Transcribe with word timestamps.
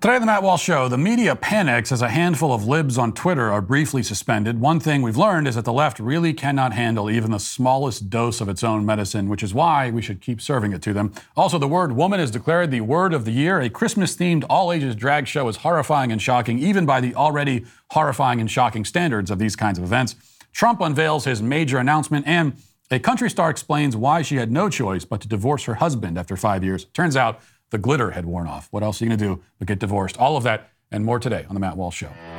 Today 0.00 0.14
on 0.14 0.20
the 0.20 0.26
Matt 0.26 0.44
Walsh 0.44 0.62
Show, 0.62 0.86
the 0.86 0.96
media 0.96 1.34
panics 1.34 1.90
as 1.90 2.02
a 2.02 2.08
handful 2.08 2.52
of 2.52 2.64
libs 2.64 2.98
on 2.98 3.12
Twitter 3.12 3.50
are 3.50 3.60
briefly 3.60 4.04
suspended. 4.04 4.60
One 4.60 4.78
thing 4.78 5.02
we've 5.02 5.16
learned 5.16 5.48
is 5.48 5.56
that 5.56 5.64
the 5.64 5.72
left 5.72 5.98
really 5.98 6.32
cannot 6.32 6.72
handle 6.72 7.10
even 7.10 7.32
the 7.32 7.40
smallest 7.40 8.08
dose 8.08 8.40
of 8.40 8.48
its 8.48 8.62
own 8.62 8.86
medicine, 8.86 9.28
which 9.28 9.42
is 9.42 9.52
why 9.52 9.90
we 9.90 10.00
should 10.00 10.20
keep 10.20 10.40
serving 10.40 10.72
it 10.72 10.82
to 10.82 10.92
them. 10.92 11.12
Also, 11.36 11.58
the 11.58 11.66
word 11.66 11.96
woman 11.96 12.20
is 12.20 12.30
declared 12.30 12.70
the 12.70 12.80
word 12.80 13.12
of 13.12 13.24
the 13.24 13.32
year. 13.32 13.58
A 13.58 13.68
Christmas 13.68 14.14
themed 14.14 14.44
all 14.48 14.70
ages 14.70 14.94
drag 14.94 15.26
show 15.26 15.48
is 15.48 15.56
horrifying 15.56 16.12
and 16.12 16.22
shocking, 16.22 16.60
even 16.60 16.86
by 16.86 17.00
the 17.00 17.12
already 17.16 17.66
horrifying 17.90 18.40
and 18.40 18.48
shocking 18.48 18.84
standards 18.84 19.32
of 19.32 19.40
these 19.40 19.56
kinds 19.56 19.78
of 19.78 19.84
events. 19.84 20.14
Trump 20.52 20.80
unveils 20.80 21.24
his 21.24 21.42
major 21.42 21.78
announcement, 21.78 22.24
and 22.24 22.52
a 22.92 23.00
country 23.00 23.28
star 23.28 23.50
explains 23.50 23.96
why 23.96 24.22
she 24.22 24.36
had 24.36 24.52
no 24.52 24.70
choice 24.70 25.04
but 25.04 25.20
to 25.22 25.28
divorce 25.28 25.64
her 25.64 25.74
husband 25.74 26.16
after 26.16 26.36
five 26.36 26.62
years. 26.62 26.84
Turns 26.84 27.16
out, 27.16 27.40
the 27.70 27.78
glitter 27.78 28.12
had 28.12 28.24
worn 28.26 28.46
off. 28.46 28.68
What 28.70 28.82
else 28.82 29.00
are 29.00 29.04
you 29.04 29.10
going 29.10 29.18
to 29.18 29.24
do 29.24 29.42
but 29.58 29.68
get 29.68 29.78
divorced? 29.78 30.16
All 30.18 30.36
of 30.36 30.44
that 30.44 30.70
and 30.90 31.04
more 31.04 31.18
today 31.18 31.44
on 31.48 31.54
The 31.54 31.60
Matt 31.60 31.76
Walsh 31.76 31.96
Show. 31.96 32.37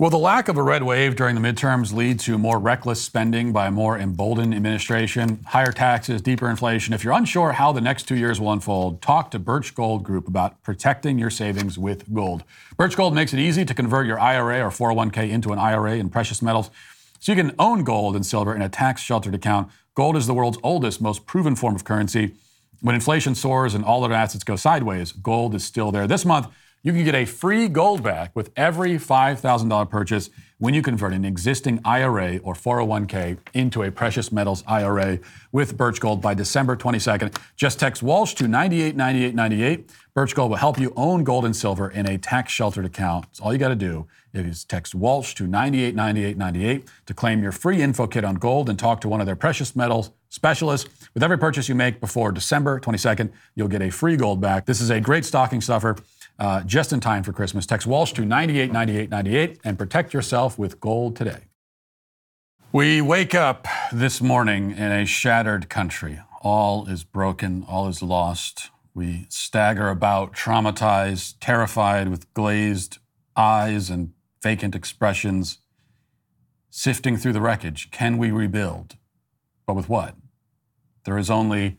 Will 0.00 0.08
the 0.08 0.16
lack 0.16 0.48
of 0.48 0.56
a 0.56 0.62
red 0.62 0.82
wave 0.82 1.14
during 1.14 1.34
the 1.34 1.42
midterms 1.42 1.92
lead 1.92 2.20
to 2.20 2.38
more 2.38 2.58
reckless 2.58 3.02
spending 3.02 3.52
by 3.52 3.66
a 3.66 3.70
more 3.70 3.98
emboldened 3.98 4.54
administration, 4.54 5.44
higher 5.48 5.72
taxes, 5.72 6.22
deeper 6.22 6.48
inflation? 6.48 6.94
If 6.94 7.04
you're 7.04 7.12
unsure 7.12 7.52
how 7.52 7.70
the 7.72 7.82
next 7.82 8.04
two 8.04 8.16
years 8.16 8.40
will 8.40 8.50
unfold, 8.50 9.02
talk 9.02 9.30
to 9.32 9.38
Birch 9.38 9.74
Gold 9.74 10.02
Group 10.02 10.26
about 10.26 10.62
protecting 10.62 11.18
your 11.18 11.28
savings 11.28 11.76
with 11.76 12.10
gold. 12.14 12.44
Birch 12.78 12.96
Gold 12.96 13.14
makes 13.14 13.34
it 13.34 13.40
easy 13.40 13.66
to 13.66 13.74
convert 13.74 14.06
your 14.06 14.18
IRA 14.18 14.62
or 14.62 14.70
401k 14.70 15.28
into 15.28 15.52
an 15.52 15.58
IRA 15.58 15.96
in 15.96 16.08
precious 16.08 16.40
metals 16.40 16.70
so 17.18 17.32
you 17.32 17.36
can 17.36 17.54
own 17.58 17.84
gold 17.84 18.16
and 18.16 18.24
silver 18.24 18.54
in 18.54 18.62
a 18.62 18.70
tax 18.70 19.02
sheltered 19.02 19.34
account. 19.34 19.70
Gold 19.94 20.16
is 20.16 20.26
the 20.26 20.32
world's 20.32 20.56
oldest, 20.62 21.02
most 21.02 21.26
proven 21.26 21.54
form 21.54 21.74
of 21.74 21.84
currency. 21.84 22.36
When 22.80 22.94
inflation 22.94 23.34
soars 23.34 23.74
and 23.74 23.84
all 23.84 24.02
other 24.02 24.14
assets 24.14 24.44
go 24.44 24.56
sideways, 24.56 25.12
gold 25.12 25.54
is 25.54 25.62
still 25.62 25.92
there. 25.92 26.06
This 26.06 26.24
month, 26.24 26.46
you 26.82 26.92
can 26.92 27.04
get 27.04 27.14
a 27.14 27.26
free 27.26 27.68
Goldback 27.68 28.30
with 28.34 28.50
every 28.56 28.92
$5,000 28.92 29.90
purchase 29.90 30.30
when 30.58 30.72
you 30.72 30.82
convert 30.82 31.12
an 31.12 31.24
existing 31.24 31.80
IRA 31.84 32.38
or 32.38 32.54
401k 32.54 33.38
into 33.52 33.82
a 33.82 33.90
precious 33.90 34.32
metals 34.32 34.64
IRA 34.66 35.18
with 35.52 35.76
Birch 35.76 36.00
Gold 36.00 36.22
by 36.22 36.32
December 36.32 36.76
22nd. 36.76 37.36
Just 37.56 37.78
text 37.78 38.02
Walsh 38.02 38.34
to 38.34 38.48
989898. 38.48 39.90
Birch 40.14 40.34
Gold 40.34 40.50
will 40.50 40.56
help 40.56 40.78
you 40.78 40.92
own 40.96 41.22
gold 41.22 41.44
and 41.44 41.54
silver 41.54 41.90
in 41.90 42.08
a 42.08 42.16
tax 42.16 42.52
sheltered 42.52 42.86
account. 42.86 43.26
All 43.42 43.52
you 43.52 43.58
got 43.58 43.68
to 43.68 43.76
do 43.76 44.06
is 44.32 44.64
text 44.64 44.94
Walsh 44.94 45.34
to 45.34 45.46
989898 45.46 46.88
to 47.06 47.14
claim 47.14 47.42
your 47.42 47.52
free 47.52 47.82
info 47.82 48.06
kit 48.06 48.24
on 48.24 48.36
gold 48.36 48.70
and 48.70 48.78
talk 48.78 49.02
to 49.02 49.08
one 49.08 49.20
of 49.20 49.26
their 49.26 49.36
precious 49.36 49.76
metals 49.76 50.12
specialists. 50.30 50.88
With 51.12 51.22
every 51.22 51.38
purchase 51.38 51.68
you 51.68 51.74
make 51.74 52.00
before 52.00 52.32
December 52.32 52.80
22nd, 52.80 53.32
you'll 53.54 53.68
get 53.68 53.82
a 53.82 53.90
free 53.90 54.16
Goldback. 54.16 54.64
This 54.64 54.80
is 54.80 54.90
a 54.90 55.00
great 55.00 55.24
stocking 55.24 55.60
stuffer 55.60 55.96
uh, 56.40 56.62
just 56.62 56.92
in 56.92 57.00
time 57.00 57.22
for 57.22 57.32
Christmas. 57.32 57.66
Text 57.66 57.86
Walsh 57.86 58.12
to 58.12 58.24
989898 58.24 59.60
and 59.62 59.78
protect 59.78 60.14
yourself 60.14 60.58
with 60.58 60.80
gold 60.80 61.14
today. 61.14 61.44
We 62.72 63.02
wake 63.02 63.34
up 63.34 63.68
this 63.92 64.20
morning 64.20 64.70
in 64.70 64.90
a 64.90 65.04
shattered 65.04 65.68
country. 65.68 66.20
All 66.40 66.86
is 66.86 67.04
broken, 67.04 67.64
all 67.68 67.88
is 67.88 68.02
lost. 68.02 68.70
We 68.94 69.26
stagger 69.28 69.90
about, 69.90 70.32
traumatized, 70.32 71.34
terrified, 71.40 72.08
with 72.08 72.32
glazed 72.32 72.98
eyes 73.36 73.90
and 73.90 74.12
vacant 74.42 74.74
expressions, 74.74 75.58
sifting 76.70 77.16
through 77.16 77.34
the 77.34 77.40
wreckage. 77.40 77.90
Can 77.90 78.16
we 78.16 78.30
rebuild? 78.30 78.96
But 79.66 79.74
with 79.74 79.88
what? 79.88 80.14
There 81.04 81.18
is 81.18 81.30
only 81.30 81.76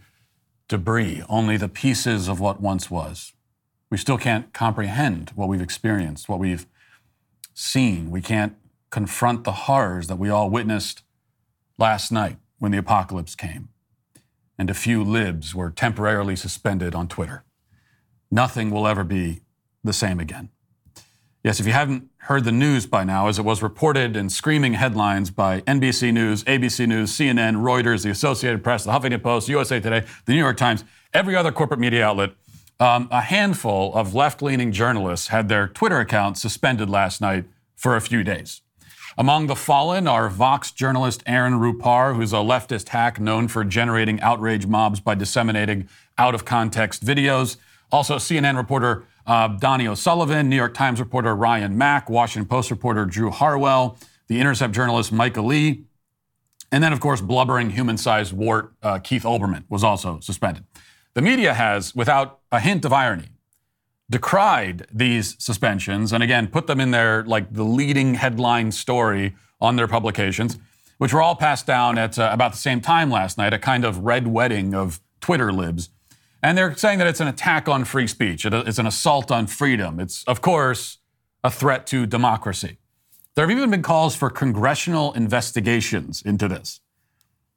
debris, 0.67 1.23
only 1.27 1.57
the 1.57 1.69
pieces 1.69 2.27
of 2.27 2.39
what 2.39 2.61
once 2.61 2.91
was. 2.91 3.33
We 3.91 3.97
still 3.97 4.17
can't 4.17 4.51
comprehend 4.53 5.31
what 5.35 5.49
we've 5.49 5.61
experienced, 5.61 6.27
what 6.27 6.39
we've 6.39 6.65
seen. 7.53 8.09
We 8.09 8.21
can't 8.21 8.55
confront 8.89 9.43
the 9.43 9.51
horrors 9.51 10.07
that 10.07 10.17
we 10.17 10.29
all 10.29 10.49
witnessed 10.49 11.03
last 11.77 12.11
night 12.11 12.37
when 12.57 12.71
the 12.71 12.77
apocalypse 12.77 13.35
came 13.35 13.69
and 14.57 14.69
a 14.69 14.73
few 14.75 15.03
libs 15.03 15.55
were 15.55 15.71
temporarily 15.71 16.35
suspended 16.35 16.93
on 16.93 17.07
Twitter. 17.07 17.43
Nothing 18.29 18.69
will 18.69 18.87
ever 18.87 19.03
be 19.03 19.41
the 19.83 19.91
same 19.91 20.19
again. 20.19 20.49
Yes, 21.43 21.59
if 21.59 21.65
you 21.65 21.73
haven't 21.73 22.07
heard 22.17 22.43
the 22.43 22.51
news 22.51 22.85
by 22.85 23.03
now, 23.03 23.27
as 23.27 23.39
it 23.39 23.41
was 23.41 23.63
reported 23.63 24.15
in 24.15 24.29
screaming 24.29 24.75
headlines 24.75 25.31
by 25.31 25.61
NBC 25.61 26.13
News, 26.13 26.43
ABC 26.43 26.87
News, 26.87 27.11
CNN, 27.11 27.55
Reuters, 27.55 28.03
the 28.03 28.11
Associated 28.11 28.63
Press, 28.63 28.83
the 28.83 28.91
Huffington 28.91 29.23
Post, 29.23 29.49
USA 29.49 29.79
Today, 29.79 30.05
the 30.25 30.33
New 30.33 30.39
York 30.39 30.57
Times, 30.57 30.83
every 31.11 31.35
other 31.35 31.51
corporate 31.51 31.79
media 31.79 32.05
outlet 32.05 32.33
um, 32.81 33.07
a 33.11 33.21
handful 33.21 33.93
of 33.93 34.15
left 34.15 34.41
leaning 34.41 34.71
journalists 34.71 35.27
had 35.27 35.49
their 35.49 35.67
Twitter 35.67 35.99
accounts 35.99 36.41
suspended 36.41 36.89
last 36.89 37.21
night 37.21 37.45
for 37.75 37.95
a 37.95 38.01
few 38.01 38.23
days. 38.23 38.61
Among 39.17 39.45
the 39.45 39.55
fallen 39.55 40.07
are 40.07 40.29
Vox 40.29 40.71
journalist 40.71 41.21
Aaron 41.27 41.59
Rupar, 41.59 42.15
who's 42.15 42.33
a 42.33 42.37
leftist 42.37 42.89
hack 42.89 43.19
known 43.19 43.47
for 43.47 43.63
generating 43.63 44.19
outrage 44.21 44.65
mobs 44.65 44.99
by 44.99 45.13
disseminating 45.13 45.87
out 46.17 46.33
of 46.33 46.43
context 46.43 47.05
videos. 47.05 47.57
Also, 47.91 48.15
CNN 48.15 48.57
reporter 48.57 49.05
uh, 49.27 49.49
Donie 49.49 49.87
O'Sullivan, 49.87 50.49
New 50.49 50.55
York 50.55 50.73
Times 50.73 50.99
reporter 50.99 51.35
Ryan 51.35 51.77
Mac, 51.77 52.09
Washington 52.09 52.49
Post 52.49 52.71
reporter 52.71 53.05
Drew 53.05 53.29
Harwell, 53.29 53.97
The 54.27 54.39
Intercept 54.39 54.73
journalist 54.73 55.11
Micah 55.11 55.41
Lee, 55.41 55.83
and 56.71 56.83
then, 56.83 56.93
of 56.93 56.99
course, 56.99 57.21
blubbering 57.21 57.69
human 57.69 57.97
sized 57.97 58.33
wart 58.33 58.73
uh, 58.81 58.97
Keith 58.97 59.23
Olbermann 59.23 59.65
was 59.69 59.83
also 59.83 60.19
suspended. 60.21 60.63
The 61.13 61.21
media 61.21 61.53
has, 61.53 61.93
without 61.93 62.39
a 62.51 62.59
hint 62.59 62.85
of 62.85 62.93
irony, 62.93 63.29
decried 64.09 64.85
these 64.93 65.35
suspensions 65.39 66.11
and 66.11 66.21
again 66.21 66.47
put 66.47 66.67
them 66.67 66.79
in 66.79 66.91
their 66.91 67.23
like 67.23 67.53
the 67.53 67.63
leading 67.63 68.15
headline 68.15 68.71
story 68.71 69.35
on 69.59 69.75
their 69.75 69.87
publications, 69.87 70.57
which 70.97 71.13
were 71.13 71.21
all 71.21 71.35
passed 71.35 71.65
down 71.65 71.97
at 71.97 72.19
uh, 72.19 72.29
about 72.31 72.51
the 72.51 72.57
same 72.57 72.81
time 72.81 73.09
last 73.09 73.37
night, 73.37 73.53
a 73.53 73.59
kind 73.59 73.85
of 73.85 73.99
red 73.99 74.27
wedding 74.27 74.75
of 74.75 74.99
Twitter 75.21 75.51
libs. 75.51 75.89
And 76.43 76.57
they're 76.57 76.75
saying 76.75 76.97
that 76.99 77.07
it's 77.07 77.19
an 77.19 77.27
attack 77.27 77.69
on 77.69 77.85
free 77.85 78.07
speech. 78.07 78.45
It's 78.45 78.79
an 78.79 78.87
assault 78.87 79.31
on 79.31 79.47
freedom. 79.47 79.99
It's, 79.99 80.23
of 80.23 80.41
course, 80.41 80.97
a 81.43 81.51
threat 81.51 81.85
to 81.87 82.05
democracy. 82.05 82.77
There 83.35 83.47
have 83.47 83.55
even 83.55 83.69
been 83.69 83.83
calls 83.83 84.15
for 84.15 84.29
congressional 84.29 85.13
investigations 85.13 86.21
into 86.21 86.47
this. 86.47 86.80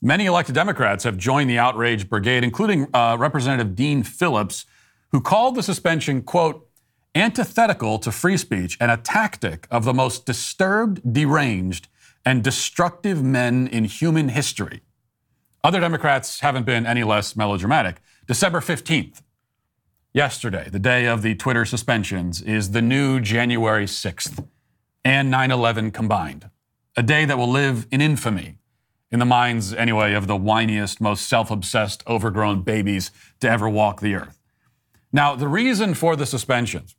Many 0.03 0.27
elected 0.27 0.55
Democrats 0.55 1.05
have 1.05 1.17
joined 1.17 1.49
the 1.49 1.59
outrage 1.59 2.09
brigade, 2.09 2.45
including 2.45 2.89
uh, 2.93 3.17
Representative 3.19 3.75
Dean 3.75 4.03
Phillips, 4.03 4.67
who 5.13 5.21
called 5.21 5.55
the 5.55 5.63
suspension, 5.63 6.23
quote, 6.23 6.69
antithetical 7.15 7.99
to 8.01 8.11
free 8.11 8.37
speech 8.37 8.77
and 8.81 8.91
a 8.91 8.97
tactic 8.97 9.67
of 9.71 9.85
the 9.85 9.95
most 9.95 10.27
disturbed, 10.27 11.01
deranged, 11.13 11.89
and 12.25 12.43
destructive 12.43 13.23
men 13.23 13.69
in 13.69 13.85
human 13.85 14.31
history. 14.31 14.81
Other 15.63 15.81
Democrats 15.81 16.41
haven't 16.41 16.67
been 16.67 16.87
any 16.87 17.05
less 17.05 17.37
melodramatic. 17.37 18.03
December 18.27 18.61
15th, 18.61 19.23
yesterday, 20.13 20.69
the 20.71 20.79
day 20.79 21.07
of 21.07 21.23
the 21.23 21.35
Twitter 21.35 21.65
suspensions, 21.65 22.43
is 22.43 22.73
the 22.73 22.83
new 22.83 23.21
January 23.21 23.87
6th 23.87 24.47
and 25.05 25.31
9 25.31 25.51
11 25.51 25.91
combined, 25.93 26.51
a 26.97 27.03
day 27.03 27.25
that 27.25 27.39
will 27.39 27.51
live 27.51 27.87
in 27.91 28.01
infamy 28.01 28.59
in 29.15 29.21
the 29.21 29.25
minds, 29.25 29.73
anyway, 29.73 30.13
of 30.13 30.27
the 30.27 30.35
whiniest, 30.35 31.01
most 31.01 31.29
self 31.29 31.49
obsessed, 31.49 32.03
overgrown 32.05 32.63
babies 32.63 33.13
to 33.39 33.49
ever 33.49 33.69
walk 33.69 34.01
the 34.01 34.17
earth. 34.17 34.41
Now, 35.13 35.37
the 35.37 35.47
reason 35.47 35.95
for 35.95 36.17
the 36.17 36.27
suspensions 36.27 36.97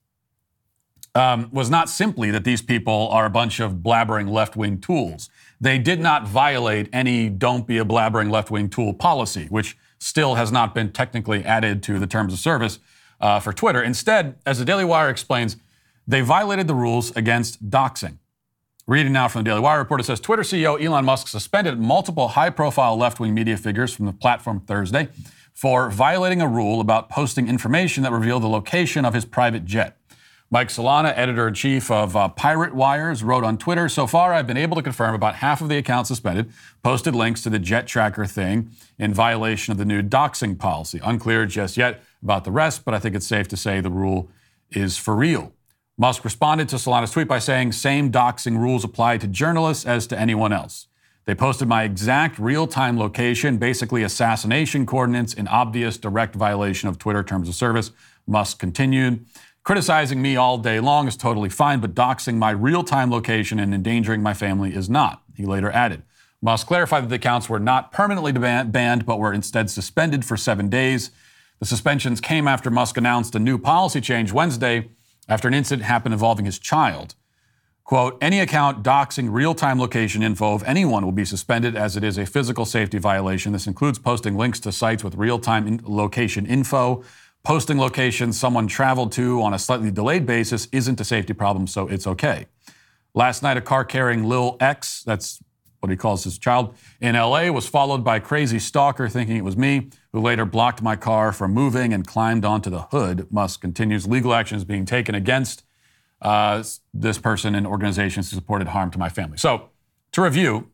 um, 1.14 1.50
was 1.52 1.70
not 1.70 1.90
simply 1.90 2.32
that 2.32 2.46
these 2.46 2.62
people 2.62 3.10
are 3.12 3.26
a 3.26 3.30
bunch 3.30 3.60
of 3.60 3.80
blabbering 3.84 4.30
left 4.30 4.56
wing 4.56 4.80
tools. 4.80 5.30
They 5.60 5.78
did 5.78 6.00
not 6.00 6.26
violate 6.26 6.88
any 6.94 7.28
don't 7.28 7.68
be 7.68 7.80
a 7.80 7.84
blabbering 7.84 8.32
left 8.32 8.50
wing 8.50 8.70
tool 8.70 8.94
policy, 8.94 9.48
which 9.50 9.78
still 10.00 10.36
has 10.36 10.54
not 10.54 10.74
been 10.74 10.94
technically 10.94 11.44
added 11.44 11.84
to 11.84 12.00
the 12.00 12.08
terms 12.08 12.32
of 12.32 12.40
service 12.40 12.80
uh, 13.20 13.42
for 13.42 13.52
Twitter. 13.52 13.84
Instead, 13.84 14.36
as 14.46 14.58
the 14.58 14.64
Daily 14.64 14.86
Wire 14.86 15.10
explains, 15.10 15.58
they 16.08 16.22
violated 16.22 16.68
the 16.68 16.76
rules 16.76 17.14
against 17.18 17.70
doxing. 17.70 18.20
Reading 18.88 19.14
now 19.14 19.28
from 19.28 19.44
the 19.44 19.50
Daily 19.50 19.62
Wire 19.62 19.80
report, 19.80 20.00
it 20.00 20.04
says 20.04 20.20
Twitter 20.20 20.44
CEO 20.44 20.80
Elon 20.80 21.06
Musk 21.06 21.28
suspended 21.28 21.80
multiple 21.80 22.28
high 22.28 22.52
profile 22.52 22.96
left 22.96 23.20
wing 23.20 23.34
media 23.34 23.58
figures 23.58 23.92
from 23.92 24.06
the 24.06 24.14
platform 24.14 24.60
Thursday 24.60 25.10
for 25.56 25.90
violating 25.90 26.40
a 26.40 26.48
rule 26.48 26.80
about 26.80 27.10
posting 27.10 27.48
information 27.48 28.04
that 28.04 28.12
revealed 28.12 28.44
the 28.44 28.48
location 28.48 29.04
of 29.04 29.16
his 29.16 29.26
private 29.26 29.66
jet. 29.66 29.98
Mike 30.52 30.68
Solana, 30.68 31.12
editor 31.18 31.48
in 31.48 31.56
chief 31.56 31.90
of 31.90 32.16
uh, 32.16 32.30
Pirate 32.30 32.76
Wires, 32.76 33.24
wrote 33.24 33.44
on 33.44 33.58
Twitter 33.58 33.90
So 33.90 34.06
far, 34.06 34.36
I've 34.36 34.46
been 34.46 34.56
able 34.56 34.76
to 34.76 34.84
confirm 34.84 35.16
about 35.16 35.38
half 35.38 35.62
of 35.62 35.70
the 35.70 35.78
accounts 35.80 36.10
suspended 36.10 36.52
posted 36.84 37.16
links 37.16 37.42
to 37.42 37.50
the 37.50 37.58
jet 37.58 37.88
tracker 37.88 38.28
thing 38.28 38.70
in 39.00 39.16
violation 39.16 39.72
of 39.72 39.80
the 39.80 39.86
new 39.86 40.04
doxing 40.04 40.60
policy. 40.60 41.00
Unclear 41.04 41.48
just 41.48 41.76
yet 41.76 42.04
about 42.22 42.44
the 42.44 42.52
rest, 42.52 42.86
but 42.86 42.94
I 42.94 43.00
think 43.00 43.16
it's 43.16 43.26
safe 43.26 43.48
to 43.48 43.58
say 43.58 43.82
the 43.82 43.90
rule 43.90 44.30
is 44.70 44.96
for 44.96 45.16
real. 45.16 45.55
Musk 45.98 46.26
responded 46.26 46.68
to 46.68 46.76
Solana's 46.76 47.12
tweet 47.12 47.28
by 47.28 47.40
saying 47.40 47.72
same 47.72 48.12
doxing 48.12 48.58
rules 48.58 48.84
apply 48.84 49.18
to 49.20 49.28
journalists 49.28 49.86
as 49.86 50.06
to 50.08 50.20
anyone 50.20 50.52
else. 50.52 50.88
They 51.24 51.34
posted 51.34 51.70
my 51.70 51.84
exact 51.84 52.38
real 52.38 52.68
time 52.68 53.00
location, 53.00 53.58
basically 53.58 54.04
assassination 54.04 54.86
coordinates, 54.86 55.34
in 55.34 55.48
obvious 55.48 55.98
direct 55.98 56.36
violation 56.36 56.90
of 56.90 57.00
Twitter 57.00 57.24
terms 57.24 57.48
of 57.48 57.56
service. 57.56 57.92
Musk 58.28 58.60
continued. 58.60 59.26
Criticizing 59.64 60.22
me 60.22 60.36
all 60.36 60.58
day 60.58 60.82
long 60.82 61.08
is 61.08 61.16
totally 61.16 61.50
fine, 61.50 61.80
but 61.80 61.96
doxing 61.96 62.36
my 62.36 62.52
real 62.52 62.84
time 62.84 63.10
location 63.10 63.58
and 63.58 63.74
endangering 63.74 64.22
my 64.22 64.34
family 64.34 64.76
is 64.76 64.90
not. 64.90 65.24
He 65.34 65.46
later 65.46 65.72
added. 65.72 66.04
Musk 66.42 66.68
clarified 66.68 67.06
that 67.06 67.08
the 67.08 67.16
accounts 67.16 67.48
were 67.48 67.60
not 67.60 67.94
permanently 67.94 68.34
banned, 68.34 69.06
but 69.06 69.18
were 69.18 69.34
instead 69.34 69.70
suspended 69.70 70.26
for 70.26 70.36
seven 70.36 70.68
days. 70.68 71.12
The 71.60 71.66
suspensions 71.66 72.20
came 72.20 72.50
after 72.50 72.70
Musk 72.70 72.98
announced 72.98 73.34
a 73.34 73.40
new 73.40 73.58
policy 73.58 74.02
change 74.02 74.34
Wednesday 74.34 74.90
after 75.28 75.48
an 75.48 75.54
incident 75.54 75.86
happened 75.86 76.14
involving 76.14 76.46
his 76.46 76.60
child. 76.60 77.16
Quote, 77.84 78.18
any 78.20 78.40
account 78.40 78.84
doxing 78.84 79.32
real 79.32 79.54
time 79.54 79.80
location 79.80 80.24
info 80.24 80.54
of 80.54 80.64
anyone 80.64 81.06
will 81.06 81.12
be 81.12 81.24
suspended 81.24 81.76
as 81.76 81.96
it 81.96 82.04
is 82.04 82.18
a 82.18 82.26
physical 82.26 82.66
safety 82.66 82.98
violation. 82.98 83.54
This 83.54 83.68
includes 83.68 84.00
posting 84.00 84.36
links 84.36 84.60
to 84.62 84.72
sites 84.72 85.04
with 85.04 85.14
real 85.16 85.38
time 85.38 85.68
in- 85.68 85.82
location 85.84 86.48
info. 86.48 87.04
Posting 87.44 87.78
locations 87.78 88.40
someone 88.40 88.66
traveled 88.66 89.12
to 89.12 89.40
on 89.44 89.54
a 89.54 89.60
slightly 89.60 89.92
delayed 89.92 90.26
basis 90.26 90.68
isn't 90.72 91.00
a 91.00 91.06
safety 91.06 91.34
problem, 91.34 91.68
so 91.68 91.88
it's 91.88 92.08
okay. 92.08 92.48
Last 93.14 93.44
night, 93.44 93.56
a 93.56 93.62
car 93.62 93.86
carrying 93.86 94.24
Lil 94.24 94.58
X, 94.60 95.04
that's 95.04 95.44
what 95.80 95.90
he 95.90 95.96
calls 95.96 96.24
his 96.24 96.38
child, 96.38 96.76
in 97.00 97.16
LA 97.16 97.50
was 97.52 97.68
followed 97.68 98.04
by 98.04 98.18
a 98.18 98.20
crazy 98.20 98.60
stalker 98.60 99.08
thinking 99.08 99.38
it 99.38 99.44
was 99.44 99.58
me, 99.58 99.90
who 100.14 100.22
later 100.22 100.46
blocked 100.46 100.82
my 100.82 100.96
car 100.96 101.32
from 101.32 101.54
moving 101.54 101.94
and 101.94 102.08
climbed 102.08 102.46
onto 102.46 102.70
the 102.70 102.84
hood. 102.84 103.28
Musk 103.32 103.62
continues 103.62 104.08
legal 104.08 104.34
actions 104.34 104.64
being 104.64 104.86
taken 104.86 105.14
against 105.14 105.64
uh, 106.22 106.64
this 106.94 107.18
person 107.18 107.56
and 107.56 107.68
organizations 107.68 108.32
who 108.32 108.36
supported 108.36 108.70
harm 108.70 108.90
to 108.92 108.98
my 108.98 109.10
family. 109.10 109.38
So, 109.38 109.70
to 110.14 110.22
review, 110.22 110.72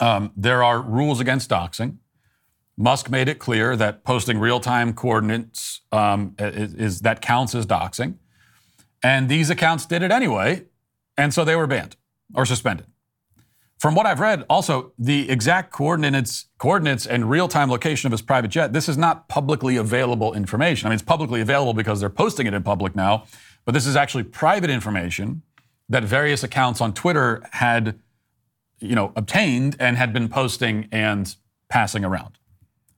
um, 0.00 0.32
there 0.36 0.62
are 0.62 0.80
rules 0.80 1.20
against 1.20 1.50
doxing. 1.50 1.98
Musk 2.76 3.10
made 3.10 3.28
it 3.28 3.38
clear 3.38 3.76
that 3.76 4.04
posting 4.04 4.38
real-time 4.38 4.92
coordinates 4.92 5.80
um, 5.92 6.34
is, 6.38 6.74
is, 6.74 7.00
that 7.00 7.22
counts 7.22 7.54
as 7.54 7.66
doxing, 7.66 8.16
and 9.02 9.28
these 9.28 9.48
accounts 9.48 9.86
did 9.86 10.02
it 10.02 10.10
anyway, 10.10 10.64
and 11.16 11.32
so 11.32 11.44
they 11.44 11.56
were 11.56 11.66
banned 11.66 11.96
or 12.34 12.44
suspended. 12.44 12.86
From 13.78 13.94
what 13.94 14.06
I've 14.06 14.20
read, 14.20 14.44
also 14.48 14.92
the 14.98 15.28
exact 15.30 15.70
coordinates, 15.70 16.46
coordinates 16.56 17.06
and 17.06 17.28
real-time 17.28 17.70
location 17.70 18.06
of 18.06 18.12
his 18.12 18.22
private 18.22 18.48
jet. 18.48 18.72
This 18.72 18.88
is 18.88 18.96
not 18.96 19.28
publicly 19.28 19.76
available 19.76 20.32
information. 20.32 20.86
I 20.86 20.90
mean, 20.90 20.94
it's 20.94 21.02
publicly 21.02 21.42
available 21.42 21.74
because 21.74 22.00
they're 22.00 22.08
posting 22.08 22.46
it 22.46 22.54
in 22.54 22.62
public 22.62 22.96
now, 22.96 23.24
but 23.66 23.72
this 23.72 23.86
is 23.86 23.94
actually 23.94 24.24
private 24.24 24.70
information 24.70 25.42
that 25.90 26.04
various 26.04 26.42
accounts 26.42 26.80
on 26.80 26.94
Twitter 26.94 27.42
had, 27.52 28.00
you 28.80 28.94
know, 28.94 29.12
obtained 29.14 29.76
and 29.78 29.98
had 29.98 30.12
been 30.12 30.28
posting 30.28 30.88
and 30.90 31.36
passing 31.68 32.02
around. 32.02 32.38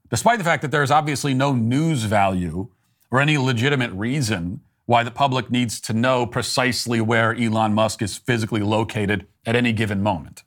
Despite 0.09 0.37
the 0.37 0.45
fact 0.45 0.61
that 0.61 0.71
there 0.71 0.81
is 0.81 0.91
obviously 0.91 1.33
no 1.33 1.53
news 1.53 2.03
value 2.03 2.69
or 3.11 3.19
any 3.19 3.37
legitimate 3.37 3.91
reason 3.91 4.61
why 4.85 5.03
the 5.03 5.11
public 5.11 5.51
needs 5.51 5.79
to 5.81 5.93
know 5.93 6.25
precisely 6.25 7.01
where 7.01 7.35
Elon 7.35 7.73
Musk 7.73 8.01
is 8.01 8.17
physically 8.17 8.61
located 8.61 9.27
at 9.45 9.55
any 9.55 9.73
given 9.73 10.01
moment. 10.01 10.43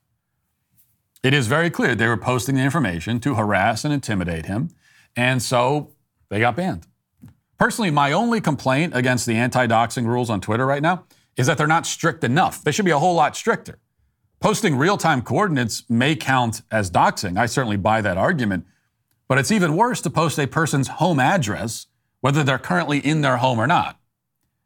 It 1.22 1.34
is 1.34 1.46
very 1.46 1.70
clear 1.70 1.94
they 1.94 2.08
were 2.08 2.16
posting 2.16 2.56
the 2.56 2.62
information 2.62 3.20
to 3.20 3.34
harass 3.36 3.84
and 3.84 3.94
intimidate 3.94 4.46
him, 4.46 4.70
and 5.14 5.40
so 5.40 5.92
they 6.30 6.40
got 6.40 6.56
banned. 6.56 6.86
Personally, 7.58 7.92
my 7.92 8.10
only 8.10 8.40
complaint 8.40 8.92
against 8.96 9.24
the 9.24 9.36
anti 9.36 9.66
doxing 9.68 10.06
rules 10.06 10.30
on 10.30 10.40
Twitter 10.40 10.66
right 10.66 10.82
now 10.82 11.04
is 11.36 11.46
that 11.46 11.58
they're 11.58 11.66
not 11.68 11.86
strict 11.86 12.24
enough. 12.24 12.64
They 12.64 12.72
should 12.72 12.84
be 12.84 12.90
a 12.90 12.98
whole 12.98 13.14
lot 13.14 13.36
stricter. 13.36 13.78
Posting 14.40 14.76
real 14.76 14.96
time 14.96 15.22
coordinates 15.22 15.88
may 15.88 16.16
count 16.16 16.62
as 16.72 16.90
doxing. 16.90 17.38
I 17.38 17.46
certainly 17.46 17.76
buy 17.76 18.00
that 18.00 18.18
argument. 18.18 18.66
But 19.28 19.38
it's 19.38 19.52
even 19.52 19.76
worse 19.76 20.00
to 20.00 20.10
post 20.10 20.38
a 20.40 20.48
person's 20.48 20.88
home 20.88 21.20
address, 21.20 21.86
whether 22.20 22.42
they're 22.42 22.58
currently 22.58 22.98
in 22.98 23.20
their 23.20 23.36
home 23.36 23.60
or 23.60 23.68
not. 23.68 24.00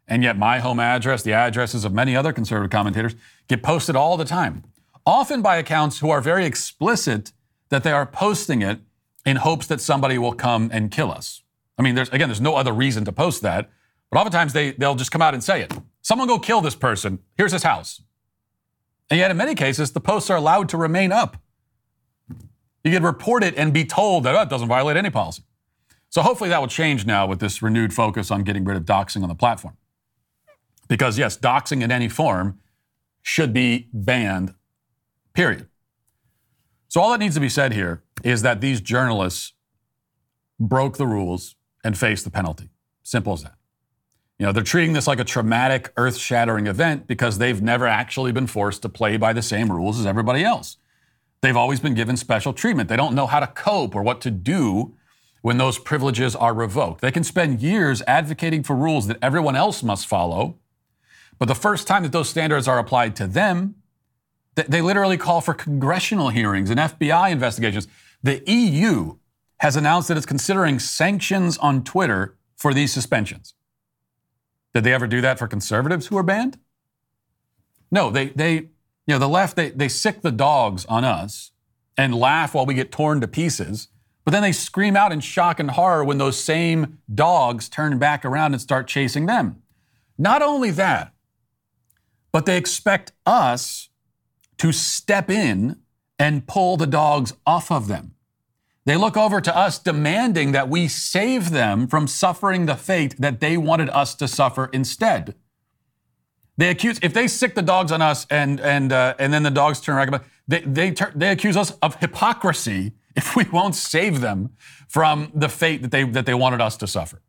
And 0.09 0.23
yet, 0.23 0.39
my 0.39 0.61
home 0.61 0.81
address, 0.81 1.23
the 1.23 1.35
addresses 1.35 1.85
of 1.85 1.93
many 1.93 2.17
other 2.17 2.33
conservative 2.33 2.71
commentators, 2.71 3.15
get 3.49 3.63
posted 3.63 3.95
all 3.95 4.17
the 4.17 4.25
time, 4.25 4.65
often 5.07 5.41
by 5.41 5.57
accounts 5.57 6.01
who 6.01 6.11
are 6.11 6.21
very 6.21 6.45
explicit 6.45 7.33
that 7.69 7.85
they 7.85 7.93
are 7.93 8.05
posting 8.05 8.61
it 8.61 8.81
in 9.25 9.37
hopes 9.37 9.67
that 9.69 9.81
somebody 9.81 10.19
will 10.19 10.33
come 10.33 10.69
and 10.73 10.91
kill 10.91 11.11
us. 11.11 11.43
I 11.79 11.83
mean, 11.83 11.95
there's 11.95 12.09
again, 12.11 12.29
there's 12.29 12.41
no 12.41 12.57
other 12.57 12.73
reason 12.73 13.05
to 13.05 13.13
post 13.13 13.43
that, 13.43 13.71
but 14.11 14.19
oftentimes 14.19 14.53
they 14.53 14.73
they'll 14.73 14.95
just 14.95 15.11
come 15.11 15.23
out 15.23 15.35
and 15.35 15.43
say 15.43 15.63
it. 15.63 15.73
Someone 16.03 16.29
go 16.29 16.39
kill 16.39 16.61
this 16.61 16.75
person. 16.75 17.21
Here's 17.37 17.53
his 17.53 17.63
house. 17.63 18.03
And 19.11 19.19
yet, 19.19 19.31
in 19.31 19.37
many 19.37 19.55
cases, 19.55 19.93
the 19.93 20.01
posts 20.01 20.31
are 20.31 20.37
allowed 20.37 20.69
to 20.71 20.77
remain 20.77 21.13
up. 21.13 21.37
You 22.83 22.93
can 22.93 23.03
report 23.03 23.43
it 23.45 23.57
and 23.57 23.73
be 23.73 23.85
told 23.85 24.25
that 24.25 24.35
oh, 24.35 24.43
it 24.43 24.49
doesn't 24.49 24.69
violate 24.69 24.97
any 24.97 25.11
policy. 25.11 25.43
So 26.09 26.23
hopefully 26.23 26.51
that 26.51 26.61
will 26.61 26.69
change 26.69 27.05
now 27.05 27.27
with 27.27 27.41
this 27.41 27.61
renewed 27.63 27.93
focus 27.93 28.31
on 28.31 28.43
getting 28.43 28.65
rid 28.65 28.77
of 28.77 28.85
doxing 28.85 29.23
on 29.23 29.29
the 29.29 29.35
platform. 29.35 29.77
Because 30.89 31.19
yes, 31.19 31.37
doxing 31.37 31.83
in 31.83 31.91
any 31.91 32.09
form 32.09 32.61
should 33.23 33.53
be 33.53 33.89
banned, 33.93 34.55
period. 35.37 35.69
So 36.89 37.01
all 37.01 37.11
that 37.11 37.21
needs 37.21 37.35
to 37.35 37.41
be 37.41 37.49
said 37.49 37.73
here 37.73 38.03
is 38.25 38.43
that 38.43 38.61
these 38.61 38.81
journalists 38.81 39.53
broke 40.59 40.97
the 40.97 41.07
rules 41.07 41.55
and 41.85 41.97
face 41.97 42.23
the 42.23 42.31
penalty. 42.31 42.71
Simple 43.03 43.35
as 43.35 43.43
that. 43.43 43.55
You 44.39 44.47
know, 44.47 44.53
they're 44.53 44.63
treating 44.63 44.93
this 44.93 45.07
like 45.07 45.21
a 45.21 45.25
traumatic, 45.25 45.93
earth 45.97 46.17
shattering 46.17 46.67
event 46.67 47.07
because 47.07 47.39
they've 47.39 47.63
never 47.63 47.87
actually 47.87 48.33
been 48.33 48.47
forced 48.47 48.83
to 48.83 48.89
play 48.89 49.17
by 49.17 49.33
the 49.33 49.43
same 49.43 49.71
rules 49.71 50.01
as 50.01 50.07
everybody 50.07 50.43
else. 50.43 50.79
They've 51.43 51.57
always 51.57 51.81
been 51.81 51.95
given 51.95 52.17
special 52.17 52.53
treatment. 52.53 52.89
They 52.89 52.97
don't 52.97 53.15
know 53.15 53.27
how 53.27 53.41
to 53.41 53.47
cope 53.47 53.95
or 53.95 54.03
what 54.03 54.21
to 54.23 54.31
do 54.31 54.95
when 55.43 55.59
those 55.59 55.79
privileges 55.79 56.35
are 56.35 56.55
revoked. 56.55 57.03
They 57.03 57.13
can 57.13 57.25
spend 57.25 57.61
years 57.61 58.03
advocating 58.07 58.63
for 58.63 58.75
rules 58.75 59.07
that 59.07 59.19
everyone 59.23 59.55
else 59.55 59.83
must 59.83 60.07
follow, 60.07 60.59
but 61.39 61.47
the 61.47 61.55
first 61.55 61.87
time 61.87 62.03
that 62.03 62.13
those 62.13 62.29
standards 62.29 62.67
are 62.67 62.79
applied 62.79 63.15
to 63.17 63.27
them, 63.27 63.77
they 64.57 64.81
literally 64.81 65.17
call 65.19 65.41
for 65.41 65.55
congressional 65.55 66.31
hearings 66.31 66.71
and 66.71 66.81
FBI 66.81 67.31
investigations. 67.31 67.87
The 68.23 68.43
EU 68.47 69.19
has 69.59 69.77
announced 69.77 70.09
that 70.09 70.17
it's 70.17 70.27
considering 70.27 70.79
sanctions 70.79 71.57
on 71.59 71.85
Twitter 71.85 72.37
for 72.57 72.75
these 72.75 72.93
suspensions. 72.93 73.55
Did 74.75 74.85
they 74.85 74.93
ever 74.93 75.07
do 75.07 75.21
that 75.21 75.39
for 75.39 75.47
conservatives 75.47 76.07
who 76.07 76.17
are 76.17 76.23
banned? 76.23 76.59
No, 77.91 78.11
they, 78.11 78.29
they 78.31 78.55
you 79.07 79.15
know, 79.15 79.19
the 79.19 79.29
left, 79.29 79.57
they, 79.57 79.71
they 79.71 79.89
sick 79.89 80.23
the 80.23 80.33
dogs 80.33 80.85
on 80.87 81.05
us 81.05 81.53
and 81.97 82.15
laugh 82.15 82.55
while 82.55 82.67
we 82.67 82.75
get 82.75 82.91
torn 82.91 83.21
to 83.21 83.29
pieces, 83.29 83.89
but 84.25 84.33
then 84.33 84.43
they 84.43 84.53
scream 84.53 84.97
out 84.97 85.13
in 85.13 85.21
shock 85.21 85.61
and 85.61 85.71
horror 85.71 86.05
when 86.05 86.19
those 86.19 86.43
same 86.43 86.99
dogs 87.15 87.69
turn 87.69 87.99
back 87.99 88.25
around 88.25 88.53
and 88.53 88.61
start 88.61 88.89
chasing 88.89 89.27
them. 89.27 89.63
Not 90.19 90.43
only 90.43 90.71
that, 90.73 91.13
but 92.33 92.45
they 92.45 92.57
expect 92.57 93.13
us 93.25 93.89
to 94.59 94.73
step 94.73 95.31
in 95.31 95.81
and 96.19 96.47
pull 96.47 96.77
the 96.77 96.87
dogs 96.87 97.35
off 97.47 97.71
of 97.71 97.89
them. 97.89 98.15
They 98.87 98.97
look 98.97 99.17
over 99.17 99.41
to 99.41 99.57
us 99.57 99.79
demanding 99.81 100.53
that 100.53 100.69
we 100.69 100.87
save 100.87 101.51
them 101.51 101.89
from 101.89 102.07
suffering 102.07 102.67
the 102.67 102.77
fate 102.77 103.17
that 103.19 103.41
they 103.41 103.57
wanted 103.57 103.91
us 103.91 104.15
to 104.15 104.29
suffer 104.29 104.71
instead. 104.73 105.35
They 106.57 106.71
accuse 106.71 106.99
if 107.03 107.13
they 107.13 107.29
sick 107.29 107.55
the 107.55 107.63
dogs 107.63 107.93
on 107.93 108.01
us 108.01 108.27
and 108.31 108.61
and 108.61 108.93
uh, 108.93 109.15
and 109.19 109.35
then 109.35 109.43
the 109.43 109.51
dogs 109.51 109.81
turn 109.81 109.97
around, 109.97 110.23
they 110.49 110.61
they 110.61 110.95
they 111.15 111.31
accuse 111.31 111.57
us 111.57 111.73
of 111.83 111.97
hypocrisy 111.97 112.93
if 113.17 113.37
we 113.37 113.45
won't 113.45 113.75
save 113.75 114.21
them 114.21 114.51
from 114.89 115.33
the 115.35 115.49
fate 115.49 115.83
that 115.83 115.91
they 115.91 116.05
that 116.05 116.25
they 116.25 116.35
wanted 116.35 116.61
us 116.61 116.77
to 116.79 116.87
suffer. 116.87 117.21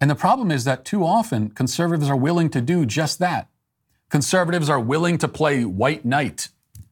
And 0.00 0.08
the 0.08 0.14
problem 0.14 0.50
is 0.52 0.64
that 0.64 0.84
too 0.84 1.04
often 1.04 1.50
conservatives 1.50 2.08
are 2.08 2.16
willing 2.16 2.50
to 2.50 2.60
do 2.60 2.86
just 2.86 3.18
that. 3.18 3.48
Conservatives 4.08 4.70
are 4.70 4.80
willing 4.80 5.18
to 5.18 5.28
play 5.28 5.64
white 5.64 6.04
knight 6.04 6.48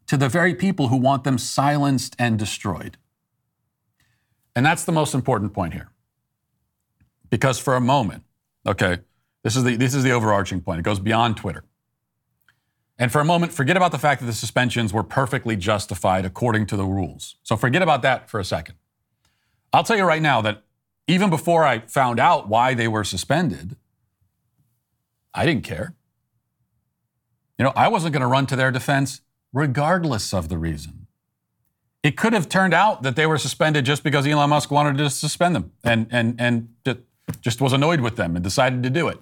to 0.06 0.16
the 0.16 0.28
very 0.28 0.54
people 0.54 0.88
who 0.88 0.96
want 0.96 1.24
them 1.24 1.38
silenced 1.38 2.14
and 2.18 2.38
destroyed. 2.38 2.96
And 4.54 4.64
that's 4.64 4.84
the 4.84 4.92
most 4.92 5.14
important 5.14 5.52
point 5.52 5.74
here. 5.74 5.90
Because 7.28 7.58
for 7.58 7.74
a 7.74 7.80
moment, 7.80 8.22
okay, 8.66 8.98
this 9.42 9.56
is 9.56 9.64
the, 9.64 9.76
this 9.76 9.94
is 9.94 10.04
the 10.04 10.12
overarching 10.12 10.60
point. 10.60 10.80
It 10.80 10.82
goes 10.82 11.00
beyond 11.00 11.36
Twitter. 11.36 11.64
And 12.98 13.12
for 13.12 13.20
a 13.20 13.24
moment, 13.24 13.52
forget 13.52 13.76
about 13.76 13.92
the 13.92 13.98
fact 13.98 14.20
that 14.20 14.26
the 14.26 14.32
suspensions 14.32 14.92
were 14.92 15.02
perfectly 15.02 15.56
justified 15.56 16.24
according 16.24 16.66
to 16.66 16.76
the 16.76 16.84
rules. 16.84 17.36
So 17.42 17.56
forget 17.56 17.82
about 17.82 18.02
that 18.02 18.30
for 18.30 18.40
a 18.40 18.44
second. 18.44 18.76
I'll 19.72 19.84
tell 19.84 19.96
you 19.96 20.04
right 20.04 20.22
now 20.22 20.40
that 20.42 20.62
even 21.06 21.28
before 21.28 21.64
I 21.64 21.80
found 21.80 22.18
out 22.18 22.48
why 22.48 22.74
they 22.74 22.88
were 22.88 23.04
suspended, 23.04 23.76
I 25.34 25.44
didn't 25.44 25.64
care. 25.64 25.95
You 27.58 27.64
know, 27.64 27.72
I 27.74 27.88
wasn't 27.88 28.12
going 28.12 28.20
to 28.20 28.26
run 28.26 28.46
to 28.46 28.56
their 28.56 28.70
defense 28.70 29.22
regardless 29.52 30.34
of 30.34 30.48
the 30.48 30.58
reason. 30.58 31.06
It 32.02 32.16
could 32.16 32.32
have 32.34 32.48
turned 32.48 32.74
out 32.74 33.02
that 33.02 33.16
they 33.16 33.26
were 33.26 33.38
suspended 33.38 33.84
just 33.84 34.04
because 34.04 34.26
Elon 34.26 34.50
Musk 34.50 34.70
wanted 34.70 34.98
to 34.98 35.10
suspend 35.10 35.56
them 35.56 35.72
and, 35.82 36.06
and, 36.10 36.40
and 36.40 36.68
just 37.40 37.60
was 37.60 37.72
annoyed 37.72 38.00
with 38.00 38.16
them 38.16 38.36
and 38.36 38.44
decided 38.44 38.82
to 38.82 38.90
do 38.90 39.08
it. 39.08 39.18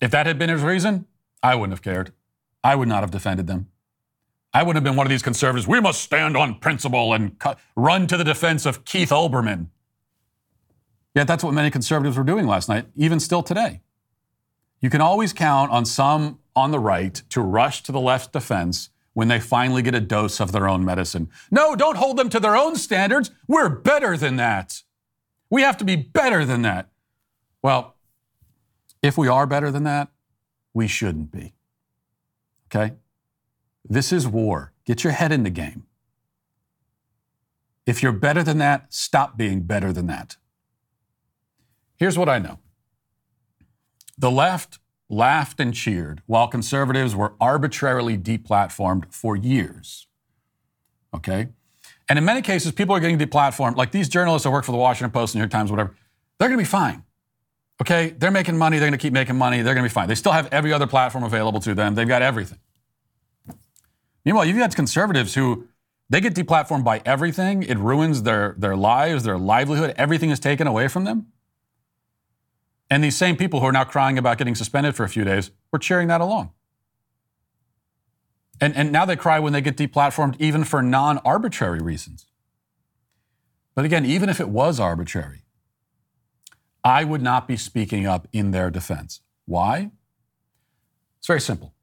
If 0.00 0.10
that 0.12 0.26
had 0.26 0.38
been 0.38 0.50
his 0.50 0.62
reason, 0.62 1.06
I 1.42 1.54
wouldn't 1.54 1.72
have 1.72 1.82
cared. 1.82 2.12
I 2.62 2.76
would 2.76 2.88
not 2.88 3.00
have 3.00 3.10
defended 3.10 3.46
them. 3.46 3.68
I 4.52 4.62
would 4.62 4.76
have 4.76 4.84
been 4.84 4.96
one 4.96 5.06
of 5.06 5.10
these 5.10 5.22
conservatives. 5.22 5.66
We 5.66 5.80
must 5.80 6.02
stand 6.02 6.36
on 6.36 6.58
principle 6.58 7.12
and 7.12 7.38
cu- 7.38 7.54
run 7.76 8.06
to 8.06 8.16
the 8.16 8.24
defense 8.24 8.64
of 8.66 8.84
Keith 8.84 9.10
Olbermann. 9.10 9.68
Yet 11.14 11.26
that's 11.26 11.42
what 11.42 11.52
many 11.52 11.70
conservatives 11.70 12.16
were 12.16 12.24
doing 12.24 12.46
last 12.46 12.68
night, 12.68 12.86
even 12.96 13.18
still 13.18 13.42
today. 13.42 13.80
You 14.80 14.90
can 14.90 15.00
always 15.00 15.32
count 15.32 15.72
on 15.72 15.84
some 15.84 16.38
on 16.58 16.70
the 16.70 16.78
right 16.78 17.22
to 17.30 17.40
rush 17.40 17.82
to 17.84 17.92
the 17.92 18.00
left's 18.00 18.28
defense 18.28 18.90
when 19.14 19.28
they 19.28 19.40
finally 19.40 19.82
get 19.82 19.94
a 19.94 20.00
dose 20.00 20.40
of 20.40 20.52
their 20.52 20.68
own 20.68 20.84
medicine. 20.84 21.28
No, 21.50 21.74
don't 21.74 21.96
hold 21.96 22.16
them 22.16 22.28
to 22.30 22.40
their 22.40 22.56
own 22.56 22.76
standards. 22.76 23.30
We're 23.46 23.68
better 23.68 24.16
than 24.16 24.36
that. 24.36 24.82
We 25.50 25.62
have 25.62 25.76
to 25.78 25.84
be 25.84 25.96
better 25.96 26.44
than 26.44 26.62
that. 26.62 26.88
Well, 27.62 27.96
if 29.02 29.16
we 29.16 29.28
are 29.28 29.46
better 29.46 29.70
than 29.70 29.84
that, 29.84 30.08
we 30.74 30.86
shouldn't 30.86 31.32
be. 31.32 31.54
Okay? 32.66 32.94
This 33.84 34.12
is 34.12 34.28
war. 34.28 34.72
Get 34.84 35.02
your 35.02 35.14
head 35.14 35.32
in 35.32 35.42
the 35.42 35.50
game. 35.50 35.84
If 37.86 38.02
you're 38.02 38.12
better 38.12 38.42
than 38.42 38.58
that, 38.58 38.92
stop 38.92 39.38
being 39.38 39.62
better 39.62 39.92
than 39.92 40.06
that. 40.08 40.36
Here's 41.96 42.18
what 42.18 42.28
I 42.28 42.38
know 42.38 42.58
the 44.16 44.30
left 44.30 44.78
laughed 45.08 45.60
and 45.60 45.74
cheered 45.74 46.22
while 46.26 46.48
conservatives 46.48 47.14
were 47.14 47.34
arbitrarily 47.40 48.18
deplatformed 48.18 49.12
for 49.12 49.36
years. 49.36 50.06
Okay? 51.14 51.48
And 52.08 52.18
in 52.18 52.24
many 52.24 52.42
cases, 52.42 52.72
people 52.72 52.94
are 52.94 53.00
getting 53.00 53.18
deplatformed. 53.18 53.76
Like 53.76 53.92
these 53.92 54.08
journalists 54.08 54.44
that 54.44 54.50
work 54.50 54.64
for 54.64 54.72
the 54.72 54.78
Washington 54.78 55.10
Post, 55.10 55.34
New 55.34 55.40
York 55.40 55.50
Times, 55.50 55.70
whatever, 55.70 55.94
they're 56.38 56.48
going 56.48 56.58
to 56.58 56.64
be 56.64 56.68
fine. 56.68 57.04
Okay? 57.80 58.10
They're 58.10 58.30
making 58.30 58.56
money. 58.56 58.78
They're 58.78 58.88
going 58.88 58.98
to 58.98 59.02
keep 59.02 59.12
making 59.12 59.36
money. 59.36 59.62
They're 59.62 59.74
going 59.74 59.84
to 59.84 59.90
be 59.90 59.92
fine. 59.92 60.08
They 60.08 60.14
still 60.14 60.32
have 60.32 60.48
every 60.52 60.72
other 60.72 60.86
platform 60.86 61.24
available 61.24 61.60
to 61.60 61.74
them. 61.74 61.94
They've 61.94 62.08
got 62.08 62.22
everything. 62.22 62.58
Meanwhile, 64.24 64.46
you've 64.46 64.58
got 64.58 64.74
conservatives 64.74 65.34
who 65.34 65.68
they 66.10 66.20
get 66.20 66.34
deplatformed 66.34 66.84
by 66.84 67.02
everything. 67.04 67.62
It 67.62 67.78
ruins 67.78 68.22
their, 68.22 68.54
their 68.58 68.76
lives, 68.76 69.24
their 69.24 69.38
livelihood. 69.38 69.94
Everything 69.96 70.30
is 70.30 70.40
taken 70.40 70.66
away 70.66 70.88
from 70.88 71.04
them. 71.04 71.28
And 72.90 73.04
these 73.04 73.16
same 73.16 73.36
people 73.36 73.60
who 73.60 73.66
are 73.66 73.72
now 73.72 73.84
crying 73.84 74.18
about 74.18 74.38
getting 74.38 74.54
suspended 74.54 74.96
for 74.96 75.04
a 75.04 75.08
few 75.08 75.24
days 75.24 75.50
were 75.72 75.78
cheering 75.78 76.08
that 76.08 76.20
along. 76.20 76.52
And, 78.60 78.74
and 78.74 78.90
now 78.90 79.04
they 79.04 79.16
cry 79.16 79.38
when 79.38 79.52
they 79.52 79.60
get 79.60 79.76
deplatformed, 79.76 80.36
even 80.38 80.64
for 80.64 80.82
non 80.82 81.18
arbitrary 81.18 81.80
reasons. 81.80 82.26
But 83.74 83.84
again, 83.84 84.04
even 84.04 84.28
if 84.28 84.40
it 84.40 84.48
was 84.48 84.80
arbitrary, 84.80 85.44
I 86.82 87.04
would 87.04 87.22
not 87.22 87.46
be 87.46 87.56
speaking 87.56 88.06
up 88.06 88.26
in 88.32 88.50
their 88.50 88.70
defense. 88.70 89.20
Why? 89.44 89.90
It's 91.18 91.26
very 91.26 91.40
simple. 91.40 91.74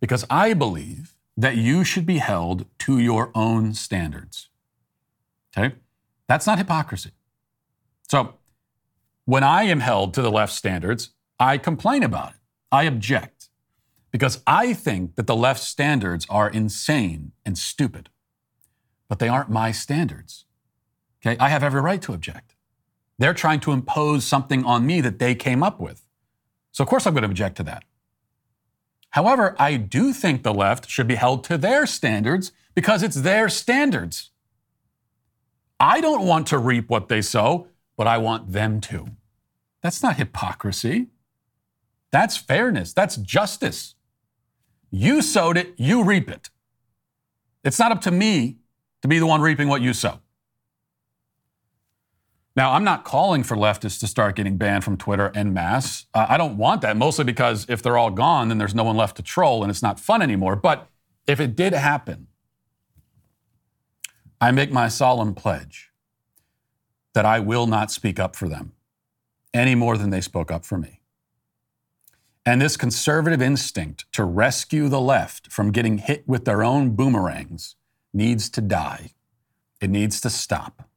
Because 0.00 0.24
I 0.30 0.54
believe 0.54 1.14
that 1.36 1.56
you 1.56 1.84
should 1.84 2.06
be 2.06 2.18
held 2.18 2.66
to 2.80 2.98
your 2.98 3.30
own 3.34 3.74
standards. 3.74 4.48
Okay? 5.56 5.76
That's 6.26 6.46
not 6.46 6.58
hypocrisy. 6.58 7.12
So 8.10 8.34
when 9.28 9.44
I 9.44 9.64
am 9.64 9.80
held 9.80 10.14
to 10.14 10.22
the 10.22 10.30
left 10.30 10.54
standards, 10.54 11.10
I 11.38 11.58
complain 11.58 12.02
about 12.02 12.30
it. 12.30 12.40
I 12.72 12.84
object 12.84 13.50
because 14.10 14.42
I 14.46 14.72
think 14.72 15.16
that 15.16 15.26
the 15.26 15.36
left 15.36 15.60
standards 15.60 16.26
are 16.30 16.48
insane 16.48 17.32
and 17.44 17.58
stupid, 17.58 18.08
but 19.06 19.18
they 19.18 19.28
aren't 19.28 19.50
my 19.50 19.70
standards. 19.70 20.46
Okay, 21.20 21.36
I 21.38 21.50
have 21.50 21.62
every 21.62 21.82
right 21.82 22.00
to 22.00 22.14
object. 22.14 22.54
They're 23.18 23.34
trying 23.34 23.60
to 23.60 23.72
impose 23.72 24.24
something 24.24 24.64
on 24.64 24.86
me 24.86 25.02
that 25.02 25.18
they 25.18 25.34
came 25.34 25.62
up 25.62 25.78
with. 25.78 26.06
So, 26.72 26.82
of 26.82 26.88
course, 26.88 27.06
I'm 27.06 27.12
going 27.12 27.20
to 27.20 27.28
object 27.28 27.58
to 27.58 27.62
that. 27.64 27.84
However, 29.10 29.54
I 29.58 29.76
do 29.76 30.14
think 30.14 30.42
the 30.42 30.54
left 30.54 30.88
should 30.88 31.06
be 31.06 31.16
held 31.16 31.44
to 31.44 31.58
their 31.58 31.84
standards 31.84 32.52
because 32.74 33.02
it's 33.02 33.20
their 33.20 33.50
standards. 33.50 34.30
I 35.78 36.00
don't 36.00 36.26
want 36.26 36.46
to 36.46 36.56
reap 36.56 36.88
what 36.88 37.08
they 37.10 37.20
sow, 37.20 37.66
but 37.94 38.06
I 38.06 38.16
want 38.16 38.52
them 38.52 38.80
to. 38.80 39.08
That's 39.82 40.02
not 40.02 40.16
hypocrisy. 40.16 41.08
That's 42.10 42.36
fairness. 42.36 42.92
That's 42.92 43.16
justice. 43.16 43.94
You 44.90 45.22
sowed 45.22 45.56
it, 45.56 45.74
you 45.76 46.02
reap 46.02 46.30
it. 46.30 46.50
It's 47.62 47.78
not 47.78 47.92
up 47.92 48.00
to 48.02 48.10
me 48.10 48.56
to 49.02 49.08
be 49.08 49.18
the 49.18 49.26
one 49.26 49.40
reaping 49.40 49.68
what 49.68 49.82
you 49.82 49.92
sow. 49.92 50.20
Now, 52.56 52.72
I'm 52.72 52.82
not 52.82 53.04
calling 53.04 53.44
for 53.44 53.56
leftists 53.56 54.00
to 54.00 54.08
start 54.08 54.34
getting 54.34 54.56
banned 54.56 54.82
from 54.82 54.96
Twitter 54.96 55.30
en 55.34 55.52
masse. 55.52 56.06
Uh, 56.12 56.26
I 56.28 56.36
don't 56.36 56.56
want 56.56 56.80
that, 56.80 56.96
mostly 56.96 57.24
because 57.24 57.66
if 57.68 57.82
they're 57.82 57.98
all 57.98 58.10
gone, 58.10 58.48
then 58.48 58.58
there's 58.58 58.74
no 58.74 58.82
one 58.82 58.96
left 58.96 59.16
to 59.18 59.22
troll 59.22 59.62
and 59.62 59.70
it's 59.70 59.82
not 59.82 60.00
fun 60.00 60.22
anymore. 60.22 60.56
But 60.56 60.88
if 61.26 61.38
it 61.38 61.54
did 61.54 61.72
happen, 61.72 62.26
I 64.40 64.50
make 64.50 64.72
my 64.72 64.88
solemn 64.88 65.34
pledge 65.34 65.90
that 67.14 67.24
I 67.24 67.38
will 67.38 67.66
not 67.66 67.92
speak 67.92 68.18
up 68.18 68.34
for 68.34 68.48
them 68.48 68.72
any 69.54 69.74
more 69.74 69.96
than 69.96 70.10
they 70.10 70.20
spoke 70.20 70.50
up 70.50 70.64
for 70.64 70.78
me. 70.78 71.00
And 72.44 72.62
this 72.62 72.76
conservative 72.76 73.42
instinct 73.42 74.06
to 74.12 74.24
rescue 74.24 74.88
the 74.88 75.00
left 75.00 75.52
from 75.52 75.70
getting 75.70 75.98
hit 75.98 76.26
with 76.26 76.44
their 76.44 76.64
own 76.64 76.96
boomerangs 76.96 77.76
needs 78.12 78.48
to 78.50 78.60
die. 78.60 79.12
It 79.80 79.90
needs 79.90 80.20
to 80.22 80.30
stop. 80.30 80.88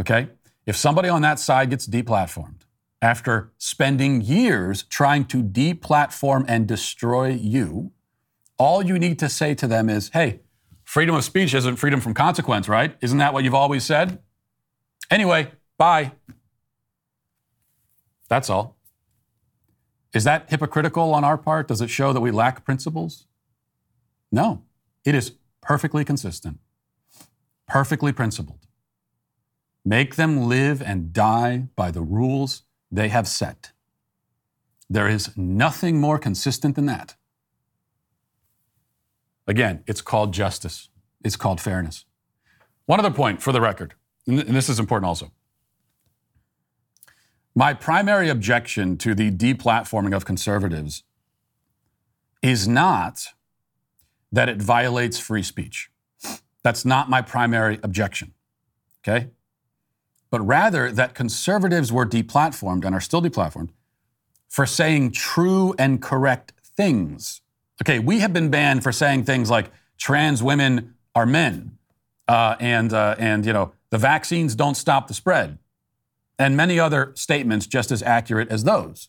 Okay? 0.00 0.28
If 0.66 0.76
somebody 0.76 1.08
on 1.08 1.22
that 1.22 1.38
side 1.38 1.70
gets 1.70 1.86
deplatformed 1.86 2.62
after 3.02 3.52
spending 3.58 4.22
years 4.22 4.84
trying 4.84 5.26
to 5.26 5.42
deplatform 5.42 6.46
and 6.48 6.66
destroy 6.66 7.28
you, 7.28 7.92
all 8.56 8.82
you 8.82 8.98
need 8.98 9.18
to 9.18 9.28
say 9.28 9.54
to 9.54 9.66
them 9.66 9.90
is, 9.90 10.08
hey, 10.14 10.40
freedom 10.82 11.14
of 11.14 11.24
speech 11.24 11.52
isn't 11.52 11.76
freedom 11.76 12.00
from 12.00 12.14
consequence, 12.14 12.68
right? 12.68 12.96
Isn't 13.02 13.18
that 13.18 13.34
what 13.34 13.44
you've 13.44 13.54
always 13.54 13.84
said? 13.84 14.20
Anyway, 15.10 15.50
bye. 15.76 16.12
That's 18.28 18.50
all. 18.50 18.76
Is 20.12 20.24
that 20.24 20.48
hypocritical 20.48 21.12
on 21.12 21.24
our 21.24 21.36
part? 21.36 21.68
Does 21.68 21.80
it 21.80 21.90
show 21.90 22.12
that 22.12 22.20
we 22.20 22.30
lack 22.30 22.64
principles? 22.64 23.26
No, 24.30 24.62
it 25.04 25.14
is 25.14 25.32
perfectly 25.60 26.04
consistent, 26.04 26.58
perfectly 27.66 28.12
principled. 28.12 28.60
Make 29.84 30.14
them 30.16 30.48
live 30.48 30.80
and 30.80 31.12
die 31.12 31.68
by 31.76 31.90
the 31.90 32.00
rules 32.00 32.62
they 32.90 33.08
have 33.08 33.28
set. 33.28 33.72
There 34.88 35.08
is 35.08 35.36
nothing 35.36 36.00
more 36.00 36.18
consistent 36.18 36.76
than 36.76 36.86
that. 36.86 37.16
Again, 39.46 39.82
it's 39.86 40.00
called 40.00 40.32
justice, 40.32 40.88
it's 41.22 41.36
called 41.36 41.60
fairness. 41.60 42.04
One 42.86 42.98
other 42.98 43.10
point 43.10 43.42
for 43.42 43.52
the 43.52 43.60
record, 43.60 43.94
and 44.26 44.38
this 44.38 44.68
is 44.68 44.78
important 44.78 45.08
also. 45.08 45.32
My 47.54 47.72
primary 47.72 48.28
objection 48.28 48.96
to 48.98 49.14
the 49.14 49.30
deplatforming 49.30 50.14
of 50.14 50.24
conservatives 50.24 51.04
is 52.42 52.66
not 52.66 53.28
that 54.32 54.48
it 54.48 54.60
violates 54.60 55.20
free 55.20 55.42
speech. 55.42 55.90
That's 56.64 56.84
not 56.84 57.08
my 57.08 57.22
primary 57.22 57.78
objection. 57.82 58.34
Okay? 59.02 59.28
But 60.30 60.40
rather 60.40 60.90
that 60.90 61.14
conservatives 61.14 61.92
were 61.92 62.06
deplatformed 62.06 62.84
and 62.84 62.92
are 62.94 63.00
still 63.00 63.22
deplatformed 63.22 63.70
for 64.48 64.66
saying 64.66 65.12
true 65.12 65.74
and 65.78 66.02
correct 66.02 66.52
things. 66.64 67.40
Okay, 67.82 67.98
we 67.98 68.20
have 68.20 68.32
been 68.32 68.50
banned 68.50 68.82
for 68.82 68.92
saying 68.92 69.24
things 69.24 69.50
like 69.50 69.70
trans 69.96 70.42
women 70.42 70.94
are 71.14 71.26
men, 71.26 71.78
uh, 72.28 72.56
and 72.60 72.92
uh, 72.92 73.16
and 73.18 73.44
you 73.46 73.52
know 73.52 73.72
the 73.90 73.98
vaccines 73.98 74.54
don't 74.54 74.76
stop 74.76 75.08
the 75.08 75.14
spread 75.14 75.58
and 76.38 76.56
many 76.56 76.78
other 76.78 77.12
statements 77.14 77.66
just 77.66 77.90
as 77.90 78.02
accurate 78.02 78.48
as 78.50 78.64
those. 78.64 79.08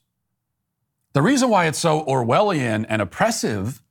The 1.14 1.22
reason 1.22 1.50
why 1.50 1.66
it's 1.66 1.80
so 1.80 2.04
Orwellian 2.06 2.86
and 2.90 3.02
oppressive 3.02 3.82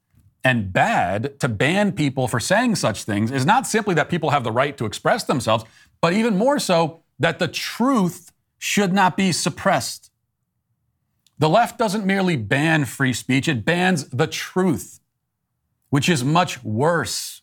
and 0.45 0.73
bad 0.73 1.41
to 1.41 1.49
ban 1.49 1.93
people 1.93 2.29
for 2.29 2.39
saying 2.39 2.77
such 2.77 3.05
things 3.05 3.31
is 3.31 3.47
not 3.47 3.67
simply 3.67 3.95
that 3.95 4.11
people 4.11 4.31
have 4.31 4.45
the 4.45 4.53
right 4.53 4.77
to 4.77 4.85
express 4.85 5.25
themselves, 5.25 5.65
but 6.03 6.13
even 6.13 6.37
more 6.37 6.59
so 6.59 7.01
that 7.19 7.39
the 7.39 7.49
truth 7.49 8.31
should 8.59 8.93
not 8.93 9.17
be 9.17 9.33
suppressed. 9.33 10.11
The 11.39 11.49
left 11.49 11.79
doesn't 11.79 12.05
merely 12.05 12.37
ban 12.37 12.85
free 12.85 13.13
speech, 13.13 13.49
it 13.49 13.65
bans 13.65 14.09
the 14.09 14.27
truth, 14.27 15.01
which 15.89 16.09
is 16.09 16.23
much 16.23 16.63
worse. 16.63 17.43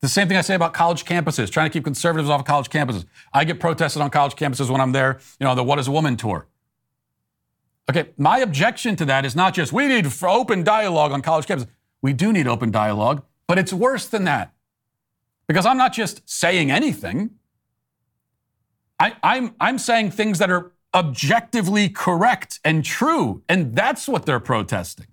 The 0.00 0.08
same 0.08 0.28
thing 0.28 0.36
I 0.36 0.42
say 0.42 0.54
about 0.54 0.74
college 0.74 1.04
campuses, 1.04 1.50
trying 1.50 1.68
to 1.68 1.72
keep 1.72 1.84
conservatives 1.84 2.30
off 2.30 2.40
of 2.40 2.46
college 2.46 2.70
campuses. 2.70 3.04
I 3.32 3.44
get 3.44 3.58
protested 3.58 4.00
on 4.00 4.10
college 4.10 4.36
campuses 4.36 4.70
when 4.70 4.80
I'm 4.80 4.92
there, 4.92 5.18
you 5.40 5.44
know, 5.44 5.54
the 5.54 5.64
What 5.64 5.78
is 5.78 5.88
a 5.88 5.90
Woman 5.90 6.16
tour. 6.16 6.46
Okay, 7.90 8.10
my 8.16 8.38
objection 8.38 8.96
to 8.96 9.04
that 9.06 9.24
is 9.24 9.34
not 9.34 9.54
just 9.54 9.72
we 9.72 9.88
need 9.88 10.06
open 10.22 10.62
dialogue 10.62 11.10
on 11.10 11.22
college 11.22 11.46
campuses. 11.46 11.68
We 12.00 12.12
do 12.12 12.32
need 12.32 12.46
open 12.46 12.70
dialogue, 12.70 13.24
but 13.46 13.58
it's 13.58 13.72
worse 13.72 14.06
than 14.06 14.24
that. 14.24 14.52
Because 15.48 15.66
I'm 15.66 15.78
not 15.78 15.94
just 15.94 16.28
saying 16.28 16.70
anything, 16.70 17.30
I, 19.00 19.16
I'm, 19.22 19.54
I'm 19.58 19.78
saying 19.78 20.10
things 20.12 20.38
that 20.38 20.50
are 20.50 20.72
objectively 20.94 21.88
correct 21.88 22.60
and 22.64 22.84
true, 22.84 23.42
and 23.48 23.74
that's 23.74 24.06
what 24.06 24.26
they're 24.26 24.40
protesting. 24.40 25.06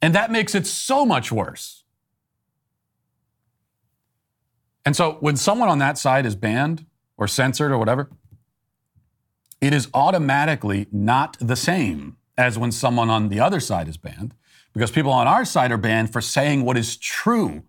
And 0.00 0.14
that 0.14 0.32
makes 0.32 0.54
it 0.54 0.66
so 0.66 1.06
much 1.06 1.30
worse. 1.30 1.83
And 4.84 4.94
so 4.94 5.12
when 5.20 5.36
someone 5.36 5.68
on 5.68 5.78
that 5.78 5.98
side 5.98 6.26
is 6.26 6.36
banned 6.36 6.86
or 7.16 7.26
censored 7.26 7.72
or 7.72 7.78
whatever, 7.78 8.10
it 9.60 9.72
is 9.72 9.88
automatically 9.94 10.88
not 10.92 11.36
the 11.40 11.56
same 11.56 12.16
as 12.36 12.58
when 12.58 12.70
someone 12.70 13.08
on 13.08 13.28
the 13.28 13.40
other 13.40 13.60
side 13.60 13.88
is 13.88 13.96
banned, 13.96 14.34
because 14.72 14.90
people 14.90 15.12
on 15.12 15.26
our 15.26 15.44
side 15.44 15.72
are 15.72 15.78
banned 15.78 16.12
for 16.12 16.20
saying 16.20 16.64
what 16.64 16.76
is 16.76 16.96
true. 16.96 17.62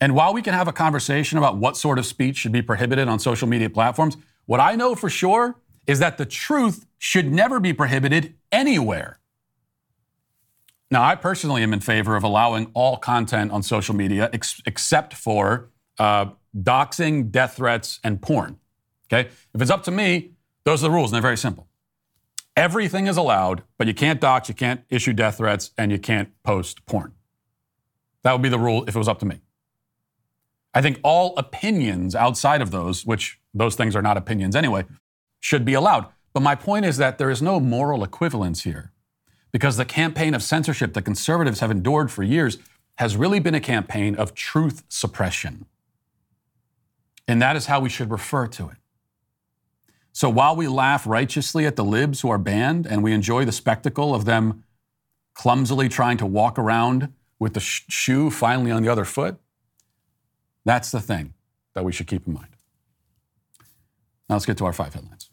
And 0.00 0.14
while 0.14 0.32
we 0.32 0.40
can 0.40 0.54
have 0.54 0.66
a 0.66 0.72
conversation 0.72 1.36
about 1.36 1.58
what 1.58 1.76
sort 1.76 1.98
of 1.98 2.06
speech 2.06 2.38
should 2.38 2.52
be 2.52 2.62
prohibited 2.62 3.06
on 3.08 3.18
social 3.18 3.46
media 3.46 3.68
platforms, 3.68 4.16
what 4.46 4.60
I 4.60 4.76
know 4.76 4.94
for 4.94 5.10
sure 5.10 5.60
is 5.86 5.98
that 5.98 6.16
the 6.16 6.24
truth 6.26 6.86
should 6.98 7.30
never 7.30 7.60
be 7.60 7.72
prohibited 7.72 8.34
anywhere. 8.50 9.19
Now, 10.90 11.04
I 11.04 11.14
personally 11.14 11.62
am 11.62 11.72
in 11.72 11.80
favor 11.80 12.16
of 12.16 12.24
allowing 12.24 12.70
all 12.74 12.96
content 12.96 13.52
on 13.52 13.62
social 13.62 13.94
media 13.94 14.28
ex- 14.32 14.60
except 14.66 15.14
for 15.14 15.70
uh, 15.98 16.30
doxing, 16.56 17.30
death 17.30 17.56
threats, 17.56 18.00
and 18.02 18.20
porn. 18.20 18.58
Okay? 19.06 19.28
If 19.54 19.62
it's 19.62 19.70
up 19.70 19.84
to 19.84 19.92
me, 19.92 20.32
those 20.64 20.82
are 20.82 20.88
the 20.88 20.90
rules, 20.90 21.10
and 21.10 21.14
they're 21.14 21.22
very 21.22 21.36
simple. 21.36 21.68
Everything 22.56 23.06
is 23.06 23.16
allowed, 23.16 23.62
but 23.78 23.86
you 23.86 23.94
can't 23.94 24.20
dox, 24.20 24.48
you 24.48 24.54
can't 24.54 24.82
issue 24.90 25.12
death 25.12 25.36
threats, 25.36 25.70
and 25.78 25.92
you 25.92 25.98
can't 25.98 26.30
post 26.42 26.84
porn. 26.86 27.12
That 28.22 28.32
would 28.32 28.42
be 28.42 28.48
the 28.48 28.58
rule 28.58 28.84
if 28.88 28.96
it 28.96 28.98
was 28.98 29.08
up 29.08 29.20
to 29.20 29.26
me. 29.26 29.40
I 30.74 30.82
think 30.82 31.00
all 31.02 31.36
opinions 31.36 32.14
outside 32.14 32.60
of 32.60 32.70
those, 32.70 33.06
which 33.06 33.40
those 33.54 33.76
things 33.76 33.94
are 33.94 34.02
not 34.02 34.16
opinions 34.16 34.56
anyway, 34.56 34.84
should 35.38 35.64
be 35.64 35.74
allowed. 35.74 36.06
But 36.32 36.42
my 36.42 36.54
point 36.54 36.84
is 36.84 36.96
that 36.98 37.18
there 37.18 37.30
is 37.30 37.40
no 37.40 37.60
moral 37.60 38.04
equivalence 38.04 38.62
here 38.62 38.92
because 39.52 39.76
the 39.76 39.84
campaign 39.84 40.34
of 40.34 40.42
censorship 40.42 40.94
that 40.94 41.02
conservatives 41.02 41.60
have 41.60 41.70
endured 41.70 42.10
for 42.10 42.22
years 42.22 42.58
has 42.98 43.16
really 43.16 43.40
been 43.40 43.54
a 43.54 43.60
campaign 43.60 44.14
of 44.14 44.34
truth 44.34 44.82
suppression. 44.88 45.66
And 47.26 47.40
that 47.40 47.56
is 47.56 47.66
how 47.66 47.80
we 47.80 47.88
should 47.88 48.10
refer 48.10 48.46
to 48.48 48.68
it. 48.68 48.76
So 50.12 50.28
while 50.28 50.56
we 50.56 50.68
laugh 50.68 51.06
righteously 51.06 51.66
at 51.66 51.76
the 51.76 51.84
libs 51.84 52.20
who 52.20 52.30
are 52.30 52.38
banned 52.38 52.86
and 52.86 53.02
we 53.02 53.12
enjoy 53.12 53.44
the 53.44 53.52
spectacle 53.52 54.14
of 54.14 54.24
them 54.24 54.64
clumsily 55.34 55.88
trying 55.88 56.16
to 56.18 56.26
walk 56.26 56.58
around 56.58 57.12
with 57.38 57.54
the 57.54 57.60
sh- 57.60 57.84
shoe 57.88 58.30
finally 58.30 58.70
on 58.70 58.82
the 58.82 58.88
other 58.88 59.04
foot, 59.04 59.38
that's 60.64 60.90
the 60.90 61.00
thing 61.00 61.32
that 61.74 61.84
we 61.84 61.92
should 61.92 62.06
keep 62.06 62.26
in 62.26 62.34
mind. 62.34 62.48
Now 64.28 64.34
let's 64.34 64.46
get 64.46 64.58
to 64.58 64.66
our 64.66 64.72
five 64.72 64.92
headlines. 64.92 65.29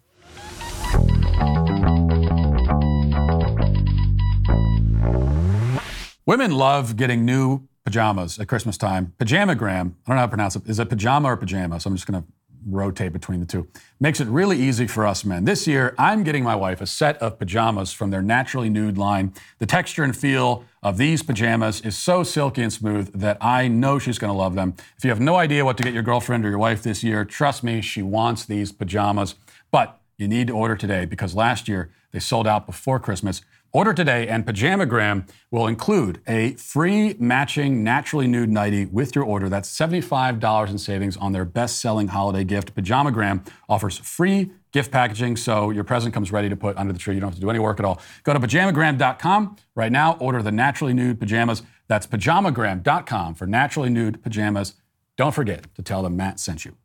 Women 6.28 6.52
love 6.52 6.98
getting 6.98 7.24
new 7.24 7.70
pajamas 7.86 8.38
at 8.38 8.50
Christmas 8.50 8.78
time. 8.78 9.14
Pajamagram, 9.18 9.62
I 9.62 9.80
don't 9.80 9.94
know 10.08 10.16
how 10.16 10.22
to 10.24 10.28
pronounce 10.28 10.58
it. 10.58 10.68
Is 10.68 10.78
it 10.78 10.90
pajama 10.90 11.30
or 11.30 11.38
pajama? 11.38 11.80
So 11.80 11.90
I'm 11.90 11.96
just 11.96 12.06
going 12.06 12.22
to 12.22 12.28
rotate 12.70 13.14
between 13.14 13.40
the 13.40 13.46
two. 13.46 13.66
Makes 14.02 14.20
it 14.20 14.28
really 14.28 14.60
easy 14.60 14.88
for 14.88 15.08
us 15.08 15.24
men. 15.24 15.46
This 15.46 15.66
year, 15.68 15.96
I'm 15.98 16.26
getting 16.26 16.44
my 16.44 16.54
wife 16.54 16.82
a 16.82 16.86
set 16.86 17.16
of 17.20 17.40
pajamas 17.40 17.94
from 17.94 18.10
their 18.10 18.22
Naturally 18.22 18.70
Nude 18.70 18.98
line. 18.98 19.32
The 19.60 19.66
texture 19.66 20.04
and 20.04 20.14
feel 20.14 20.66
of 20.84 20.98
these 20.98 21.24
pajamas 21.24 21.80
is 21.80 21.98
so 21.98 22.24
silky 22.24 22.62
and 22.62 22.74
smooth 22.74 23.18
that 23.18 23.38
I 23.40 23.70
know 23.70 23.98
she's 23.98 24.20
going 24.20 24.34
to 24.34 24.38
love 24.38 24.54
them. 24.54 24.74
If 24.98 25.06
you 25.06 25.10
have 25.12 25.22
no 25.22 25.38
idea 25.38 25.64
what 25.64 25.78
to 25.78 25.84
get 25.84 25.94
your 25.94 26.04
girlfriend 26.04 26.46
or 26.46 26.50
your 26.50 26.60
wife 26.60 26.84
this 26.84 27.06
year, 27.06 27.24
trust 27.24 27.64
me, 27.64 27.80
she 27.80 28.02
wants 28.02 28.44
these 28.44 28.74
pajamas. 28.74 29.36
But 29.72 30.02
you 30.18 30.28
need 30.28 30.48
to 30.48 30.54
order 30.54 30.76
today 30.76 31.06
because 31.06 31.36
last 31.36 31.70
year 31.70 31.90
they 32.12 32.20
sold 32.20 32.48
out 32.48 32.66
before 32.66 33.00
Christmas. 33.00 33.42
Order 33.74 33.94
today, 33.94 34.28
and 34.28 34.46
Pajamagram 34.46 35.30
will 35.52 35.68
include 35.68 36.22
a 36.28 36.54
free 36.54 37.16
matching 37.20 37.84
naturally 37.84 38.28
nude 38.28 38.50
nightie 38.50 38.86
with 38.86 39.16
your 39.16 39.26
order. 39.26 39.50
That's 39.50 39.70
$75 39.76 40.70
in 40.70 40.78
savings 40.78 41.18
on 41.18 41.34
their 41.34 41.46
best 41.46 41.80
selling 41.80 42.08
holiday 42.08 42.44
gift. 42.44 42.74
Pajamagram 42.76 43.48
offers 43.68 43.98
free 43.98 44.52
gift 44.72 44.92
packaging 44.92 45.36
so 45.36 45.70
your 45.70 45.84
present 45.84 46.14
comes 46.14 46.32
ready 46.32 46.50
to 46.50 46.56
put 46.56 46.78
under 46.78 46.94
the 46.94 47.00
tree. 47.00 47.16
You 47.16 47.20
don't 47.20 47.30
have 47.30 47.36
to 47.36 47.42
do 47.42 47.50
any 47.50 47.60
work 47.60 47.80
at 47.80 47.86
all. 47.86 48.02
Go 48.24 48.34
to 48.34 48.40
pajamagram.com 48.40 49.58
right 49.76 49.92
now, 49.92 50.18
order 50.20 50.42
the 50.42 50.52
naturally 50.52 50.94
nude 50.94 51.20
pajamas. 51.20 51.64
That's 51.88 52.08
pajamagram.com 52.08 53.36
for 53.36 53.48
naturally 53.48 53.90
nude 53.90 54.24
pajamas. 54.24 54.76
Don't 55.18 55.34
forget 55.34 55.74
to 55.76 55.82
tell 55.82 56.04
them 56.04 56.16
Matt 56.16 56.40
sent 56.40 56.64
you. 56.64 56.78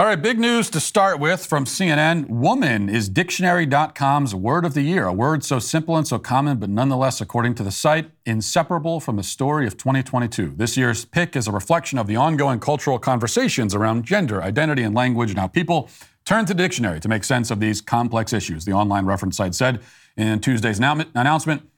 All 0.00 0.06
right, 0.06 0.22
big 0.22 0.38
news 0.38 0.70
to 0.70 0.80
start 0.80 1.20
with 1.20 1.44
from 1.44 1.66
CNN. 1.66 2.26
Woman 2.30 2.88
is 2.88 3.10
dictionary.com's 3.10 4.34
word 4.34 4.64
of 4.64 4.72
the 4.72 4.80
year, 4.80 5.04
a 5.04 5.12
word 5.12 5.44
so 5.44 5.58
simple 5.58 5.94
and 5.94 6.08
so 6.08 6.18
common, 6.18 6.56
but 6.56 6.70
nonetheless, 6.70 7.20
according 7.20 7.54
to 7.56 7.62
the 7.62 7.70
site, 7.70 8.10
inseparable 8.24 9.00
from 9.00 9.16
the 9.16 9.22
story 9.22 9.66
of 9.66 9.76
2022. 9.76 10.54
This 10.56 10.74
year's 10.78 11.04
pick 11.04 11.36
is 11.36 11.46
a 11.46 11.52
reflection 11.52 11.98
of 11.98 12.06
the 12.06 12.16
ongoing 12.16 12.60
cultural 12.60 12.98
conversations 12.98 13.74
around 13.74 14.06
gender, 14.06 14.42
identity, 14.42 14.84
and 14.84 14.94
language, 14.94 15.28
and 15.28 15.38
how 15.38 15.48
people 15.48 15.90
turn 16.24 16.46
to 16.46 16.54
the 16.54 16.62
dictionary 16.62 16.98
to 17.00 17.08
make 17.08 17.22
sense 17.22 17.50
of 17.50 17.60
these 17.60 17.82
complex 17.82 18.32
issues. 18.32 18.64
The 18.64 18.72
online 18.72 19.04
reference 19.04 19.36
site 19.36 19.54
said 19.54 19.82
in 20.16 20.40
Tuesday's 20.40 20.78
announcement. 20.78 21.68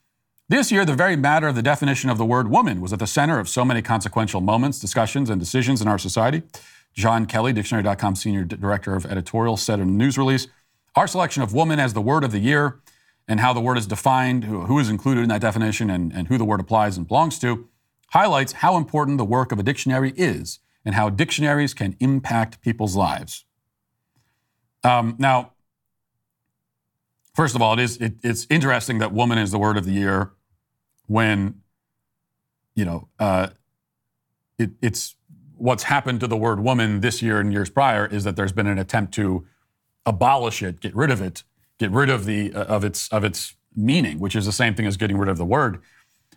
This 0.49 0.71
year, 0.71 0.85
the 0.85 0.95
very 0.95 1.17
matter 1.17 1.49
of 1.49 1.57
the 1.57 1.63
definition 1.63 2.09
of 2.09 2.19
the 2.19 2.25
word 2.25 2.49
woman 2.49 2.81
was 2.81 2.93
at 2.93 3.01
the 3.01 3.07
center 3.09 3.41
of 3.41 3.49
so 3.49 3.65
many 3.65 3.83
consequential 3.83 4.41
moments, 4.41 4.79
discussions, 4.79 5.29
and 5.29 5.41
decisions 5.41 5.83
in 5.83 5.89
our 5.89 5.99
society. 5.99 6.45
John 6.93 7.27
Kelly, 7.27 7.53
Dictionary.com 7.53 8.17
Senior 8.17 8.45
Director 8.45 8.95
of 8.95 9.07
Editorial, 9.07 9.57
said 9.57 9.81
in 9.81 9.89
a 9.89 9.93
news 9.93 10.19
release 10.19 10.47
Our 10.95 11.07
selection 11.07 11.43
of 11.43 11.55
woman 11.55 11.81
as 11.81 11.95
the 11.95 12.03
word 12.03 12.25
of 12.25 12.33
the 12.33 12.39
year 12.39 12.81
and 13.29 13.41
how 13.41 13.53
the 13.53 13.61
word 13.61 13.79
is 13.79 13.87
defined, 13.87 14.45
who, 14.45 14.63
who 14.63 14.79
is 14.79 14.89
included 14.89 15.23
in 15.23 15.29
that 15.29 15.41
definition, 15.41 15.89
and, 15.91 16.13
and 16.13 16.29
who 16.29 16.37
the 16.37 16.45
word 16.45 16.61
applies 16.61 16.97
and 16.97 17.07
belongs 17.07 17.39
to, 17.39 17.69
highlights 18.09 18.53
how 18.55 18.77
important 18.77 19.17
the 19.19 19.25
work 19.25 19.53
of 19.53 19.59
a 19.59 19.63
dictionary 19.63 20.13
is 20.17 20.59
and 20.85 20.95
how 20.95 21.09
dictionaries 21.09 21.73
can 21.75 21.97
impact 22.01 22.61
people's 22.61 22.97
lives. 22.97 23.45
Um, 24.85 25.17
now, 25.19 25.53
first 27.35 27.55
of 27.55 27.63
all, 27.63 27.75
it 27.75 27.81
is 27.81 27.97
it, 27.99 28.15
it's 28.23 28.47
interesting 28.51 28.99
that 28.99 29.13
woman 29.13 29.39
is 29.39 29.51
the 29.51 29.59
word 29.59 29.77
of 29.77 29.85
the 29.85 29.93
year 29.93 30.33
when 31.07 31.63
you 32.75 32.85
know 32.85 33.09
uh, 33.19 33.49
it, 34.59 34.71
it's 34.83 35.15
what's 35.63 35.85
happened 35.85 36.19
to 36.19 36.27
the 36.27 36.37
word 36.37 36.59
woman 36.59 37.01
this 37.01 37.23
year 37.23 37.39
and 37.39 37.53
years 37.53 37.71
prior 37.71 38.05
is 38.05 38.25
that 38.25 38.35
there's 38.35 38.51
been 38.51 38.67
an 38.67 38.79
attempt 38.79 39.15
to 39.15 39.47
abolish 40.05 40.61
it, 40.61 40.81
get 40.81 40.95
rid 40.95 41.09
of 41.09 41.23
it, 41.23 41.45
get 41.79 41.89
rid 41.93 42.11
of 42.11 42.25
the 42.25 42.53
uh, 42.53 42.65
of 42.65 42.83
its 42.83 43.09
of 43.11 43.23
its 43.23 43.55
meaning, 43.77 44.19
which 44.19 44.35
is 44.35 44.45
the 44.45 44.53
same 44.53 44.75
thing 44.75 44.87
as 44.87 44.97
getting 44.97 45.17
rid 45.17 45.29
of 45.29 45.39
the 45.39 45.45
word. 45.45 45.81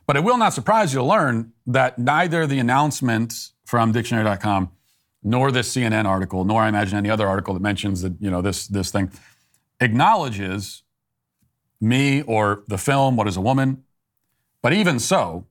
But 0.06 0.16
it 0.16 0.24
will 0.24 0.38
not 0.38 0.54
surprise 0.54 0.94
you 0.94 1.00
to 1.00 1.06
learn 1.06 1.54
that 1.66 1.98
neither 1.98 2.46
the 2.46 2.60
announcement 2.60 3.50
from 3.66 3.92
dictionary.com 3.92 4.70
nor 5.24 5.52
this 5.52 5.74
CNN 5.74 6.06
article, 6.06 6.46
nor 6.46 6.62
I 6.62 6.70
imagine 6.70 6.96
any 6.96 7.10
other 7.10 7.28
article 7.28 7.56
that 7.56 7.64
mentions 7.64 8.04
that, 8.04 8.14
you 8.20 8.30
know, 8.30 8.44
this 8.44 8.68
this 8.68 8.92
thing 8.92 9.12
acknowledges 9.80 10.84
me 11.82 12.22
or 12.22 12.64
the 12.68 12.78
film, 12.78 13.16
What 13.16 13.28
is 13.28 13.38
a 13.38 13.42
Woman? 13.42 13.84
But 14.62 14.74
even 14.74 15.00
so, 15.00 15.48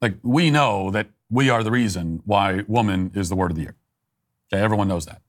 like 0.00 0.14
we 0.22 0.50
know 0.50 0.90
that 0.90 1.08
we 1.30 1.50
are 1.50 1.62
the 1.62 1.70
reason 1.70 2.22
why 2.24 2.62
woman 2.66 3.10
is 3.14 3.28
the 3.28 3.36
word 3.36 3.50
of 3.50 3.56
the 3.56 3.62
year. 3.62 3.76
Okay, 4.52 4.62
everyone 4.62 4.88
knows 4.88 5.06
that. 5.06 5.22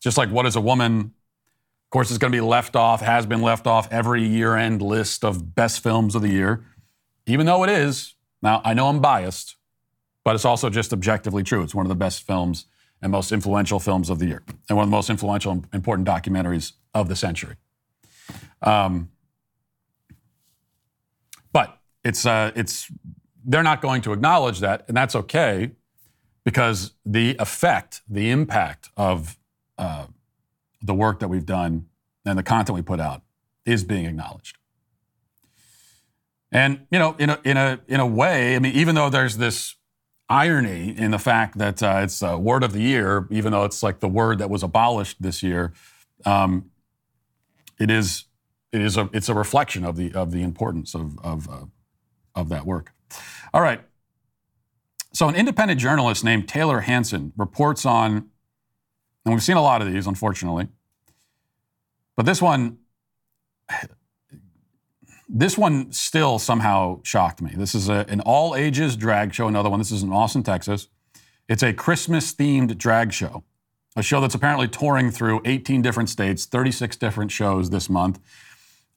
Just 0.00 0.16
like 0.16 0.30
what 0.30 0.46
is 0.46 0.56
a 0.56 0.60
woman? 0.60 1.12
Of 1.86 1.90
course, 1.90 2.10
it's 2.10 2.18
going 2.18 2.32
to 2.32 2.36
be 2.36 2.40
left 2.40 2.76
off, 2.76 3.00
has 3.00 3.26
been 3.26 3.42
left 3.42 3.66
off 3.66 3.90
every 3.92 4.26
year 4.26 4.56
end 4.56 4.80
list 4.80 5.24
of 5.24 5.54
best 5.54 5.82
films 5.82 6.14
of 6.14 6.22
the 6.22 6.28
year, 6.28 6.64
even 7.26 7.46
though 7.46 7.64
it 7.64 7.70
is. 7.70 8.14
Now, 8.42 8.62
I 8.64 8.74
know 8.74 8.88
I'm 8.88 9.00
biased, 9.00 9.56
but 10.24 10.34
it's 10.34 10.44
also 10.44 10.70
just 10.70 10.92
objectively 10.92 11.42
true. 11.42 11.62
It's 11.62 11.74
one 11.74 11.84
of 11.84 11.90
the 11.90 11.96
best 11.96 12.26
films 12.26 12.66
and 13.02 13.10
most 13.10 13.32
influential 13.32 13.80
films 13.80 14.08
of 14.08 14.18
the 14.18 14.26
year, 14.26 14.42
and 14.68 14.76
one 14.76 14.84
of 14.84 14.90
the 14.90 14.96
most 14.96 15.10
influential 15.10 15.52
and 15.52 15.66
important 15.72 16.06
documentaries 16.06 16.72
of 16.94 17.08
the 17.08 17.16
century. 17.16 17.56
Um, 18.62 19.10
but 21.52 21.78
it's 22.04 22.26
uh, 22.26 22.52
it's 22.54 22.90
they're 23.44 23.62
not 23.62 23.80
going 23.80 24.02
to 24.02 24.12
acknowledge 24.12 24.60
that, 24.60 24.84
and 24.88 24.96
that's 24.96 25.14
okay 25.14 25.72
because 26.44 26.92
the 27.04 27.36
effect, 27.38 28.02
the 28.08 28.30
impact 28.30 28.90
of 28.96 29.38
uh, 29.78 30.06
the 30.82 30.94
work 30.94 31.20
that 31.20 31.28
we've 31.28 31.46
done 31.46 31.86
and 32.24 32.38
the 32.38 32.42
content 32.42 32.74
we 32.74 32.82
put 32.82 33.00
out 33.00 33.22
is 33.64 33.84
being 33.84 34.06
acknowledged. 34.06 34.56
And 36.52 36.86
you 36.90 36.98
know, 36.98 37.14
in 37.18 37.30
a 37.30 37.38
in 37.44 37.56
a 37.56 37.80
in 37.86 38.00
a 38.00 38.06
way, 38.06 38.56
I 38.56 38.58
mean, 38.58 38.74
even 38.74 38.94
though 38.94 39.08
there's 39.08 39.36
this 39.36 39.76
irony 40.28 40.96
in 40.96 41.10
the 41.10 41.18
fact 41.18 41.58
that 41.58 41.82
uh, 41.82 42.00
it's 42.02 42.22
a 42.22 42.36
word 42.36 42.62
of 42.64 42.72
the 42.72 42.80
year, 42.80 43.28
even 43.30 43.52
though 43.52 43.64
it's 43.64 43.82
like 43.82 44.00
the 44.00 44.08
word 44.08 44.38
that 44.38 44.50
was 44.50 44.62
abolished 44.62 45.22
this 45.22 45.42
year, 45.42 45.72
um, 46.24 46.70
it 47.78 47.90
is 47.90 48.24
it 48.72 48.80
is 48.80 48.96
a 48.96 49.08
it's 49.12 49.28
a 49.28 49.34
reflection 49.34 49.84
of 49.84 49.96
the 49.96 50.12
of 50.12 50.32
the 50.32 50.42
importance 50.42 50.94
of 50.94 51.18
of 51.20 51.48
uh, 51.48 51.66
of 52.34 52.48
that 52.48 52.66
work. 52.66 52.92
All 53.52 53.60
right. 53.60 53.80
So, 55.12 55.28
an 55.28 55.34
independent 55.34 55.80
journalist 55.80 56.24
named 56.24 56.48
Taylor 56.48 56.80
Hansen 56.80 57.32
reports 57.36 57.84
on, 57.84 58.28
and 59.24 59.34
we've 59.34 59.42
seen 59.42 59.56
a 59.56 59.62
lot 59.62 59.82
of 59.82 59.92
these, 59.92 60.06
unfortunately, 60.06 60.68
but 62.16 62.26
this 62.26 62.42
one, 62.42 62.78
this 65.28 65.56
one 65.56 65.90
still 65.90 66.38
somehow 66.38 67.00
shocked 67.02 67.40
me. 67.40 67.52
This 67.56 67.74
is 67.74 67.88
a, 67.88 68.04
an 68.08 68.20
all 68.20 68.54
ages 68.54 68.94
drag 68.94 69.34
show, 69.34 69.48
another 69.48 69.70
one. 69.70 69.80
This 69.80 69.90
is 69.90 70.02
in 70.02 70.12
Austin, 70.12 70.42
Texas. 70.42 70.88
It's 71.48 71.62
a 71.64 71.72
Christmas 71.72 72.32
themed 72.32 72.78
drag 72.78 73.12
show, 73.12 73.42
a 73.96 74.02
show 74.02 74.20
that's 74.20 74.36
apparently 74.36 74.68
touring 74.68 75.10
through 75.10 75.40
18 75.44 75.82
different 75.82 76.08
states, 76.08 76.44
36 76.44 76.96
different 76.96 77.32
shows 77.32 77.70
this 77.70 77.90
month. 77.90 78.20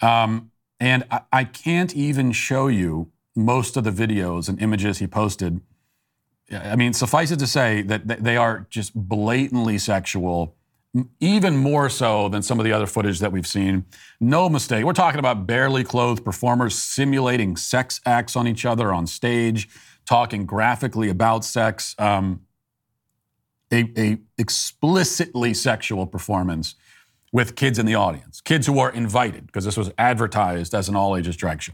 Um, 0.01 0.51
and 0.79 1.05
I, 1.09 1.21
I 1.31 1.43
can't 1.45 1.95
even 1.95 2.31
show 2.31 2.67
you 2.67 3.12
most 3.35 3.77
of 3.77 3.83
the 3.83 3.91
videos 3.91 4.49
and 4.49 4.61
images 4.61 4.99
he 4.99 5.07
posted. 5.07 5.61
I 6.51 6.75
mean, 6.75 6.93
suffice 6.93 7.31
it 7.31 7.39
to 7.39 7.47
say 7.47 7.81
that 7.83 8.23
they 8.23 8.37
are 8.37 8.67
just 8.69 8.93
blatantly 8.93 9.77
sexual 9.77 10.55
even 11.19 11.57
more 11.57 11.89
so 11.89 12.29
than 12.29 12.43
some 12.43 12.59
of 12.59 12.65
the 12.65 12.71
other 12.71 12.85
footage 12.85 13.19
that 13.19 13.31
we've 13.31 13.47
seen. 13.47 13.85
No 14.19 14.47
mistake. 14.47 14.85
We're 14.85 14.93
talking 14.93 15.19
about 15.19 15.47
barely 15.47 15.83
clothed 15.83 16.23
performers 16.23 16.75
simulating 16.75 17.55
sex 17.57 17.99
acts 18.05 18.35
on 18.35 18.47
each 18.47 18.63
other 18.63 18.93
on 18.93 19.07
stage, 19.07 19.69
talking 20.05 20.45
graphically 20.45 21.09
about 21.09 21.43
sex. 21.43 21.95
Um, 21.97 22.41
a, 23.71 23.91
a 23.97 24.17
explicitly 24.37 25.55
sexual 25.55 26.05
performance 26.05 26.75
with 27.31 27.55
kids 27.55 27.79
in 27.79 27.87
the 27.87 27.95
audience, 27.95 28.39
kids 28.39 28.67
who 28.67 28.77
are 28.77 28.91
invited, 28.91 29.47
because 29.47 29.65
this 29.65 29.75
was 29.75 29.91
advertised 29.97 30.75
as 30.75 30.87
an 30.87 30.95
all 30.95 31.17
ages 31.17 31.35
drag 31.35 31.59
show. 31.59 31.73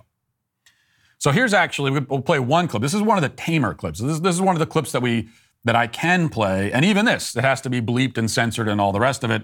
So 1.19 1.32
here's 1.32 1.53
actually, 1.53 1.91
we'll 1.91 2.21
play 2.21 2.39
one 2.39 2.67
clip. 2.67 2.82
This 2.82 2.93
is 2.93 3.01
one 3.01 3.17
of 3.17 3.21
the 3.21 3.29
tamer 3.29 3.73
clips. 3.73 3.99
This, 3.99 4.19
this 4.19 4.36
is 4.36 4.41
one 4.41 4.55
of 4.55 4.60
the 4.60 4.65
clips 4.65 4.91
that 4.93 5.01
we 5.01 5.29
that 5.65 5.75
I 5.75 5.88
can 5.88 6.29
play, 6.29 6.71
and 6.71 6.86
even 6.86 7.03
this, 7.03 7.36
it 7.36 7.43
has 7.43 7.60
to 7.62 7.69
be 7.69 7.82
bleeped 7.82 8.17
and 8.17 8.32
censored 8.32 8.69
and 8.69 8.79
all 8.79 8.93
the 8.93 8.99
rest 9.01 9.25
of 9.25 9.29
it. 9.29 9.43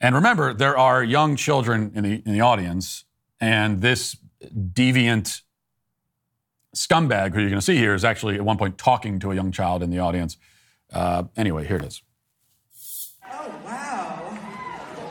And 0.00 0.14
remember, 0.14 0.54
there 0.54 0.78
are 0.78 1.02
young 1.02 1.34
children 1.34 1.90
in 1.96 2.04
the 2.04 2.22
in 2.24 2.32
the 2.32 2.40
audience, 2.40 3.04
and 3.40 3.80
this 3.80 4.16
deviant 4.40 5.42
scumbag 6.76 7.34
who 7.34 7.40
you're 7.40 7.50
going 7.50 7.58
to 7.58 7.64
see 7.64 7.76
here 7.76 7.92
is 7.92 8.04
actually 8.04 8.36
at 8.36 8.44
one 8.44 8.56
point 8.56 8.78
talking 8.78 9.18
to 9.18 9.32
a 9.32 9.34
young 9.34 9.50
child 9.50 9.82
in 9.82 9.90
the 9.90 9.98
audience. 9.98 10.36
Uh, 10.92 11.24
anyway, 11.36 11.66
here 11.66 11.76
it 11.76 11.84
is. 11.84 12.02
Oh 13.28 13.52
wow! 13.64 14.38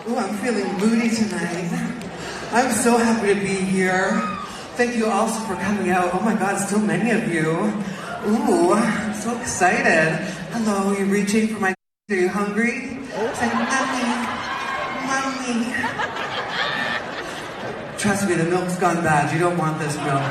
Oh, 0.07 0.17
I'm 0.17 0.37
feeling 0.37 0.73
moody 0.79 1.13
tonight. 1.13 2.07
I'm 2.53 2.71
so 2.71 2.97
happy 2.97 3.33
to 3.33 3.39
be 3.41 3.47
here. 3.47 4.40
Thank 4.75 4.95
you 4.95 5.07
also 5.07 5.39
for 5.41 5.55
coming 5.55 5.89
out. 5.89 6.09
Oh 6.13 6.21
my 6.21 6.33
God, 6.33 6.57
so 6.57 6.79
many 6.79 7.11
of 7.11 7.27
you. 7.31 7.49
Ooh, 8.27 8.73
I'm 8.73 9.13
so 9.13 9.37
excited. 9.37 10.15
Hello, 10.51 10.93
you 10.97 11.05
reaching 11.05 11.47
for 11.49 11.59
my 11.59 11.75
Are 12.09 12.15
you 12.15 12.29
hungry? 12.29 12.97
Say, 13.35 13.51
mommy, 13.51 14.07
mommy. 15.05 15.73
Trust 17.97 18.27
me, 18.27 18.35
the 18.35 18.45
milk's 18.45 18.77
gone 18.79 19.03
bad. 19.03 19.33
You 19.33 19.39
don't 19.39 19.57
want 19.57 19.77
this 19.77 19.95
milk. 19.97 20.23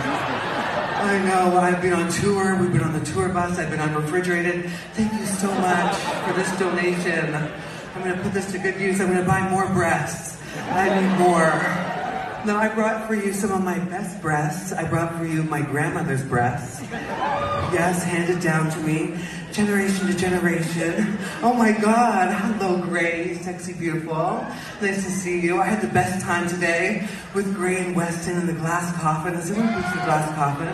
I 1.00 1.18
know, 1.24 1.58
I've 1.58 1.80
been 1.82 1.92
on 1.92 2.10
tour. 2.10 2.56
We've 2.60 2.72
been 2.72 2.82
on 2.82 2.98
the 2.98 3.04
tour 3.04 3.28
bus. 3.28 3.58
I've 3.58 3.70
been 3.70 3.80
unrefrigerated. 3.80 4.68
Thank 4.94 5.12
you 5.12 5.26
so 5.26 5.48
much 5.60 5.94
for 6.26 6.32
this 6.32 6.50
donation. 6.58 7.34
I'm 7.34 8.02
going 8.02 8.16
to 8.16 8.22
put 8.22 8.32
this 8.32 8.50
to 8.52 8.58
good 8.58 8.80
use. 8.80 9.00
I'm 9.00 9.08
going 9.08 9.18
to 9.18 9.24
buy 9.24 9.48
more 9.50 9.66
breasts. 9.68 10.40
I 10.70 10.88
need 11.00 11.18
more. 11.18 11.79
Now, 12.46 12.56
I 12.56 12.68
brought 12.74 13.06
for 13.06 13.14
you 13.14 13.34
some 13.34 13.52
of 13.52 13.62
my 13.62 13.78
best 13.78 14.20
breasts. 14.22 14.72
I 14.72 14.88
brought 14.88 15.14
for 15.18 15.26
you 15.26 15.42
my 15.42 15.60
grandmother's 15.60 16.22
breasts. 16.22 16.80
Yes, 17.70 18.02
handed 18.02 18.40
down 18.40 18.70
to 18.70 18.78
me, 18.80 19.18
generation 19.52 20.06
to 20.06 20.14
generation. 20.16 21.18
Oh 21.42 21.52
my 21.52 21.72
God, 21.72 22.32
hello, 22.32 22.80
Gray, 22.80 23.34
sexy, 23.34 23.74
beautiful. 23.74 24.46
Nice 24.80 25.04
to 25.04 25.10
see 25.10 25.38
you. 25.38 25.60
I 25.60 25.66
had 25.66 25.82
the 25.82 25.92
best 25.92 26.24
time 26.24 26.48
today 26.48 27.06
with 27.34 27.54
Gray 27.54 27.76
and 27.84 27.94
Weston 27.94 28.38
in 28.38 28.46
the 28.46 28.54
glass 28.54 28.90
coffin. 28.96 29.34
Has 29.34 29.50
anyone 29.50 29.74
been 29.74 29.82
the 29.82 30.04
glass 30.06 30.34
coffin? 30.34 30.68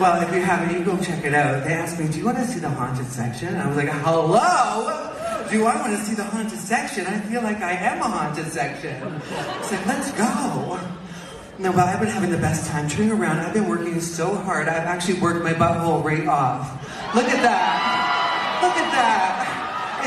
Well, 0.00 0.20
if 0.20 0.34
you 0.34 0.42
haven't, 0.42 0.78
you 0.78 0.84
go 0.84 0.98
check 1.02 1.24
it 1.24 1.32
out. 1.32 1.64
They 1.64 1.72
asked 1.72 1.98
me, 1.98 2.08
do 2.08 2.18
you 2.18 2.26
want 2.26 2.36
to 2.38 2.44
see 2.46 2.60
the 2.60 2.68
haunted 2.68 3.06
section? 3.06 3.56
I 3.56 3.66
was 3.66 3.76
like, 3.76 3.88
hello? 3.88 5.11
Do 5.52 5.66
I 5.66 5.76
want 5.76 5.92
to 5.92 6.02
see 6.02 6.14
the 6.14 6.24
haunted 6.24 6.58
section? 6.58 7.06
I 7.06 7.20
feel 7.20 7.42
like 7.42 7.60
I 7.60 7.72
am 7.72 7.98
a 7.98 8.04
haunted 8.04 8.46
section. 8.46 9.20
It's 9.60 9.70
like, 9.70 9.86
let's 9.86 10.10
go. 10.12 10.80
No, 11.58 11.70
but 11.72 11.88
I've 11.88 12.00
been 12.00 12.08
having 12.08 12.30
the 12.30 12.38
best 12.38 12.70
time 12.70 12.88
turning 12.88 13.12
around. 13.12 13.38
I've 13.38 13.52
been 13.52 13.68
working 13.68 14.00
so 14.00 14.34
hard. 14.34 14.66
I've 14.66 14.88
actually 14.88 15.20
worked 15.20 15.44
my 15.44 15.52
butthole 15.52 16.02
right 16.02 16.26
off. 16.26 16.72
Look 17.14 17.26
at 17.26 17.42
that. 17.42 18.60
Look 18.62 18.76
at 18.76 18.90
that. 18.96 19.36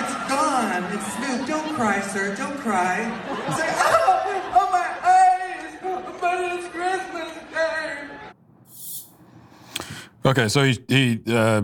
It's 0.02 0.16
gone. 0.28 0.84
It's 0.96 1.14
smooth. 1.14 1.48
Don't 1.48 1.76
cry, 1.76 2.02
sir. 2.02 2.36
Don't 2.36 2.58
cry. 2.58 3.06
It's 3.48 3.60
like, 3.60 3.70
oh, 3.72 4.42
oh 4.56 4.70
my 4.72 4.90
eyes. 5.06 5.78
But 6.20 6.40
it's 6.58 6.68
Christmas 6.70 7.32
Day. 7.54 8.08
Okay, 10.26 10.48
so 10.50 10.64
he, 10.64 10.80
he 10.88 11.22
uh, 11.28 11.62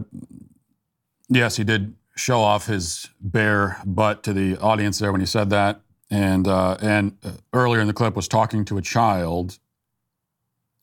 yes, 1.30 1.58
he 1.58 1.64
did 1.64 1.96
show 2.16 2.42
off 2.42 2.68
his 2.68 3.10
bare 3.20 3.78
butt 3.86 4.24
to 4.24 4.34
the 4.34 4.58
audience 4.58 5.00
there 5.00 5.12
when 5.12 5.22
he 5.22 5.28
said 5.28 5.50
that. 5.50 5.82
And, 6.10 6.48
uh, 6.48 6.78
and 6.82 7.18
uh, 7.24 7.32
earlier 7.54 7.80
in 7.80 7.88
the 7.88 7.94
clip 7.94 8.16
was 8.16 8.28
talking 8.28 8.66
to 8.66 8.78
a 8.78 8.82
child 8.82 9.60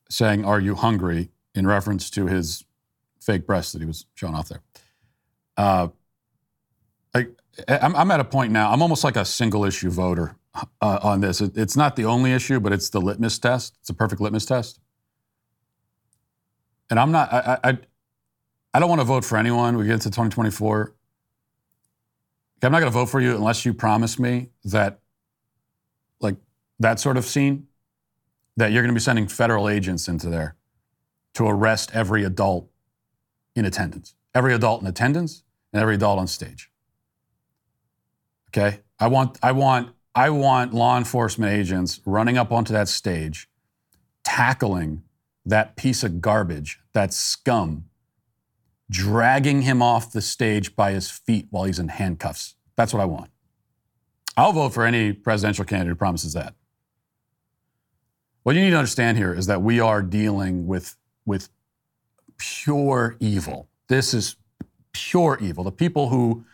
saying, 0.08 0.44
Are 0.44 0.58
you 0.58 0.74
hungry? 0.74 1.30
in 1.58 1.66
reference 1.66 2.08
to 2.08 2.26
his 2.26 2.64
fake 3.20 3.44
breasts 3.46 3.72
that 3.72 3.80
he 3.80 3.84
was 3.84 4.06
showing 4.14 4.34
off 4.34 4.48
there. 4.48 4.62
Uh, 5.56 5.88
I, 7.12 7.26
am 7.68 8.10
at 8.12 8.20
a 8.20 8.24
point 8.24 8.52
now, 8.52 8.70
I'm 8.72 8.80
almost 8.80 9.02
like 9.02 9.16
a 9.16 9.24
single 9.24 9.64
issue 9.64 9.90
voter 9.90 10.36
uh, 10.80 11.00
on 11.02 11.20
this. 11.20 11.40
It, 11.40 11.56
it's 11.56 11.76
not 11.76 11.96
the 11.96 12.04
only 12.04 12.32
issue, 12.32 12.60
but 12.60 12.72
it's 12.72 12.90
the 12.90 13.00
litmus 13.00 13.38
test. 13.40 13.76
It's 13.80 13.90
a 13.90 13.94
perfect 13.94 14.20
litmus 14.20 14.46
test. 14.46 14.78
And 16.90 17.00
I'm 17.00 17.10
not, 17.10 17.32
I, 17.32 17.58
I, 17.64 17.78
I 18.72 18.78
don't 18.78 18.88
want 18.88 19.00
to 19.00 19.04
vote 19.04 19.24
for 19.24 19.36
anyone. 19.36 19.76
We 19.76 19.84
get 19.84 19.94
into 19.94 20.10
2024. 20.10 20.94
I'm 22.62 22.72
not 22.72 22.80
going 22.80 22.90
to 22.92 22.98
vote 22.98 23.06
for 23.06 23.20
you 23.20 23.36
unless 23.36 23.64
you 23.64 23.72
promise 23.72 24.18
me 24.18 24.48
that, 24.64 25.00
like 26.20 26.36
that 26.80 26.98
sort 26.98 27.16
of 27.16 27.24
scene, 27.24 27.68
that 28.56 28.72
you're 28.72 28.82
going 28.82 28.92
to 28.92 28.98
be 28.98 29.00
sending 29.00 29.28
federal 29.28 29.68
agents 29.68 30.08
into 30.08 30.28
there 30.28 30.56
to 31.34 31.46
arrest 31.46 31.90
every 31.94 32.24
adult 32.24 32.68
in 33.54 33.64
attendance, 33.64 34.14
every 34.34 34.54
adult 34.54 34.82
in 34.82 34.88
attendance, 34.88 35.44
and 35.72 35.80
every 35.80 35.94
adult 35.94 36.18
on 36.18 36.26
stage. 36.26 36.70
Okay, 38.48 38.80
I 38.98 39.06
want, 39.06 39.38
I 39.42 39.52
want, 39.52 39.94
I 40.14 40.30
want 40.30 40.74
law 40.74 40.98
enforcement 40.98 41.52
agents 41.52 42.00
running 42.04 42.36
up 42.36 42.50
onto 42.50 42.72
that 42.72 42.88
stage, 42.88 43.48
tackling 44.24 45.02
that 45.46 45.76
piece 45.76 46.02
of 46.02 46.20
garbage, 46.20 46.80
that 46.92 47.12
scum, 47.12 47.84
dragging 48.90 49.62
him 49.62 49.82
off 49.82 50.12
the 50.12 50.20
stage 50.20 50.74
by 50.74 50.92
his 50.92 51.10
feet 51.10 51.46
while 51.50 51.64
he's 51.64 51.78
in 51.78 51.88
handcuffs. 51.88 52.54
That's 52.76 52.92
what 52.92 53.02
I 53.02 53.06
want. 53.06 53.30
I'll 54.36 54.52
vote 54.52 54.72
for 54.72 54.84
any 54.84 55.12
presidential 55.12 55.64
candidate 55.64 55.90
who 55.90 55.96
promises 55.96 56.32
that. 56.34 56.54
What 58.44 58.54
you 58.54 58.62
need 58.62 58.70
to 58.70 58.78
understand 58.78 59.18
here 59.18 59.34
is 59.34 59.46
that 59.46 59.62
we 59.62 59.80
are 59.80 60.00
dealing 60.00 60.66
with, 60.66 60.96
with 61.26 61.50
pure 62.38 63.16
evil. 63.20 63.68
This 63.88 64.14
is 64.14 64.36
pure 64.92 65.38
evil. 65.40 65.64
The 65.64 65.72
people 65.72 66.08
who 66.08 66.44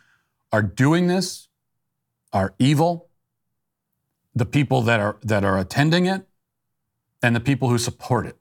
are 0.51 0.63
doing 0.63 1.07
this 1.07 1.47
are 2.33 2.53
evil. 2.59 3.07
The 4.33 4.45
people 4.45 4.81
that 4.81 4.99
are, 4.99 5.17
that 5.21 5.45
are 5.45 5.57
attending 5.57 6.05
it 6.05 6.27
and 7.21 7.35
the 7.35 7.39
people 7.39 7.69
who 7.69 7.77
support 7.77 8.25
it. 8.25 8.35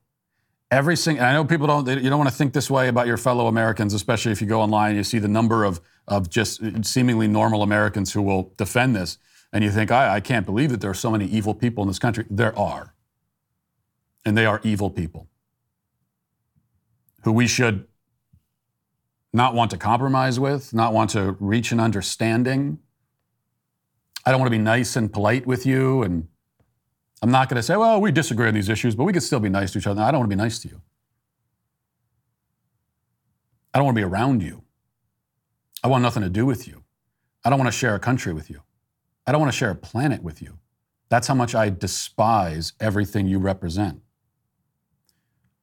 Every 0.74 0.96
single, 0.96 1.24
I 1.24 1.32
know 1.32 1.44
people 1.44 1.68
don't, 1.68 1.86
you 1.86 2.10
don't 2.10 2.18
want 2.18 2.28
to 2.28 2.34
think 2.34 2.52
this 2.52 2.68
way 2.68 2.88
about 2.88 3.06
your 3.06 3.16
fellow 3.16 3.46
Americans, 3.46 3.94
especially 3.94 4.32
if 4.32 4.40
you 4.40 4.48
go 4.48 4.60
online 4.60 4.88
and 4.88 4.96
you 4.96 5.04
see 5.04 5.20
the 5.20 5.28
number 5.28 5.62
of, 5.62 5.80
of 6.08 6.28
just 6.28 6.60
seemingly 6.84 7.28
normal 7.28 7.62
Americans 7.62 8.12
who 8.12 8.20
will 8.20 8.52
defend 8.56 8.96
this. 8.96 9.18
And 9.52 9.62
you 9.62 9.70
think, 9.70 9.92
I, 9.92 10.16
I 10.16 10.20
can't 10.20 10.44
believe 10.44 10.70
that 10.70 10.80
there 10.80 10.90
are 10.90 10.94
so 10.94 11.12
many 11.12 11.26
evil 11.26 11.54
people 11.54 11.84
in 11.84 11.88
this 11.88 12.00
country. 12.00 12.24
There 12.28 12.58
are. 12.58 12.92
And 14.26 14.36
they 14.36 14.46
are 14.46 14.60
evil 14.64 14.90
people 14.90 15.28
who 17.22 17.30
we 17.30 17.46
should 17.46 17.86
not 19.32 19.54
want 19.54 19.70
to 19.70 19.76
compromise 19.76 20.40
with, 20.40 20.74
not 20.74 20.92
want 20.92 21.10
to 21.10 21.36
reach 21.38 21.70
an 21.70 21.78
understanding. 21.78 22.80
I 24.26 24.32
don't 24.32 24.40
want 24.40 24.48
to 24.50 24.58
be 24.58 24.62
nice 24.62 24.96
and 24.96 25.12
polite 25.12 25.46
with 25.46 25.66
you 25.66 26.02
and 26.02 26.26
I'm 27.24 27.30
not 27.30 27.48
going 27.48 27.56
to 27.56 27.62
say, 27.62 27.74
well, 27.74 28.02
we 28.02 28.12
disagree 28.12 28.48
on 28.48 28.52
these 28.52 28.68
issues, 28.68 28.94
but 28.94 29.04
we 29.04 29.12
can 29.14 29.22
still 29.22 29.40
be 29.40 29.48
nice 29.48 29.72
to 29.72 29.78
each 29.78 29.86
other. 29.86 30.02
I 30.02 30.10
don't 30.10 30.20
want 30.20 30.30
to 30.30 30.36
be 30.36 30.42
nice 30.42 30.58
to 30.58 30.68
you. 30.68 30.82
I 33.72 33.78
don't 33.78 33.86
want 33.86 33.96
to 33.96 34.00
be 34.00 34.04
around 34.04 34.42
you. 34.42 34.62
I 35.82 35.88
want 35.88 36.02
nothing 36.02 36.22
to 36.22 36.28
do 36.28 36.44
with 36.44 36.68
you. 36.68 36.84
I 37.42 37.48
don't 37.48 37.58
want 37.58 37.72
to 37.72 37.78
share 37.78 37.94
a 37.94 37.98
country 37.98 38.34
with 38.34 38.50
you. 38.50 38.60
I 39.26 39.32
don't 39.32 39.40
want 39.40 39.50
to 39.50 39.56
share 39.56 39.70
a 39.70 39.74
planet 39.74 40.22
with 40.22 40.42
you. 40.42 40.58
That's 41.08 41.26
how 41.26 41.34
much 41.34 41.54
I 41.54 41.70
despise 41.70 42.74
everything 42.78 43.26
you 43.26 43.38
represent. 43.38 44.02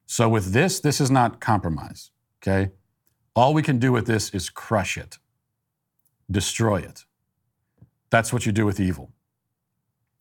So, 0.06 0.28
with 0.28 0.52
this, 0.52 0.80
this 0.80 1.00
is 1.00 1.12
not 1.12 1.40
compromise, 1.40 2.10
okay? 2.42 2.72
All 3.36 3.54
we 3.54 3.62
can 3.62 3.78
do 3.78 3.92
with 3.92 4.08
this 4.08 4.30
is 4.30 4.50
crush 4.50 4.96
it, 4.96 5.18
destroy 6.28 6.80
it. 6.80 7.04
That's 8.10 8.32
what 8.32 8.46
you 8.46 8.50
do 8.50 8.66
with 8.66 8.80
evil. 8.80 9.12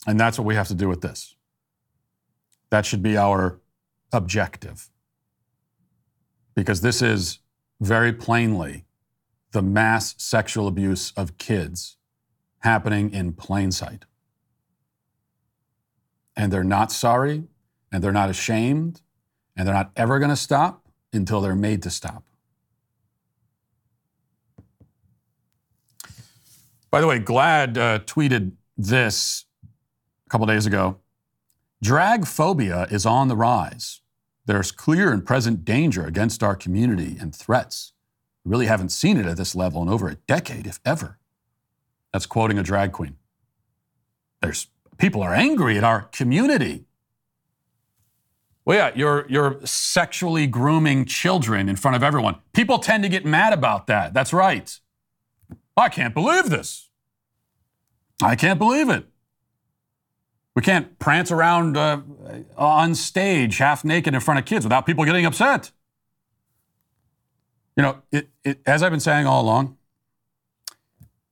And 0.07 0.19
that's 0.19 0.37
what 0.37 0.45
we 0.45 0.55
have 0.55 0.67
to 0.67 0.73
do 0.73 0.87
with 0.87 1.01
this. 1.01 1.35
That 2.69 2.85
should 2.85 3.03
be 3.03 3.17
our 3.17 3.59
objective. 4.11 4.89
Because 6.55 6.81
this 6.81 7.01
is 7.01 7.39
very 7.79 8.11
plainly 8.11 8.85
the 9.51 9.61
mass 9.61 10.15
sexual 10.17 10.67
abuse 10.67 11.11
of 11.15 11.37
kids 11.37 11.97
happening 12.59 13.13
in 13.13 13.33
plain 13.33 13.71
sight. 13.71 14.05
And 16.35 16.51
they're 16.51 16.63
not 16.63 16.91
sorry, 16.91 17.43
and 17.91 18.03
they're 18.03 18.11
not 18.11 18.29
ashamed, 18.29 19.01
and 19.55 19.67
they're 19.67 19.75
not 19.75 19.91
ever 19.95 20.19
going 20.19 20.29
to 20.29 20.35
stop 20.35 20.87
until 21.11 21.41
they're 21.41 21.55
made 21.55 21.83
to 21.83 21.89
stop. 21.89 22.23
By 26.89 27.01
the 27.01 27.07
way, 27.07 27.19
GLAAD 27.19 27.77
uh, 27.77 27.99
tweeted 27.99 28.53
this 28.77 29.45
couple 30.31 30.47
days 30.47 30.65
ago. 30.65 30.97
Drag 31.83 32.25
phobia 32.25 32.87
is 32.89 33.05
on 33.05 33.27
the 33.27 33.35
rise. 33.35 33.99
There's 34.45 34.71
clear 34.71 35.11
and 35.11 35.25
present 35.25 35.65
danger 35.65 36.05
against 36.05 36.41
our 36.41 36.55
community 36.55 37.17
and 37.19 37.35
threats. 37.35 37.91
We 38.45 38.51
really 38.51 38.67
haven't 38.67 38.89
seen 38.89 39.17
it 39.17 39.25
at 39.25 39.35
this 39.35 39.55
level 39.55 39.81
in 39.81 39.89
over 39.89 40.07
a 40.07 40.15
decade, 40.15 40.67
if 40.67 40.79
ever. 40.85 41.19
That's 42.13 42.25
quoting 42.25 42.57
a 42.57 42.63
drag 42.63 42.93
queen. 42.93 43.17
There's 44.41 44.67
people 44.97 45.21
are 45.21 45.33
angry 45.33 45.77
at 45.77 45.83
our 45.83 46.03
community. 46.03 46.85
Well, 48.63 48.77
yeah, 48.77 48.91
you're, 48.95 49.25
you're 49.27 49.59
sexually 49.65 50.47
grooming 50.47 51.05
children 51.05 51.67
in 51.67 51.75
front 51.75 51.97
of 51.97 52.03
everyone. 52.03 52.37
People 52.53 52.79
tend 52.79 53.03
to 53.03 53.09
get 53.09 53.25
mad 53.25 53.53
about 53.53 53.87
that. 53.87 54.13
That's 54.13 54.31
right. 54.31 54.79
I 55.75 55.89
can't 55.89 56.13
believe 56.13 56.49
this. 56.49 56.89
I 58.23 58.35
can't 58.35 58.59
believe 58.59 58.89
it. 58.89 59.10
We 60.55 60.61
can't 60.61 60.99
prance 60.99 61.31
around 61.31 61.77
uh, 61.77 62.01
on 62.57 62.93
stage 62.95 63.57
half 63.59 63.85
naked 63.85 64.13
in 64.13 64.19
front 64.19 64.39
of 64.39 64.45
kids 64.45 64.65
without 64.65 64.85
people 64.85 65.05
getting 65.05 65.25
upset. 65.25 65.71
You 67.77 67.83
know, 67.83 68.01
it, 68.11 68.29
it, 68.43 68.59
as 68.65 68.83
I've 68.83 68.91
been 68.91 68.99
saying 68.99 69.25
all 69.25 69.41
along, 69.41 69.77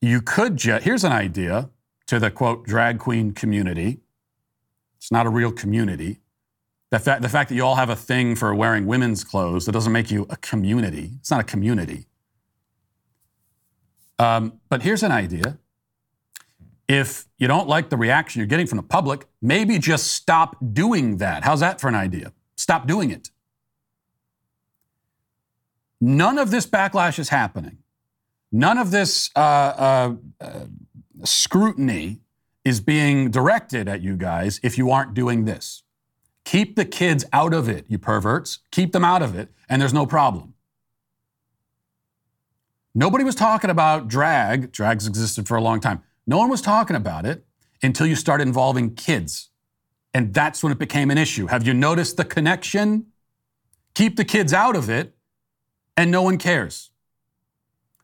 you 0.01 0.21
could 0.21 0.55
just, 0.55 0.85
here's 0.85 1.03
an 1.03 1.11
idea 1.11 1.69
to 2.07 2.17
the 2.19 2.31
quote, 2.31 2.65
drag 2.65 2.97
queen 2.99 3.33
community. 3.33 3.99
It's 4.97 5.11
not 5.11 5.25
a 5.25 5.29
real 5.29 5.51
community. 5.51 6.21
The 6.89 6.99
fact, 6.99 7.21
the 7.21 7.29
fact 7.29 7.49
that 7.49 7.55
you 7.55 7.65
all 7.65 7.75
have 7.75 7.89
a 7.89 7.95
thing 7.95 8.35
for 8.35 8.55
wearing 8.55 8.87
women's 8.87 9.23
clothes, 9.23 9.65
that 9.65 9.73
doesn't 9.73 9.91
make 9.91 10.09
you 10.09 10.25
a 10.29 10.37
community. 10.37 11.11
It's 11.19 11.29
not 11.29 11.41
a 11.41 11.43
community. 11.43 12.07
Um, 14.17 14.59
but 14.69 14.81
here's 14.81 15.03
an 15.03 15.11
idea. 15.11 15.59
If 16.89 17.27
you 17.37 17.47
don't 17.47 17.67
like 17.67 17.91
the 17.91 17.97
reaction 17.97 18.39
you're 18.39 18.47
getting 18.47 18.65
from 18.65 18.77
the 18.77 18.83
public, 18.83 19.27
maybe 19.43 19.77
just 19.77 20.07
stop 20.07 20.57
doing 20.73 21.17
that. 21.17 21.43
How's 21.43 21.59
that 21.59 21.79
for 21.79 21.87
an 21.87 21.93
idea? 21.93 22.33
Stop 22.55 22.87
doing 22.87 23.11
it. 23.11 23.29
None 26.01 26.39
of 26.39 26.49
this 26.49 26.65
backlash 26.65 27.19
is 27.19 27.29
happening. 27.29 27.77
None 28.51 28.79
of 28.79 28.89
this 28.89 29.29
uh, 29.35 29.39
uh, 29.39 30.15
uh, 30.41 30.65
scrutiny 31.23 32.21
is 32.65 32.81
being 32.81 33.29
directed 33.29 33.87
at 33.87 34.01
you 34.01 34.17
guys 34.17 34.59
if 34.63 34.75
you 34.75 34.89
aren't 34.89 35.13
doing 35.13 35.45
this. 35.45 35.83
Keep 36.43 36.75
the 36.75 36.85
kids 36.85 37.23
out 37.31 37.53
of 37.53 37.69
it, 37.69 37.85
you 37.87 37.99
perverts. 37.99 38.59
Keep 38.71 38.93
them 38.93 39.05
out 39.05 39.21
of 39.21 39.35
it, 39.35 39.49
and 39.69 39.79
there's 39.79 39.93
no 39.93 40.07
problem. 40.07 40.55
Nobody 42.95 43.23
was 43.23 43.35
talking 43.35 43.69
about 43.69 44.07
drag. 44.07 44.71
Drag's 44.71 45.05
existed 45.05 45.47
for 45.47 45.55
a 45.55 45.61
long 45.61 45.79
time. 45.79 46.01
No 46.29 46.37
one 46.37 46.47
was 46.47 46.61
talking 46.61 46.95
about 46.95 47.25
it 47.25 47.43
until 47.81 48.05
you 48.05 48.15
started 48.15 48.47
involving 48.47 48.93
kids. 48.93 49.49
And 50.13 50.31
that's 50.31 50.61
when 50.61 50.71
it 50.71 50.77
became 50.77 51.09
an 51.09 51.17
issue. 51.17 51.47
Have 51.47 51.65
you 51.65 51.73
noticed 51.73 52.17
the 52.17 52.23
connection? 52.23 53.07
Keep 53.95 54.15
the 54.15 54.23
kids 54.23 54.53
out 54.53 54.75
of 54.75 54.91
it, 54.91 55.15
and 55.97 56.11
no 56.11 56.21
one 56.21 56.37
cares. 56.37 56.91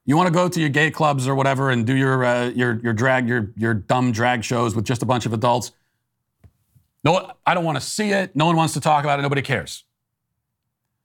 You 0.05 0.17
want 0.17 0.25
to 0.25 0.33
go 0.33 0.49
to 0.49 0.59
your 0.59 0.69
gay 0.69 0.89
clubs 0.89 1.27
or 1.27 1.35
whatever 1.35 1.69
and 1.69 1.85
do 1.85 1.95
your, 1.95 2.25
uh, 2.25 2.49
your, 2.49 2.79
your 2.81 2.93
drag, 2.93 3.27
your, 3.27 3.53
your 3.55 3.75
dumb 3.75 4.11
drag 4.11 4.43
shows 4.43 4.75
with 4.75 4.85
just 4.85 5.03
a 5.03 5.05
bunch 5.05 5.27
of 5.27 5.33
adults. 5.33 5.71
No, 7.03 7.31
I 7.45 7.53
don't 7.53 7.63
want 7.63 7.77
to 7.77 7.85
see 7.85 8.09
it. 8.09 8.35
No 8.35 8.47
one 8.47 8.55
wants 8.55 8.73
to 8.73 8.81
talk 8.81 9.03
about 9.03 9.19
it. 9.19 9.21
Nobody 9.21 9.43
cares. 9.43 9.83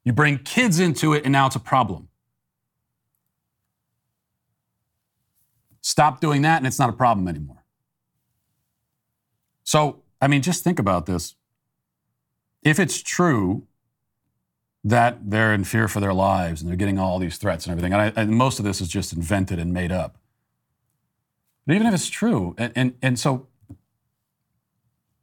You 0.04 0.14
bring 0.14 0.38
kids 0.38 0.80
into 0.80 1.12
it, 1.12 1.24
and 1.24 1.32
now 1.32 1.48
it's 1.48 1.56
a 1.56 1.60
problem. 1.60 2.08
Stop 5.80 6.20
doing 6.20 6.42
that, 6.42 6.58
and 6.58 6.66
it's 6.66 6.78
not 6.78 6.90
a 6.90 6.92
problem 6.92 7.26
anymore. 7.28 7.64
So, 9.64 10.02
I 10.20 10.26
mean, 10.26 10.42
just 10.42 10.64
think 10.64 10.78
about 10.78 11.06
this. 11.06 11.36
If 12.62 12.78
it's 12.78 13.02
true 13.02 13.66
that 14.84 15.30
they're 15.30 15.54
in 15.54 15.64
fear 15.64 15.88
for 15.88 16.00
their 16.00 16.14
lives 16.14 16.60
and 16.60 16.68
they're 16.68 16.76
getting 16.76 16.98
all 16.98 17.18
these 17.18 17.36
threats 17.38 17.66
and 17.66 17.72
everything, 17.72 17.92
and, 17.92 18.02
I, 18.02 18.20
and 18.20 18.30
most 18.30 18.58
of 18.58 18.64
this 18.64 18.80
is 18.80 18.88
just 18.88 19.12
invented 19.12 19.58
and 19.58 19.72
made 19.72 19.92
up. 19.92 20.18
But 21.66 21.74
even 21.74 21.86
if 21.86 21.94
it's 21.94 22.08
true, 22.08 22.54
and, 22.58 22.72
and, 22.74 22.94
and 23.00 23.18
so 23.18 23.46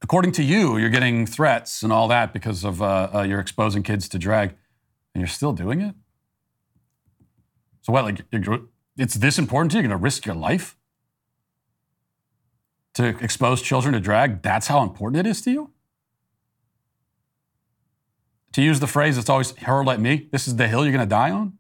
according 0.02 0.32
to 0.34 0.44
you, 0.44 0.78
you're 0.78 0.90
getting 0.90 1.26
threats 1.26 1.84
and 1.84 1.92
all 1.92 2.08
that 2.08 2.34
because 2.34 2.64
of 2.64 2.82
uh, 2.82 3.10
uh, 3.14 3.22
you're 3.24 3.40
exposing 3.40 3.84
kids 3.84 4.08
to 4.10 4.20
drag, 4.20 4.56
and 5.14 5.22
you're 5.22 5.28
still 5.28 5.54
doing 5.54 5.82
it. 5.82 5.96
So 7.82 7.92
what? 7.94 8.06
Like 8.06 8.22
it's 8.98 9.16
this 9.16 9.38
important 9.38 9.72
to 9.72 9.78
you? 9.78 9.84
You're 9.84 9.90
going 9.90 10.00
to 10.00 10.04
risk 10.04 10.26
your 10.26 10.36
life 10.36 10.76
to 12.96 13.10
expose 13.24 13.62
children 13.62 13.94
to 13.94 14.00
drag? 14.00 14.42
That's 14.42 14.68
how 14.68 14.82
important 14.82 15.26
it 15.26 15.30
is 15.30 15.42
to 15.44 15.52
you. 15.52 15.72
To 18.54 18.62
use 18.62 18.80
the 18.80 18.88
phrase 18.88 19.16
that's 19.16 19.30
always 19.30 19.56
hurled 19.58 19.90
at 19.90 20.00
me, 20.00 20.28
this 20.32 20.48
is 20.48 20.56
the 20.56 20.68
hill 20.68 20.84
you're 20.84 20.94
going 20.94 21.06
to 21.06 21.10
die 21.10 21.30
on. 21.30 21.58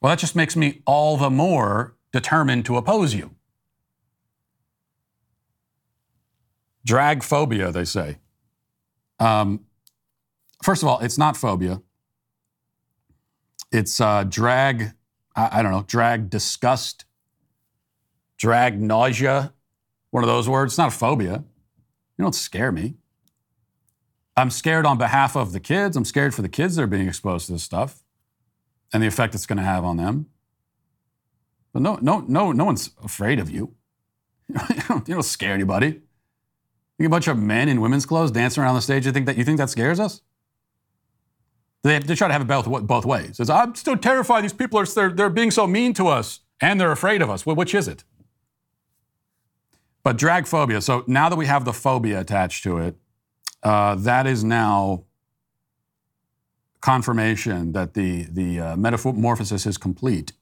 Well, 0.00 0.10
that 0.10 0.18
just 0.18 0.36
makes 0.36 0.56
me 0.56 0.82
all 0.86 1.16
the 1.16 1.28
more 1.28 1.96
determined 2.12 2.64
to 2.66 2.76
oppose 2.76 3.14
you. 3.14 3.34
Drag 6.84 7.22
phobia, 7.22 7.70
they 7.70 7.84
say. 7.84 8.18
Um, 9.18 9.66
first 10.62 10.82
of 10.82 10.88
all, 10.88 11.00
it's 11.00 11.18
not 11.18 11.36
phobia. 11.36 11.82
It's 13.70 14.00
uh, 14.00 14.24
drag, 14.24 14.92
I, 15.36 15.58
I 15.58 15.62
don't 15.62 15.72
know, 15.72 15.84
drag 15.86 16.30
disgust, 16.30 17.04
drag 18.36 18.80
nausea, 18.80 19.52
one 20.10 20.24
of 20.24 20.28
those 20.28 20.48
words. 20.48 20.72
It's 20.72 20.78
not 20.78 20.88
a 20.88 20.96
phobia. 20.96 21.44
You 22.16 22.22
don't 22.22 22.34
scare 22.34 22.72
me. 22.72 22.94
I'm 24.36 24.50
scared 24.50 24.86
on 24.86 24.98
behalf 24.98 25.36
of 25.36 25.52
the 25.52 25.60
kids. 25.60 25.96
I'm 25.96 26.04
scared 26.04 26.34
for 26.34 26.42
the 26.42 26.48
kids 26.48 26.76
that 26.76 26.82
are 26.82 26.86
being 26.86 27.08
exposed 27.08 27.46
to 27.46 27.52
this 27.52 27.64
stuff 27.64 28.04
and 28.92 29.02
the 29.02 29.06
effect 29.06 29.34
it's 29.34 29.46
going 29.46 29.58
to 29.58 29.64
have 29.64 29.84
on 29.84 29.96
them. 29.96 30.26
But 31.72 31.82
no, 31.82 31.98
no, 32.00 32.20
no, 32.20 32.52
no 32.52 32.64
one's 32.64 32.90
afraid 33.02 33.38
of 33.38 33.50
you. 33.50 33.74
you, 34.48 34.54
don't, 34.88 35.08
you 35.08 35.14
don't 35.14 35.22
scare 35.22 35.52
anybody. 35.52 36.02
You 36.98 37.06
a 37.06 37.08
bunch 37.08 37.28
of 37.28 37.38
men 37.38 37.68
in 37.68 37.80
women's 37.80 38.06
clothes 38.06 38.30
dancing 38.32 38.62
around 38.62 38.74
the 38.74 38.80
stage. 38.80 39.06
You 39.06 39.12
think 39.12 39.26
that 39.26 39.36
you 39.36 39.44
think 39.44 39.58
that 39.58 39.70
scares 39.70 40.00
us? 40.00 40.20
They, 41.82 41.98
they 42.00 42.14
try 42.14 42.28
to 42.28 42.32
have 42.32 42.42
it 42.42 42.48
both, 42.48 42.86
both 42.86 43.04
ways. 43.06 43.38
It's, 43.38 43.50
I'm 43.50 43.74
still 43.74 43.96
terrified. 43.96 44.44
These 44.44 44.52
people 44.52 44.78
are 44.80 44.86
they're, 44.86 45.10
they're 45.10 45.30
being 45.30 45.50
so 45.50 45.66
mean 45.66 45.94
to 45.94 46.08
us, 46.08 46.40
and 46.60 46.80
they're 46.80 46.92
afraid 46.92 47.22
of 47.22 47.30
us. 47.30 47.46
Well, 47.46 47.56
which 47.56 47.74
is 47.74 47.88
it? 47.88 48.04
But 50.02 50.16
drag 50.16 50.46
phobia. 50.46 50.80
So 50.80 51.04
now 51.06 51.28
that 51.28 51.36
we 51.36 51.46
have 51.46 51.64
the 51.64 51.72
phobia 51.72 52.20
attached 52.20 52.62
to 52.64 52.78
it, 52.78 52.96
uh, 53.62 53.94
that 53.96 54.26
is 54.26 54.42
now 54.42 55.04
confirmation 56.80 57.72
that 57.72 57.94
the 57.94 58.22
the 58.30 58.60
uh, 58.60 58.76
metamorphosis 58.76 59.66
is 59.66 59.76
complete, 59.76 60.32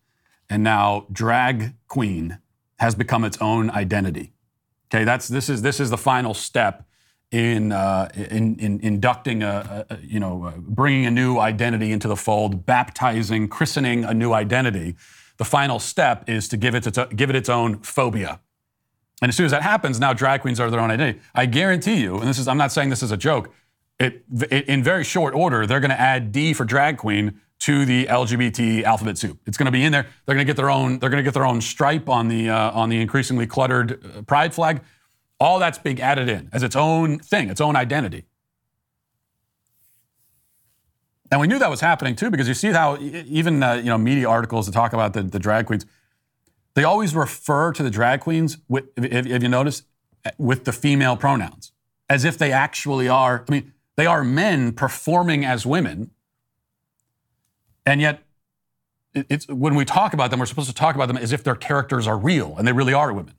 and 0.48 0.62
now 0.62 1.06
drag 1.10 1.74
queen 1.88 2.38
has 2.78 2.94
become 2.94 3.24
its 3.24 3.38
own 3.40 3.70
identity. 3.70 4.32
Okay, 4.88 5.04
that's 5.04 5.28
this 5.28 5.48
is 5.48 5.62
this 5.62 5.80
is 5.80 5.90
the 5.90 5.98
final 5.98 6.34
step 6.34 6.86
in 7.30 7.72
uh, 7.72 8.08
in, 8.14 8.58
in, 8.58 8.80
inducting 8.80 9.42
a, 9.42 9.86
a 9.90 9.98
you 10.02 10.20
know 10.20 10.44
uh, 10.44 10.52
bringing 10.58 11.06
a 11.06 11.10
new 11.10 11.38
identity 11.38 11.92
into 11.92 12.08
the 12.08 12.16
fold, 12.16 12.66
baptizing, 12.66 13.48
christening 13.48 14.04
a 14.04 14.14
new 14.14 14.32
identity. 14.32 14.96
The 15.38 15.44
final 15.44 15.78
step 15.78 16.28
is 16.28 16.48
to 16.48 16.56
give 16.56 16.74
it 16.74 16.86
its, 16.86 16.98
give 17.14 17.28
it 17.28 17.36
its 17.36 17.48
own 17.48 17.80
phobia. 17.80 18.40
And 19.20 19.28
as 19.28 19.36
soon 19.36 19.46
as 19.46 19.52
that 19.52 19.62
happens, 19.62 19.98
now 19.98 20.12
drag 20.12 20.42
queens 20.42 20.60
are 20.60 20.70
their 20.70 20.80
own 20.80 20.90
identity. 20.90 21.20
I 21.34 21.46
guarantee 21.46 22.00
you, 22.00 22.18
and 22.18 22.28
this 22.28 22.38
is 22.38 22.48
I'm 22.48 22.58
not 22.58 22.72
saying 22.72 22.90
this 22.90 23.02
is 23.02 23.12
a 23.12 23.16
joke. 23.16 23.52
It, 23.98 24.24
it 24.50 24.68
in 24.68 24.82
very 24.82 25.04
short 25.04 25.34
order, 25.34 25.66
they're 25.66 25.80
going 25.80 25.90
to 25.90 26.00
add 26.00 26.32
D 26.32 26.52
for 26.52 26.64
drag 26.64 26.98
queen 26.98 27.40
to 27.60 27.86
the 27.86 28.06
LGBT 28.06 28.82
alphabet 28.82 29.16
soup. 29.16 29.40
It's 29.46 29.56
going 29.56 29.66
to 29.66 29.72
be 29.72 29.84
in 29.84 29.92
there. 29.92 30.06
They're 30.26 30.34
going 30.34 30.46
to 30.46 30.48
get 30.48 30.56
their 30.56 30.70
own. 30.70 30.98
They're 30.98 31.10
going 31.10 31.22
to 31.22 31.26
get 31.26 31.34
their 31.34 31.46
own 31.46 31.60
stripe 31.60 32.08
on 32.08 32.28
the 32.28 32.50
uh, 32.50 32.70
on 32.72 32.88
the 32.90 33.00
increasingly 33.00 33.46
cluttered 33.46 34.04
uh, 34.04 34.22
pride 34.22 34.54
flag. 34.54 34.82
All 35.38 35.58
that's 35.58 35.78
being 35.78 36.00
added 36.00 36.28
in 36.28 36.48
as 36.52 36.62
its 36.62 36.74
own 36.76 37.18
thing, 37.18 37.50
its 37.50 37.60
own 37.60 37.76
identity. 37.76 38.24
And 41.30 41.40
we 41.40 41.46
knew 41.46 41.58
that 41.58 41.70
was 41.70 41.80
happening 41.80 42.14
too, 42.14 42.30
because 42.30 42.48
you 42.48 42.54
see 42.54 42.68
how 42.68 42.96
even 43.00 43.62
uh, 43.62 43.74
you 43.74 43.84
know 43.84 43.98
media 43.98 44.28
articles 44.28 44.66
that 44.66 44.72
talk 44.72 44.92
about 44.92 45.12
the, 45.12 45.22
the 45.22 45.38
drag 45.38 45.66
queens, 45.66 45.84
they 46.74 46.84
always 46.84 47.14
refer 47.14 47.72
to 47.72 47.82
the 47.82 47.90
drag 47.90 48.20
queens. 48.20 48.58
With, 48.68 48.84
if, 48.96 49.26
if 49.26 49.42
you 49.42 49.48
notice, 49.48 49.82
with 50.38 50.64
the 50.64 50.72
female 50.72 51.16
pronouns, 51.16 51.72
as 52.08 52.24
if 52.24 52.38
they 52.38 52.52
actually 52.52 53.08
are. 53.08 53.44
I 53.48 53.52
mean, 53.52 53.72
they 53.96 54.06
are 54.06 54.22
men 54.22 54.72
performing 54.72 55.44
as 55.44 55.66
women, 55.66 56.10
and 57.84 58.00
yet 58.00 58.22
it's 59.14 59.48
when 59.48 59.74
we 59.74 59.84
talk 59.84 60.12
about 60.14 60.30
them, 60.30 60.38
we're 60.38 60.46
supposed 60.46 60.68
to 60.68 60.74
talk 60.74 60.94
about 60.94 61.08
them 61.08 61.16
as 61.16 61.32
if 61.32 61.42
their 61.42 61.54
characters 61.56 62.06
are 62.06 62.18
real 62.18 62.54
and 62.56 62.68
they 62.68 62.72
really 62.72 62.92
are 62.92 63.12
women. 63.12 63.34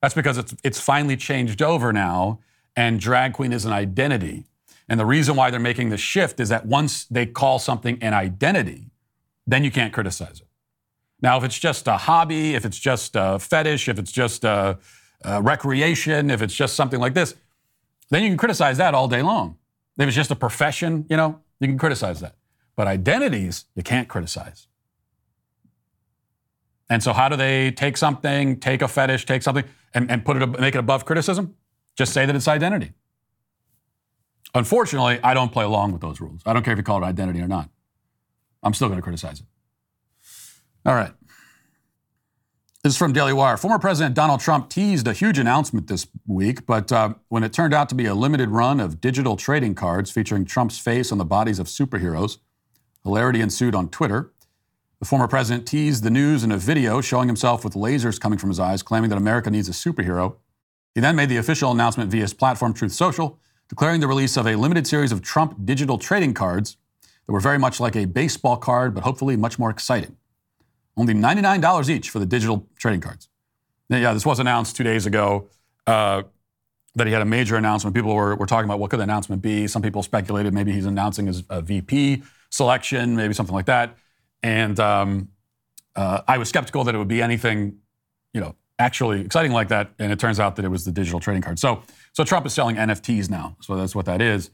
That's 0.00 0.14
because 0.14 0.38
it's 0.38 0.54
it's 0.62 0.80
finally 0.80 1.16
changed 1.16 1.60
over 1.62 1.92
now, 1.92 2.40
and 2.76 3.00
drag 3.00 3.32
queen 3.32 3.52
is 3.52 3.64
an 3.64 3.72
identity. 3.72 4.44
And 4.88 4.98
the 4.98 5.06
reason 5.06 5.36
why 5.36 5.50
they're 5.50 5.60
making 5.60 5.90
the 5.90 5.98
shift 5.98 6.40
is 6.40 6.48
that 6.48 6.64
once 6.64 7.04
they 7.04 7.26
call 7.26 7.58
something 7.58 8.02
an 8.02 8.14
identity, 8.14 8.90
then 9.46 9.64
you 9.64 9.70
can't 9.70 9.92
criticize 9.92 10.40
it. 10.40 10.46
Now, 11.20 11.36
if 11.36 11.44
it's 11.44 11.58
just 11.58 11.88
a 11.88 11.96
hobby, 11.96 12.54
if 12.54 12.64
it's 12.64 12.78
just 12.78 13.16
a 13.16 13.38
fetish, 13.38 13.88
if 13.88 13.98
it's 13.98 14.12
just 14.12 14.44
a, 14.44 14.78
a 15.22 15.42
recreation, 15.42 16.30
if 16.30 16.40
it's 16.40 16.54
just 16.54 16.74
something 16.74 17.00
like 17.00 17.14
this, 17.14 17.34
then 18.10 18.22
you 18.22 18.28
can 18.30 18.38
criticize 18.38 18.78
that 18.78 18.94
all 18.94 19.08
day 19.08 19.20
long. 19.20 19.58
If 19.98 20.06
it's 20.06 20.16
just 20.16 20.30
a 20.30 20.36
profession, 20.36 21.04
you 21.10 21.16
know, 21.16 21.40
you 21.60 21.66
can 21.66 21.76
criticize 21.76 22.20
that. 22.20 22.36
But 22.76 22.86
identities, 22.86 23.64
you 23.74 23.82
can't 23.82 24.08
criticize. 24.08 24.68
And 26.88 27.02
so, 27.02 27.12
how 27.12 27.28
do 27.28 27.36
they 27.36 27.72
take 27.72 27.96
something, 27.96 28.58
take 28.60 28.80
a 28.80 28.88
fetish, 28.88 29.26
take 29.26 29.42
something, 29.42 29.64
and, 29.94 30.10
and 30.10 30.24
put 30.24 30.40
it, 30.40 30.60
make 30.60 30.74
it 30.74 30.78
above 30.78 31.04
criticism? 31.04 31.54
Just 31.96 32.12
say 32.12 32.26
that 32.26 32.34
it's 32.36 32.48
identity. 32.48 32.92
Unfortunately, 34.54 35.20
I 35.22 35.34
don't 35.34 35.52
play 35.52 35.64
along 35.64 35.92
with 35.92 36.00
those 36.00 36.20
rules. 36.20 36.40
I 36.46 36.52
don't 36.52 36.62
care 36.62 36.72
if 36.72 36.78
you 36.78 36.82
call 36.82 37.02
it 37.02 37.06
identity 37.06 37.40
or 37.40 37.48
not. 37.48 37.68
I'm 38.62 38.74
still 38.74 38.88
going 38.88 38.98
to 38.98 39.02
criticize 39.02 39.40
it. 39.40 39.46
All 40.86 40.94
right. 40.94 41.12
This 42.82 42.92
is 42.92 42.96
from 42.96 43.12
Daily 43.12 43.32
Wire. 43.32 43.56
Former 43.56 43.78
President 43.78 44.14
Donald 44.14 44.40
Trump 44.40 44.70
teased 44.70 45.06
a 45.06 45.12
huge 45.12 45.38
announcement 45.38 45.88
this 45.88 46.06
week, 46.26 46.64
but 46.64 46.90
uh, 46.92 47.14
when 47.28 47.42
it 47.42 47.52
turned 47.52 47.74
out 47.74 47.88
to 47.88 47.94
be 47.94 48.06
a 48.06 48.14
limited 48.14 48.50
run 48.50 48.78
of 48.80 49.00
digital 49.00 49.36
trading 49.36 49.74
cards 49.74 50.10
featuring 50.10 50.44
Trump's 50.44 50.78
face 50.78 51.10
on 51.10 51.18
the 51.18 51.24
bodies 51.24 51.58
of 51.58 51.66
superheroes, 51.66 52.38
Hilarity 53.04 53.40
ensued 53.40 53.74
on 53.74 53.88
Twitter. 53.88 54.32
The 55.00 55.06
former 55.06 55.28
president 55.28 55.68
teased 55.68 56.02
the 56.02 56.10
news 56.10 56.42
in 56.42 56.50
a 56.50 56.58
video 56.58 57.00
showing 57.00 57.28
himself 57.28 57.62
with 57.62 57.74
lasers 57.74 58.20
coming 58.20 58.38
from 58.38 58.50
his 58.50 58.58
eyes, 58.58 58.82
claiming 58.82 59.10
that 59.10 59.16
America 59.16 59.48
needs 59.48 59.68
a 59.68 59.72
superhero. 59.72 60.36
He 60.94 61.00
then 61.00 61.14
made 61.14 61.28
the 61.28 61.36
official 61.36 61.70
announcement 61.70 62.10
via 62.10 62.22
his 62.22 62.34
platform 62.34 62.74
Truth 62.74 62.92
Social, 62.92 63.38
declaring 63.68 64.00
the 64.00 64.08
release 64.08 64.36
of 64.36 64.46
a 64.46 64.56
limited 64.56 64.88
series 64.88 65.12
of 65.12 65.22
Trump 65.22 65.64
digital 65.64 65.98
trading 65.98 66.34
cards 66.34 66.76
that 67.26 67.32
were 67.32 67.38
very 67.38 67.58
much 67.58 67.78
like 67.78 67.94
a 67.94 68.06
baseball 68.06 68.56
card, 68.56 68.92
but 68.92 69.04
hopefully 69.04 69.36
much 69.36 69.56
more 69.56 69.70
exciting. 69.70 70.16
Only 70.96 71.14
$99 71.14 71.88
each 71.88 72.10
for 72.10 72.18
the 72.18 72.26
digital 72.26 72.66
trading 72.76 73.00
cards. 73.00 73.28
Now, 73.88 73.98
yeah, 73.98 74.12
this 74.12 74.26
was 74.26 74.40
announced 74.40 74.74
two 74.74 74.82
days 74.82 75.06
ago 75.06 75.46
uh, 75.86 76.24
that 76.96 77.06
he 77.06 77.12
had 77.12 77.22
a 77.22 77.26
major 77.26 77.54
announcement. 77.54 77.94
People 77.94 78.16
were, 78.16 78.34
were 78.34 78.46
talking 78.46 78.68
about 78.68 78.80
what 78.80 78.90
could 78.90 78.98
the 78.98 79.04
announcement 79.04 79.42
be. 79.42 79.68
Some 79.68 79.80
people 79.80 80.02
speculated 80.02 80.52
maybe 80.52 80.72
he's 80.72 80.86
announcing 80.86 81.28
his 81.28 81.44
uh, 81.48 81.60
VP 81.60 82.24
selection, 82.50 83.14
maybe 83.14 83.32
something 83.32 83.54
like 83.54 83.66
that. 83.66 83.96
And 84.42 84.78
um, 84.78 85.28
uh, 85.96 86.22
I 86.28 86.38
was 86.38 86.48
skeptical 86.48 86.84
that 86.84 86.94
it 86.94 86.98
would 86.98 87.08
be 87.08 87.22
anything, 87.22 87.78
you 88.32 88.40
know, 88.40 88.54
actually 88.78 89.20
exciting 89.20 89.52
like 89.52 89.68
that. 89.68 89.90
And 89.98 90.12
it 90.12 90.18
turns 90.18 90.38
out 90.38 90.56
that 90.56 90.64
it 90.64 90.68
was 90.68 90.84
the 90.84 90.92
digital 90.92 91.20
trading 91.20 91.42
card. 91.42 91.58
So, 91.58 91.82
so 92.12 92.24
Trump 92.24 92.46
is 92.46 92.52
selling 92.52 92.76
NFTs 92.76 93.28
now. 93.28 93.56
So 93.60 93.76
that's 93.76 93.94
what 93.94 94.06
that 94.06 94.22
is. 94.22 94.50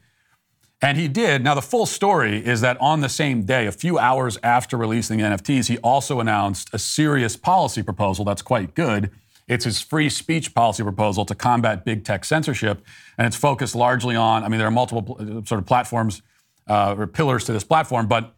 And 0.81 0.97
he 0.97 1.07
did. 1.07 1.43
Now, 1.43 1.55
the 1.55 1.61
full 1.61 1.85
story 1.85 2.45
is 2.45 2.61
that 2.61 2.79
on 2.81 3.01
the 3.01 3.09
same 3.09 3.43
day, 3.43 3.65
a 3.65 3.71
few 3.71 3.97
hours 3.97 4.37
after 4.43 4.77
releasing 4.77 5.17
the 5.17 5.23
NFTs, 5.23 5.67
he 5.67 5.77
also 5.79 6.19
announced 6.19 6.69
a 6.73 6.79
serious 6.79 7.37
policy 7.37 7.81
proposal 7.81 8.25
that's 8.25 8.41
quite 8.41 8.75
good. 8.75 9.09
It's 9.47 9.65
his 9.65 9.81
free 9.81 10.09
speech 10.09 10.53
policy 10.53 10.83
proposal 10.83 11.23
to 11.25 11.35
combat 11.35 11.85
big 11.85 12.03
tech 12.03 12.25
censorship. 12.25 12.83
And 13.17 13.25
it's 13.25 13.35
focused 13.35 13.75
largely 13.75 14.15
on, 14.15 14.43
I 14.43 14.49
mean, 14.49 14.57
there 14.57 14.67
are 14.67 14.71
multiple 14.71 15.17
sort 15.45 15.59
of 15.59 15.65
platforms 15.65 16.21
uh, 16.67 16.95
or 16.97 17.07
pillars 17.07 17.45
to 17.45 17.53
this 17.53 17.63
platform, 17.63 18.07
but 18.07 18.34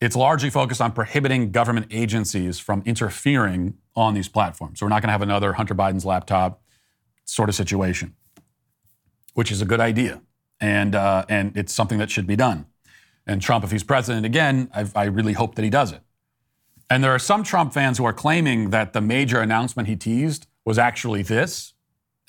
it's 0.00 0.14
largely 0.14 0.50
focused 0.50 0.80
on 0.80 0.92
prohibiting 0.92 1.50
government 1.50 1.86
agencies 1.90 2.58
from 2.58 2.82
interfering 2.86 3.74
on 3.96 4.14
these 4.14 4.28
platforms. 4.28 4.78
So 4.78 4.86
we're 4.86 4.90
not 4.90 5.02
going 5.02 5.08
to 5.08 5.12
have 5.12 5.22
another 5.22 5.54
Hunter 5.54 5.74
Biden's 5.74 6.04
laptop 6.04 6.62
sort 7.24 7.48
of 7.48 7.54
situation, 7.54 8.14
which 9.34 9.50
is 9.50 9.60
a 9.60 9.64
good 9.64 9.80
idea, 9.80 10.22
and 10.60 10.94
uh, 10.94 11.24
and 11.28 11.56
it's 11.56 11.72
something 11.72 11.98
that 11.98 12.10
should 12.10 12.26
be 12.26 12.36
done. 12.36 12.66
And 13.26 13.42
Trump, 13.42 13.64
if 13.64 13.70
he's 13.70 13.84
president 13.84 14.24
again, 14.24 14.70
I've, 14.74 14.96
I 14.96 15.04
really 15.04 15.34
hope 15.34 15.56
that 15.56 15.62
he 15.62 15.70
does 15.70 15.92
it. 15.92 16.00
And 16.88 17.04
there 17.04 17.10
are 17.10 17.18
some 17.18 17.42
Trump 17.42 17.74
fans 17.74 17.98
who 17.98 18.04
are 18.04 18.14
claiming 18.14 18.70
that 18.70 18.94
the 18.94 19.02
major 19.02 19.40
announcement 19.40 19.88
he 19.88 19.96
teased 19.96 20.46
was 20.64 20.78
actually 20.78 21.22
this. 21.22 21.74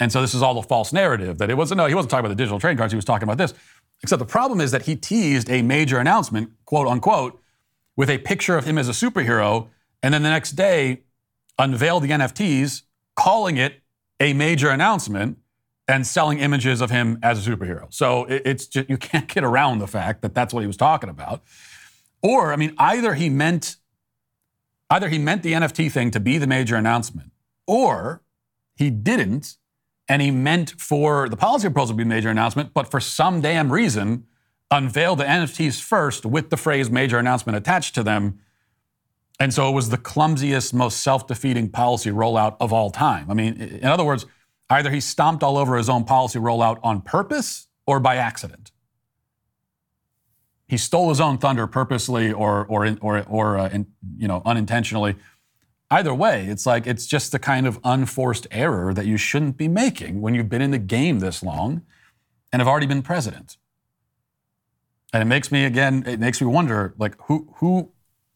And 0.02 0.12
so 0.12 0.22
this 0.22 0.34
is 0.34 0.42
all 0.42 0.58
a 0.58 0.64
false 0.64 0.92
narrative 0.92 1.38
that 1.38 1.50
it 1.50 1.56
wasn't, 1.56 1.78
no, 1.78 1.86
he 1.86 1.96
wasn't 1.96 2.12
talking 2.12 2.26
about 2.26 2.30
the 2.30 2.36
digital 2.36 2.60
trading 2.60 2.78
cards, 2.78 2.92
he 2.92 2.98
was 2.98 3.06
talking 3.06 3.24
about 3.24 3.38
this. 3.38 3.54
Except 4.04 4.20
the 4.20 4.26
problem 4.26 4.60
is 4.60 4.72
that 4.72 4.84
he 4.84 4.96
teased 4.96 5.50
a 5.50 5.62
major 5.62 6.00
announcement, 6.00 6.52
quote 6.66 6.88
unquote, 6.88 7.42
with 8.00 8.10
a 8.10 8.18
picture 8.20 8.56
of 8.56 8.64
him 8.64 8.78
as 8.78 8.88
a 8.88 8.94
superhero, 8.94 9.68
and 10.02 10.14
then 10.14 10.24
the 10.24 10.30
next 10.30 10.54
day 10.54 11.02
unveiled 11.58 12.02
the 12.02 12.08
NFTs, 12.08 12.84
calling 13.18 13.58
it 13.58 13.82
a 14.22 14.32
major 14.32 14.70
announcement 14.70 15.38
and 15.86 16.08
selling 16.08 16.40
images 16.40 16.80
of 16.80 16.92
him 16.92 17.20
as 17.22 17.46
a 17.46 17.52
superhero. 17.52 17.94
So 17.94 18.24
it's 18.24 18.68
just, 18.68 18.90
you 18.90 18.96
can't 18.96 19.28
get 19.28 19.44
around 19.44 19.80
the 19.80 19.88
fact 19.88 20.22
that 20.22 20.34
that's 20.34 20.54
what 20.54 20.62
he 20.62 20.68
was 20.68 20.78
talking 20.78 21.10
about. 21.10 21.44
Or, 22.22 22.54
I 22.54 22.56
mean, 22.56 22.74
either 22.78 23.16
he 23.16 23.30
meant 23.30 23.76
either 24.90 25.10
he 25.10 25.20
meant 25.20 25.44
the 25.44 25.52
NFT 25.52 25.92
thing 25.92 26.10
to 26.12 26.22
be 26.22 26.38
the 26.38 26.48
major 26.48 26.78
announcement, 26.78 27.34
or 27.68 28.22
he 28.78 28.90
didn't, 28.90 29.58
and 30.08 30.22
he 30.22 30.32
meant 30.32 30.80
for 30.80 31.28
the 31.28 31.36
policy 31.36 31.68
proposal 31.68 31.96
to 31.96 31.98
be 31.98 32.04
a 32.04 32.06
major 32.06 32.30
announcement, 32.30 32.74
but 32.74 32.90
for 32.90 33.02
some 33.02 33.42
damn 33.42 33.74
reason 33.74 34.24
unveiled 34.72 35.20
the 35.20 35.24
NFTs 35.24 35.82
first 35.82 36.26
with 36.26 36.50
the 36.50 36.58
phrase 36.58 36.90
major 36.90 37.18
announcement 37.18 37.58
attached 37.58 37.96
to 37.96 38.04
them. 38.04 38.40
And 39.40 39.54
so 39.54 39.70
it 39.70 39.74
was 39.74 39.90
the 39.90 39.98
clumsiest, 39.98 40.74
most 40.74 41.02
self 41.02 41.28
defeating 41.28 41.70
policy 41.70 42.10
rollout 42.10 42.58
of 42.60 42.74
all 42.74 42.90
time. 42.90 43.30
I 43.32 43.34
mean, 43.34 43.56
in 43.56 43.86
other 43.86 44.04
words, 44.04 44.26
either 44.70 44.90
he 44.90 45.00
stomped 45.00 45.44
all 45.44 45.58
over 45.58 45.78
his 45.78 45.90
own 45.90 46.04
policy 46.04 46.40
rollout 46.40 46.80
on 46.84 47.02
purpose 47.02 47.68
or 47.88 48.00
by 48.00 48.18
accident. 48.18 48.72
He 50.68 50.78
stole 50.78 51.10
his 51.10 51.20
own 51.20 51.40
thunder 51.40 51.66
purposely 51.66 52.32
or, 52.32 52.66
or, 52.68 52.96
or, 53.02 53.24
or 53.24 53.58
uh, 53.58 53.70
in, 53.70 53.88
you 54.18 54.28
know, 54.28 54.44
unintentionally 54.46 55.16
either 55.92 56.14
way, 56.14 56.46
it's 56.46 56.66
like 56.66 56.86
it's 56.88 57.06
just 57.06 57.32
the 57.32 57.40
kind 57.40 57.66
of 57.68 57.80
unforced 57.84 58.48
error 58.52 58.94
that 58.94 59.06
you 59.06 59.18
shouldn't 59.18 59.58
be 59.58 59.68
making 59.68 60.22
when 60.22 60.36
you've 60.36 60.50
been 60.50 60.62
in 60.62 60.72
the 60.72 60.78
game 60.78 61.20
this 61.20 61.42
long 61.42 61.82
and 62.52 62.60
have 62.62 62.68
already 62.68 62.86
been 62.86 63.02
president. 63.02 63.58
And 65.14 65.22
it 65.22 65.26
makes 65.26 65.52
me 65.52 65.66
again, 65.66 66.04
it 66.06 66.20
makes 66.20 66.40
me 66.42 66.48
wonder, 66.48 66.94
like 66.98 67.16
who 67.24 67.54
who 67.58 67.92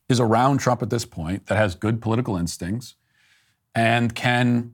is 0.10 0.20
around 0.20 0.60
Trump 0.60 0.82
at 0.82 0.90
this 0.90 1.06
point 1.06 1.48
that 1.48 1.56
has 1.56 1.76
good 1.76 2.02
political 2.02 2.38
instincts 2.38 2.96
and 3.76 4.14
can 4.14 4.74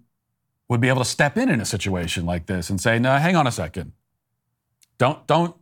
would 0.68 0.82
be 0.82 0.88
able 0.88 1.00
to 1.00 1.06
step 1.10 1.38
in 1.38 1.50
in 1.50 1.60
a 1.60 1.66
situation 1.66 2.26
like 2.26 2.46
this 2.46 2.70
and 2.70 2.80
say, 2.80 3.00
no, 3.00 3.18
hang 3.18 3.36
on 3.36 3.48
a 3.48 3.52
second, 3.52 3.92
don't 4.98 5.26
don't 5.28 5.56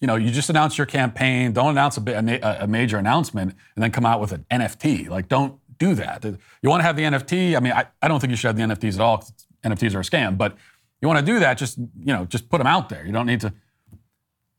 you 0.00 0.06
know, 0.06 0.16
you 0.16 0.30
just 0.30 0.50
announced 0.50 0.76
your 0.76 0.86
campaign. 0.86 1.52
Don't 1.52 1.70
announce 1.70 1.96
a, 1.96 2.02
a, 2.02 2.64
a 2.64 2.66
major 2.66 2.98
announcement 2.98 3.54
and 3.74 3.82
then 3.82 3.90
come 3.90 4.04
out 4.04 4.20
with 4.20 4.32
an 4.32 4.44
NFT. 4.50 5.08
Like, 5.08 5.28
don't 5.28 5.58
do 5.78 5.94
that. 5.94 6.22
You 6.24 6.68
want 6.68 6.80
to 6.80 6.84
have 6.84 6.96
the 6.96 7.04
NFT? 7.04 7.56
I 7.56 7.60
mean, 7.60 7.72
I, 7.72 7.86
I 8.02 8.08
don't 8.08 8.20
think 8.20 8.30
you 8.30 8.36
should 8.36 8.48
have 8.48 8.56
the 8.56 8.74
NFTs 8.74 8.96
at 8.96 9.00
all. 9.00 9.24
NFTs 9.64 9.94
are 9.94 10.00
a 10.00 10.02
scam. 10.02 10.36
But 10.36 10.58
you 11.00 11.08
want 11.08 11.20
to 11.20 11.24
do 11.24 11.40
that? 11.40 11.56
Just 11.56 11.78
you 11.78 12.12
know, 12.12 12.26
just 12.26 12.50
put 12.50 12.58
them 12.58 12.66
out 12.66 12.90
there. 12.90 13.06
You 13.06 13.12
don't 13.12 13.26
need 13.26 13.40
to. 13.40 13.54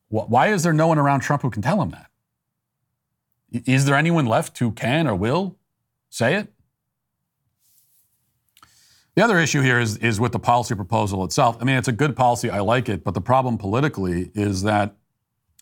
Why 0.09 0.47
is 0.47 0.63
there 0.63 0.73
no 0.73 0.87
one 0.87 0.97
around 0.97 1.21
Trump 1.21 1.41
who 1.41 1.49
can 1.49 1.61
tell 1.61 1.81
him 1.81 1.89
that? 1.91 2.11
Is 3.65 3.85
there 3.85 3.95
anyone 3.95 4.25
left 4.25 4.57
who 4.59 4.71
can 4.71 5.07
or 5.07 5.15
will 5.15 5.57
say 6.09 6.35
it? 6.35 6.53
The 9.15 9.23
other 9.23 9.39
issue 9.39 9.61
here 9.61 9.79
is, 9.79 9.97
is 9.97 10.19
with 10.19 10.33
the 10.33 10.39
policy 10.39 10.75
proposal 10.75 11.23
itself. 11.23 11.57
I 11.61 11.63
mean, 11.63 11.77
it's 11.77 11.87
a 11.87 11.93
good 11.93 12.15
policy. 12.15 12.49
I 12.49 12.59
like 12.59 12.89
it. 12.89 13.03
But 13.03 13.13
the 13.13 13.21
problem 13.21 13.57
politically 13.57 14.31
is 14.35 14.63
that 14.63 14.95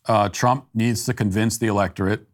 uh, 0.06 0.30
Trump 0.30 0.68
needs 0.74 1.06
to 1.06 1.14
convince 1.14 1.58
the 1.58 1.68
electorate 1.68 2.28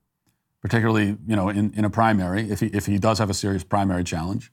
particularly 0.62 1.18
you 1.28 1.36
know 1.36 1.49
in, 1.49 1.74
in 1.74 1.86
a 1.86 1.89
primary, 1.89 2.49
if 2.49 2.60
he, 2.60 2.68
if 2.68 2.86
he 2.86 2.97
does 2.97 3.20
have 3.20 3.30
a 3.30 3.34
serious 3.34 3.64
primary 3.64 4.03
challenge. 4.03 4.51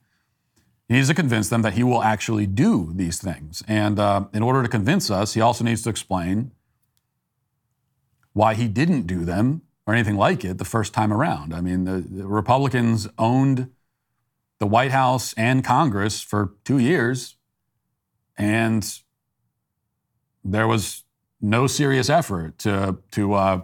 He 0.88 0.94
needs 0.94 1.08
to 1.08 1.14
convince 1.14 1.48
them 1.48 1.62
that 1.62 1.74
he 1.74 1.82
will 1.82 2.02
actually 2.02 2.46
do 2.46 2.92
these 2.94 3.18
things. 3.18 3.60
And 3.66 3.98
uh, 3.98 4.26
in 4.32 4.44
order 4.44 4.62
to 4.62 4.68
convince 4.68 5.10
us, 5.10 5.34
he 5.34 5.40
also 5.40 5.64
needs 5.64 5.82
to 5.82 5.90
explain 5.90 6.52
why 8.36 8.52
he 8.52 8.68
didn't 8.68 9.06
do 9.06 9.24
them 9.24 9.62
or 9.86 9.94
anything 9.94 10.14
like 10.14 10.44
it 10.44 10.58
the 10.58 10.64
first 10.66 10.92
time 10.92 11.10
around. 11.10 11.54
I 11.54 11.62
mean, 11.62 11.84
the, 11.84 12.04
the 12.06 12.26
Republicans 12.26 13.08
owned 13.16 13.70
the 14.58 14.66
White 14.66 14.90
House 14.90 15.32
and 15.38 15.64
Congress 15.64 16.20
for 16.20 16.52
two 16.62 16.76
years, 16.76 17.36
and 18.36 18.86
there 20.44 20.68
was 20.68 21.04
no 21.40 21.66
serious 21.66 22.10
effort 22.10 22.58
to 22.58 22.98
to 23.12 23.32
uh, 23.32 23.62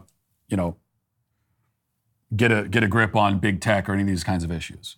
you 0.48 0.56
know 0.56 0.76
get 2.34 2.50
a 2.50 2.66
get 2.66 2.82
a 2.82 2.88
grip 2.88 3.14
on 3.14 3.40
big 3.40 3.60
tech 3.60 3.90
or 3.90 3.92
any 3.92 4.02
of 4.02 4.08
these 4.08 4.24
kinds 4.24 4.42
of 4.42 4.50
issues. 4.50 4.96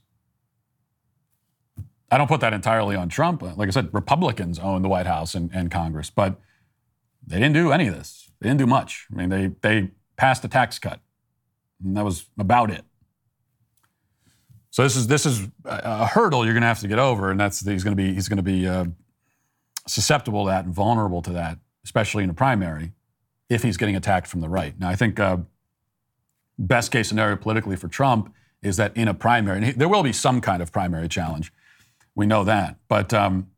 I 2.12 2.16
don't 2.16 2.28
put 2.28 2.40
that 2.42 2.52
entirely 2.52 2.94
on 2.94 3.08
Trump. 3.08 3.42
Like 3.42 3.66
I 3.66 3.72
said, 3.72 3.92
Republicans 3.92 4.60
own 4.60 4.82
the 4.82 4.88
White 4.88 5.06
House 5.06 5.34
and, 5.34 5.50
and 5.52 5.68
Congress, 5.68 6.10
but 6.10 6.40
they 7.26 7.40
didn't 7.40 7.54
do 7.54 7.72
any 7.72 7.88
of 7.88 7.94
this. 7.96 8.23
They 8.45 8.51
didn't 8.51 8.61
do 8.61 8.66
much. 8.66 9.07
I 9.11 9.16
mean, 9.16 9.30
they, 9.30 9.53
they 9.62 9.90
passed 10.18 10.45
a 10.45 10.49
tax 10.49 10.78
cut, 10.78 11.01
and 11.82 11.97
that 11.97 12.05
was 12.05 12.26
about 12.38 12.70
it. 12.70 12.84
So 14.68 14.82
this 14.82 14.97
is 14.97 15.07
this 15.07 15.24
is 15.24 15.49
a 15.64 16.05
hurdle 16.05 16.45
you're 16.45 16.53
going 16.53 16.61
to 16.61 16.66
have 16.68 16.80
to 16.80 16.88
get 16.88 16.99
over, 16.99 17.30
and 17.30 17.40
that's 17.40 17.64
he's 17.64 17.82
going 17.82 17.97
to 17.97 18.03
be 18.03 18.12
he's 18.12 18.28
going 18.28 18.36
to 18.36 18.42
be 18.42 18.68
uh, 18.68 18.84
susceptible 19.86 20.45
to 20.45 20.51
that 20.51 20.66
and 20.66 20.74
vulnerable 20.74 21.22
to 21.22 21.32
that, 21.32 21.57
especially 21.86 22.22
in 22.22 22.28
a 22.28 22.34
primary, 22.34 22.92
if 23.49 23.62
he's 23.62 23.78
getting 23.78 23.97
attacked 23.97 24.26
from 24.26 24.42
the 24.42 24.49
right. 24.51 24.78
Now, 24.78 24.90
I 24.90 24.95
think 24.95 25.18
uh, 25.18 25.38
best 26.59 26.92
case 26.92 27.09
scenario 27.09 27.36
politically 27.36 27.76
for 27.76 27.88
Trump 27.88 28.30
is 28.62 28.76
that 28.76 28.95
in 28.95 29.09
a 29.09 29.14
primary, 29.14 29.57
and 29.57 29.64
he, 29.64 29.72
there 29.72 29.88
will 29.88 30.03
be 30.03 30.12
some 30.12 30.42
kind 30.42 30.61
of 30.61 30.70
primary 30.70 31.09
challenge. 31.09 31.51
We 32.14 32.26
know 32.26 32.45
that, 32.45 32.76
but 32.88 33.14
um, 33.14 33.49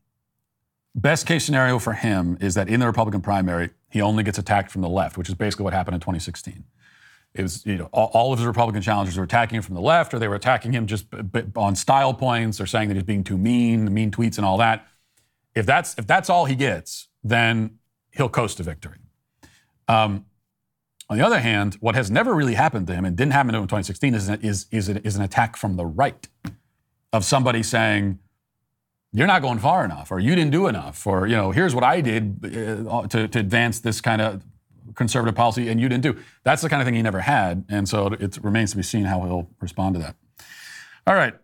best 0.95 1.26
case 1.26 1.45
scenario 1.45 1.80
for 1.80 1.95
him 1.95 2.39
is 2.41 2.55
that 2.55 2.68
in 2.68 2.78
the 2.78 2.87
Republican 2.87 3.20
primary, 3.20 3.70
he 3.97 4.03
only 4.03 4.22
gets 4.22 4.38
attacked 4.38 4.70
from 4.70 4.82
the 4.82 4.88
left, 4.88 5.16
which 5.16 5.28
is 5.28 5.34
basically 5.34 5.64
what 5.64 5.72
happened 5.72 5.94
in 5.94 6.01
2016. 6.01 6.64
It 7.34 7.42
was, 7.42 7.64
you 7.64 7.76
know, 7.76 7.88
all, 7.92 8.32
of 8.32 8.38
his 8.38 8.47
Republican 8.47 8.82
challengers 8.82 9.16
were 9.16 9.24
attacking 9.24 9.57
him 9.57 9.62
from 9.62 9.74
the 9.74 9.80
left, 9.80 10.12
or 10.12 10.18
they 10.18 10.28
were 10.28 10.34
attacking 10.34 10.72
him 10.72 10.86
just 10.86 11.07
on 11.55 11.74
style 11.74 12.14
points, 12.14 12.61
or 12.61 12.66
saying 12.66 12.88
that 12.88 12.94
he's 12.94 13.05
being 13.05 13.24
too 13.24 13.38
mean, 13.38 13.84
the 13.86 13.90
mean 13.90 14.11
tweets, 14.11 14.36
and 14.36 14.47
all 14.47 14.59
that. 14.59 14.86
If 15.55 15.66
that's 15.66 15.97
if 15.99 16.07
that's 16.07 16.28
all 16.28 16.44
he 16.44 16.55
gets, 16.55 17.09
then 17.24 17.78
he'll 18.11 18.28
coast 18.28 18.59
to 18.59 18.62
victory. 18.62 18.99
Um, 19.88 20.26
on 21.09 21.16
the 21.16 21.24
other 21.24 21.38
hand, 21.38 21.76
what 21.80 21.94
has 21.94 22.11
never 22.11 22.34
really 22.34 22.55
happened 22.55 22.86
to 22.88 22.94
him 22.94 23.05
and 23.05 23.16
didn't 23.16 23.32
happen 23.32 23.53
to 23.53 23.59
him 23.59 23.62
in 23.62 23.68
2016 23.68 24.14
is, 24.14 24.28
is, 24.28 24.66
is, 24.72 24.88
is 24.88 25.16
an 25.16 25.22
attack 25.22 25.57
from 25.57 25.76
the 25.76 25.86
right 25.86 26.26
of 27.12 27.24
somebody 27.24 27.62
saying, 27.62 28.18
you're 29.12 29.26
not 29.26 29.42
going 29.42 29.59
far 29.59 29.84
enough, 29.84 30.11
or 30.11 30.18
you 30.18 30.34
didn't 30.34 30.52
do 30.52 30.66
enough, 30.66 31.07
or 31.07 31.26
you 31.26 31.36
know, 31.36 31.50
here's 31.50 31.74
what 31.74 31.84
I 31.84 32.00
did 32.00 32.86
uh, 32.88 33.07
to, 33.09 33.28
to 33.28 33.38
advance 33.38 33.80
this 33.80 34.00
kind 34.00 34.20
of 34.20 34.42
conservative 34.94 35.34
policy, 35.34 35.68
and 35.68 35.80
you 35.80 35.88
didn't 35.88 36.02
do. 36.02 36.16
That's 36.44 36.62
the 36.62 36.68
kind 36.68 36.82
of 36.82 36.86
thing 36.86 36.94
he 36.94 37.02
never 37.02 37.20
had, 37.20 37.64
and 37.68 37.88
so 37.88 38.09
it 38.09 38.38
remains 38.42 38.70
to 38.72 38.76
be 38.76 38.82
seen 38.82 39.04
how 39.04 39.22
he'll 39.22 39.48
respond 39.61 39.94
to 39.94 40.00
that. 40.00 40.16
All 41.07 41.14
right, 41.14 41.34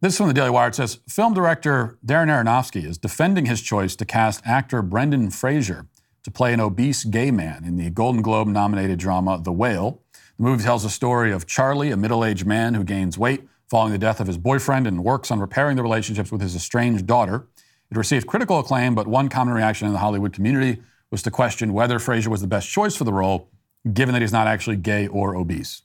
this 0.00 0.14
is 0.14 0.18
from 0.18 0.28
the 0.28 0.34
Daily 0.34 0.50
Wire. 0.50 0.68
It 0.68 0.74
says 0.74 0.98
film 1.08 1.34
director 1.34 1.98
Darren 2.04 2.26
Aronofsky 2.26 2.84
is 2.84 2.98
defending 2.98 3.46
his 3.46 3.62
choice 3.62 3.94
to 3.96 4.04
cast 4.04 4.44
actor 4.44 4.82
Brendan 4.82 5.30
Fraser 5.30 5.86
to 6.24 6.30
play 6.30 6.52
an 6.52 6.60
obese 6.60 7.04
gay 7.04 7.30
man 7.30 7.64
in 7.64 7.76
the 7.76 7.90
Golden 7.90 8.22
Globe 8.22 8.48
nominated 8.48 8.98
drama 8.98 9.40
The 9.42 9.52
Whale. 9.52 10.02
The 10.36 10.42
movie 10.42 10.62
tells 10.62 10.82
the 10.82 10.90
story 10.90 11.32
of 11.32 11.46
Charlie, 11.46 11.90
a 11.90 11.96
middle 11.96 12.24
aged 12.24 12.46
man 12.46 12.74
who 12.74 12.84
gains 12.84 13.16
weight 13.16 13.48
following 13.72 13.90
the 13.90 13.96
death 13.96 14.20
of 14.20 14.26
his 14.26 14.36
boyfriend 14.36 14.86
and 14.86 15.02
works 15.02 15.30
on 15.30 15.40
repairing 15.40 15.76
the 15.76 15.82
relationships 15.82 16.30
with 16.30 16.42
his 16.42 16.54
estranged 16.54 17.06
daughter. 17.06 17.46
It 17.90 17.96
received 17.96 18.26
critical 18.26 18.58
acclaim, 18.58 18.94
but 18.94 19.06
one 19.06 19.30
common 19.30 19.54
reaction 19.54 19.86
in 19.86 19.94
the 19.94 19.98
Hollywood 19.98 20.34
community 20.34 20.82
was 21.10 21.22
to 21.22 21.30
question 21.30 21.72
whether 21.72 21.98
Fraser 21.98 22.28
was 22.28 22.42
the 22.42 22.46
best 22.46 22.68
choice 22.68 22.94
for 22.94 23.04
the 23.04 23.14
role, 23.14 23.48
given 23.94 24.12
that 24.12 24.20
he's 24.20 24.30
not 24.30 24.46
actually 24.46 24.76
gay 24.76 25.06
or 25.06 25.34
obese. 25.34 25.84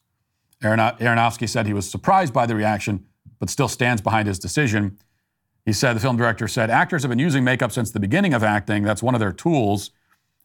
Aronofsky 0.62 1.48
said 1.48 1.66
he 1.66 1.72
was 1.72 1.90
surprised 1.90 2.34
by 2.34 2.46
the 2.46 2.58
reaction, 2.58 3.06
but 3.40 3.50
still 3.50 3.70
stands 3.70 4.02
behind 4.02 4.28
his 4.28 4.38
decision. 4.38 4.98
He 5.66 5.72
said, 5.72 5.96
the 5.96 6.02
film 6.02 6.18
director 6.18 6.50
said, 6.50 6.70
actors 6.70 7.04
have 7.04 7.10
been 7.10 7.20
using 7.20 7.46
makeup 7.46 7.72
since 7.72 7.92
the 7.92 8.02
beginning 8.02 8.34
of 8.34 8.44
acting. 8.44 8.84
That's 8.84 9.02
one 9.02 9.16
of 9.16 9.22
their 9.22 9.32
tools 9.32 9.92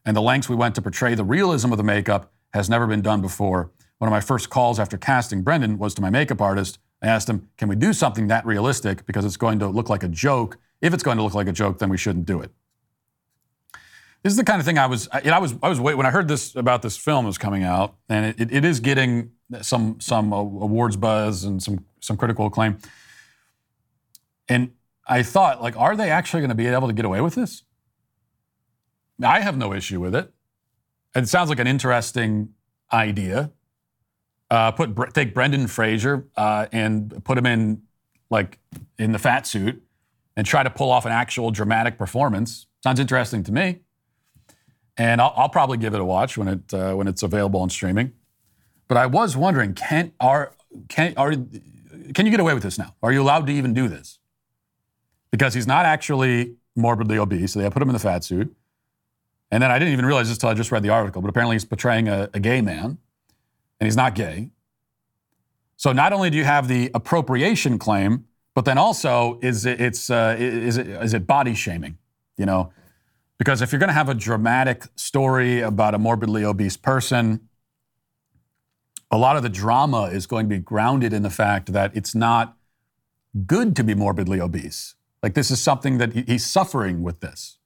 and 0.05 0.15
the 0.15 0.21
lengths 0.21 0.47
we 0.47 0.55
went 0.55 0.75
to 0.75 0.81
portray 0.81 1.13
the 1.13 1.25
realism 1.25 1.73
of 1.73 1.77
the 1.77 1.83
makeup 1.83 2.31
has 2.53 2.69
never 2.69 2.87
been 2.87 3.01
done 3.01 3.21
before. 3.21 3.69
One 3.97 4.07
of 4.07 4.13
my 4.13 4.21
first 4.21 4.49
calls 4.49 4.79
after 4.79 4.97
casting 4.97 5.41
Brendan 5.41 5.77
was 5.77 5.93
to 5.95 6.01
my 6.01 6.09
makeup 6.09 6.41
artist. 6.41 6.79
I 7.03 7.07
asked 7.07 7.29
him, 7.29 7.49
Can 7.57 7.67
we 7.67 7.75
do 7.75 7.93
something 7.93 8.27
that 8.27 8.45
realistic? 8.45 9.05
Because 9.05 9.25
it's 9.25 9.37
going 9.37 9.59
to 9.59 9.67
look 9.67 9.89
like 9.89 10.03
a 10.03 10.07
joke. 10.07 10.57
If 10.81 10.93
it's 10.93 11.03
going 11.03 11.17
to 11.17 11.23
look 11.23 11.33
like 11.33 11.47
a 11.47 11.51
joke, 11.51 11.79
then 11.79 11.89
we 11.89 11.97
shouldn't 11.97 12.25
do 12.25 12.41
it. 12.41 12.51
This 14.23 14.31
is 14.31 14.37
the 14.37 14.45
kind 14.45 14.59
of 14.59 14.65
thing 14.65 14.77
I 14.77 14.85
was, 14.85 15.09
I, 15.11 15.29
I 15.29 15.39
was, 15.39 15.53
I 15.61 15.67
was 15.67 15.81
wait 15.81 15.95
when 15.95 16.05
I 16.05 16.09
heard 16.09 16.29
this 16.29 16.55
about 16.55 16.81
this 16.81 16.95
film 16.95 17.25
was 17.25 17.37
coming 17.37 17.63
out, 17.63 17.95
and 18.07 18.33
it, 18.39 18.53
it, 18.53 18.63
is 18.63 18.79
getting 18.79 19.31
some 19.61 19.99
some 19.99 20.31
uh, 20.31 20.37
awards 20.37 20.95
buzz 20.95 21.43
and 21.43 21.61
some 21.61 21.85
some 21.99 22.15
critical 22.15 22.45
acclaim. 22.45 22.77
And 24.47 24.71
I 25.05 25.23
thought, 25.23 25.61
like, 25.61 25.77
are 25.77 25.97
they 25.97 26.09
actually 26.09 26.39
going 26.39 26.49
to 26.49 26.55
be 26.55 26.67
able 26.67 26.87
to 26.87 26.93
get 26.93 27.03
away 27.03 27.19
with 27.19 27.35
this? 27.35 27.63
I 29.21 29.41
have 29.41 29.57
no 29.57 29.73
issue 29.73 29.99
with 29.99 30.15
it. 30.15 30.33
It 31.15 31.27
sounds 31.27 31.49
like 31.49 31.59
an 31.59 31.67
interesting 31.67 32.53
idea. 32.91 33.51
Uh, 34.53 34.69
put 34.69 35.15
take 35.15 35.33
Brendan 35.33 35.65
Fraser 35.65 36.27
uh, 36.37 36.67
and 36.71 37.23
put 37.23 37.39
him 37.39 37.47
in 37.47 37.81
like 38.29 38.59
in 38.99 39.11
the 39.11 39.17
fat 39.17 39.47
suit 39.47 39.81
and 40.37 40.45
try 40.45 40.61
to 40.61 40.69
pull 40.69 40.91
off 40.91 41.07
an 41.07 41.11
actual 41.11 41.49
dramatic 41.49 41.97
performance. 41.97 42.67
Sounds 42.83 42.99
interesting 42.99 43.41
to 43.45 43.51
me. 43.51 43.79
And 44.95 45.19
I'll, 45.19 45.33
I'll 45.35 45.49
probably 45.49 45.79
give 45.79 45.95
it 45.95 46.01
a 46.01 46.05
watch 46.05 46.37
when 46.37 46.47
it 46.47 46.71
uh, 46.71 46.93
when 46.93 47.07
it's 47.07 47.23
available 47.23 47.61
on 47.61 47.71
streaming. 47.71 48.13
But 48.87 48.97
I 48.97 49.07
was 49.07 49.35
wondering, 49.35 49.73
can 49.73 50.11
are 50.19 50.53
can 50.87 51.15
are 51.17 51.31
can 51.31 52.25
you 52.27 52.29
get 52.29 52.39
away 52.39 52.53
with 52.53 52.61
this 52.61 52.77
now? 52.77 52.93
Are 53.01 53.11
you 53.11 53.23
allowed 53.23 53.47
to 53.47 53.53
even 53.53 53.73
do 53.73 53.87
this? 53.87 54.19
Because 55.31 55.55
he's 55.55 55.65
not 55.65 55.87
actually 55.87 56.57
morbidly 56.75 57.17
obese, 57.17 57.53
so 57.53 57.59
they 57.59 57.67
put 57.71 57.81
him 57.81 57.89
in 57.89 57.93
the 57.93 57.99
fat 57.99 58.23
suit. 58.23 58.55
And 59.49 59.63
then 59.63 59.71
I 59.71 59.79
didn't 59.79 59.93
even 59.93 60.05
realize 60.05 60.27
this 60.27 60.37
until 60.37 60.49
I 60.49 60.53
just 60.53 60.71
read 60.71 60.83
the 60.83 60.89
article, 60.89 61.23
but 61.23 61.29
apparently 61.29 61.55
he's 61.55 61.65
portraying 61.65 62.07
a, 62.07 62.29
a 62.35 62.39
gay 62.39 62.61
man, 62.61 62.99
and 63.83 63.87
he's 63.87 63.97
not 63.97 64.15
gay. 64.15 64.49
So 65.75 65.91
not 65.91 66.13
only 66.13 66.29
do 66.29 66.37
you 66.37 66.45
have 66.45 66.69
the 66.69 66.89
appropriation 66.93 67.77
claim, 67.77 68.23
but 68.55 68.63
then 68.63 68.77
also 68.77 69.39
is 69.41 69.65
it, 69.65 69.81
it's 69.81 70.09
uh, 70.09 70.37
is 70.39 70.77
it 70.77 70.87
is 70.87 71.13
it 71.13 71.27
body 71.27 71.53
shaming? 71.53 71.97
You 72.37 72.45
know, 72.45 72.71
because 73.37 73.61
if 73.61 73.73
you're 73.73 73.79
going 73.79 73.89
to 73.89 73.93
have 73.93 74.07
a 74.07 74.13
dramatic 74.13 74.85
story 74.95 75.59
about 75.59 75.93
a 75.95 75.97
morbidly 75.97 76.45
obese 76.45 76.77
person, 76.77 77.49
a 79.11 79.17
lot 79.17 79.35
of 79.35 79.43
the 79.43 79.49
drama 79.49 80.03
is 80.03 80.27
going 80.27 80.45
to 80.45 80.55
be 80.55 80.61
grounded 80.61 81.11
in 81.11 81.21
the 81.21 81.29
fact 81.29 81.73
that 81.73 81.91
it's 81.93 82.15
not 82.15 82.55
good 83.45 83.75
to 83.75 83.83
be 83.83 83.93
morbidly 83.93 84.39
obese. 84.39 84.95
Like 85.21 85.33
this 85.33 85.51
is 85.51 85.61
something 85.61 85.97
that 85.97 86.13
he's 86.13 86.45
suffering 86.45 87.03
with 87.03 87.19
this. 87.19 87.57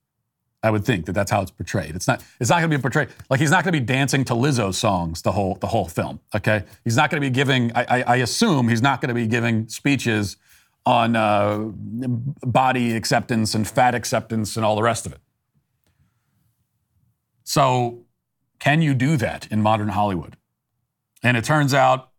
I 0.64 0.72
would 0.72 0.84
think 0.84 1.05
that 1.05 1.14
that's 1.14 1.30
how 1.30 1.41
it's 1.41 1.51
portrayed. 1.51 1.95
It's 1.95 2.08
not. 2.08 2.24
It's 2.39 2.49
not 2.49 2.60
going 2.60 2.72
to 2.72 2.78
be 2.78 2.82
portrayed 2.82 3.10
like 3.30 3.39
he's 3.39 3.51
not 3.51 3.64
going 3.64 3.74
to 3.74 3.80
be 3.80 3.86
dancing 3.86 4.26
to 4.26 4.34
Lizzo 4.34 4.74
songs 4.74 5.22
the 5.22 5.32
whole 5.32 5.55
the 5.55 5.68
whole 5.68 5.88
film. 5.88 6.20
Okay, 6.36 6.64
he's 6.84 6.97
not 6.97 7.12
going 7.12 7.22
to 7.22 7.28
be 7.28 7.34
giving. 7.34 7.72
I, 7.76 7.84
I, 7.84 8.01
I 8.01 8.16
assume 8.18 8.68
he's 8.68 8.82
not 8.82 8.99
going 8.99 9.10
to 9.10 9.16
be 9.16 9.28
giving 9.28 9.68
speeches 9.68 10.38
on 10.86 11.16
uh, 11.16 11.60
body 11.60 12.95
acceptance 12.95 13.53
and 13.53 13.68
fat 13.68 13.93
acceptance 13.93 14.55
and 14.55 14.66
all 14.66 14.76
the 14.76 14.82
rest 14.82 15.05
of 15.05 15.12
it. 15.12 15.20
So, 17.43 18.05
can 18.60 18.82
you 18.82 18.93
do 18.93 19.16
that 19.18 19.47
in 19.51 19.62
modern 19.62 19.89
Hollywood? 19.89 20.38
And 21.22 21.38
it 21.38 21.43
turns 21.43 21.74
out, 21.74 22.10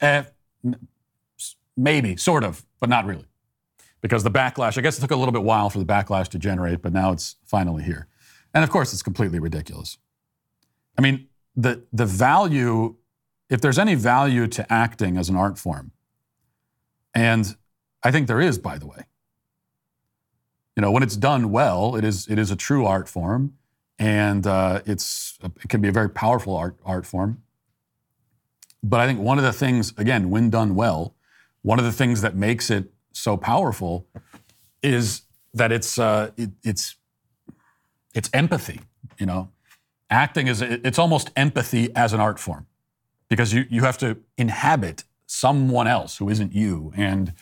eh, 0.00 0.24
maybe, 1.76 2.16
sort 2.16 2.44
of, 2.44 2.64
but 2.80 2.88
not 2.88 3.04
really 3.04 3.26
because 4.00 4.24
the 4.24 4.30
backlash, 4.30 4.78
I 4.78 4.80
guess 4.80 4.98
it 4.98 5.00
took 5.00 5.10
a 5.10 5.16
little 5.16 5.32
bit 5.32 5.42
while 5.42 5.70
for 5.70 5.78
the 5.78 5.84
backlash 5.84 6.28
to 6.28 6.38
generate, 6.38 6.82
but 6.82 6.92
now 6.92 7.12
it's 7.12 7.36
finally 7.44 7.82
here. 7.82 8.06
And 8.54 8.64
of 8.64 8.70
course, 8.70 8.92
it's 8.92 9.02
completely 9.02 9.38
ridiculous. 9.38 9.98
I 10.98 11.02
mean, 11.02 11.28
the, 11.54 11.84
the 11.92 12.06
value, 12.06 12.96
if 13.48 13.60
there's 13.60 13.78
any 13.78 13.94
value 13.94 14.46
to 14.48 14.72
acting 14.72 15.16
as 15.16 15.28
an 15.28 15.36
art 15.36 15.58
form, 15.58 15.92
and 17.14 17.56
I 18.02 18.10
think 18.10 18.26
there 18.26 18.40
is, 18.40 18.58
by 18.58 18.78
the 18.78 18.86
way, 18.86 19.06
you 20.76 20.80
know, 20.80 20.90
when 20.90 21.02
it's 21.02 21.16
done 21.16 21.50
well, 21.50 21.96
it 21.96 22.04
is, 22.04 22.26
it 22.28 22.38
is 22.38 22.50
a 22.50 22.56
true 22.56 22.86
art 22.86 23.08
form, 23.08 23.54
and 23.98 24.46
uh, 24.46 24.80
it's, 24.86 25.38
it 25.42 25.68
can 25.68 25.80
be 25.80 25.88
a 25.88 25.92
very 25.92 26.08
powerful 26.08 26.56
art, 26.56 26.76
art 26.84 27.04
form. 27.04 27.42
But 28.82 29.00
I 29.00 29.06
think 29.06 29.20
one 29.20 29.36
of 29.36 29.44
the 29.44 29.52
things, 29.52 29.92
again, 29.98 30.30
when 30.30 30.48
done 30.48 30.74
well, 30.74 31.14
one 31.62 31.78
of 31.78 31.84
the 31.84 31.92
things 31.92 32.22
that 32.22 32.34
makes 32.34 32.70
it 32.70 32.90
so 33.12 33.36
powerful 33.36 34.06
is 34.82 35.22
that 35.54 35.72
it's 35.72 35.98
uh, 35.98 36.30
it, 36.36 36.50
it's 36.62 36.96
it's 38.14 38.30
empathy. 38.32 38.80
You 39.18 39.26
know, 39.26 39.50
acting 40.08 40.46
is 40.46 40.62
it's 40.62 40.98
almost 40.98 41.30
empathy 41.36 41.94
as 41.94 42.12
an 42.12 42.20
art 42.20 42.38
form 42.38 42.66
because 43.28 43.52
you 43.52 43.66
you 43.70 43.82
have 43.82 43.98
to 43.98 44.18
inhabit 44.36 45.04
someone 45.26 45.86
else 45.86 46.16
who 46.16 46.28
isn't 46.28 46.52
you 46.52 46.92
and 46.96 47.32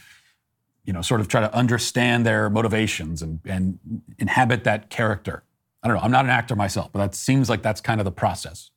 you 0.84 0.92
know 0.92 1.02
sort 1.02 1.20
of 1.20 1.28
try 1.28 1.40
to 1.40 1.54
understand 1.54 2.26
their 2.26 2.50
motivations 2.50 3.22
and 3.22 3.40
and 3.44 3.78
inhabit 4.18 4.64
that 4.64 4.90
character. 4.90 5.44
I 5.82 5.88
don't 5.88 5.96
know. 5.96 6.02
I'm 6.02 6.10
not 6.10 6.24
an 6.24 6.30
actor 6.30 6.56
myself, 6.56 6.90
but 6.92 6.98
that 6.98 7.14
seems 7.14 7.48
like 7.48 7.62
that's 7.62 7.80
kind 7.80 8.00
of 8.00 8.04
the 8.04 8.12
process 8.12 8.70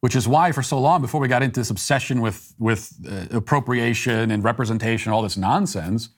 which 0.00 0.16
is 0.16 0.26
why 0.26 0.52
for 0.52 0.62
so 0.62 0.80
long 0.80 1.00
before 1.02 1.20
we 1.20 1.28
got 1.28 1.42
into 1.42 1.60
this 1.60 1.70
obsession 1.70 2.20
with 2.20 2.54
with 2.58 2.92
uh, 3.08 3.36
appropriation 3.36 4.30
and 4.30 4.44
representation 4.44 5.12
all 5.12 5.22
this 5.22 5.36
nonsense 5.36 6.10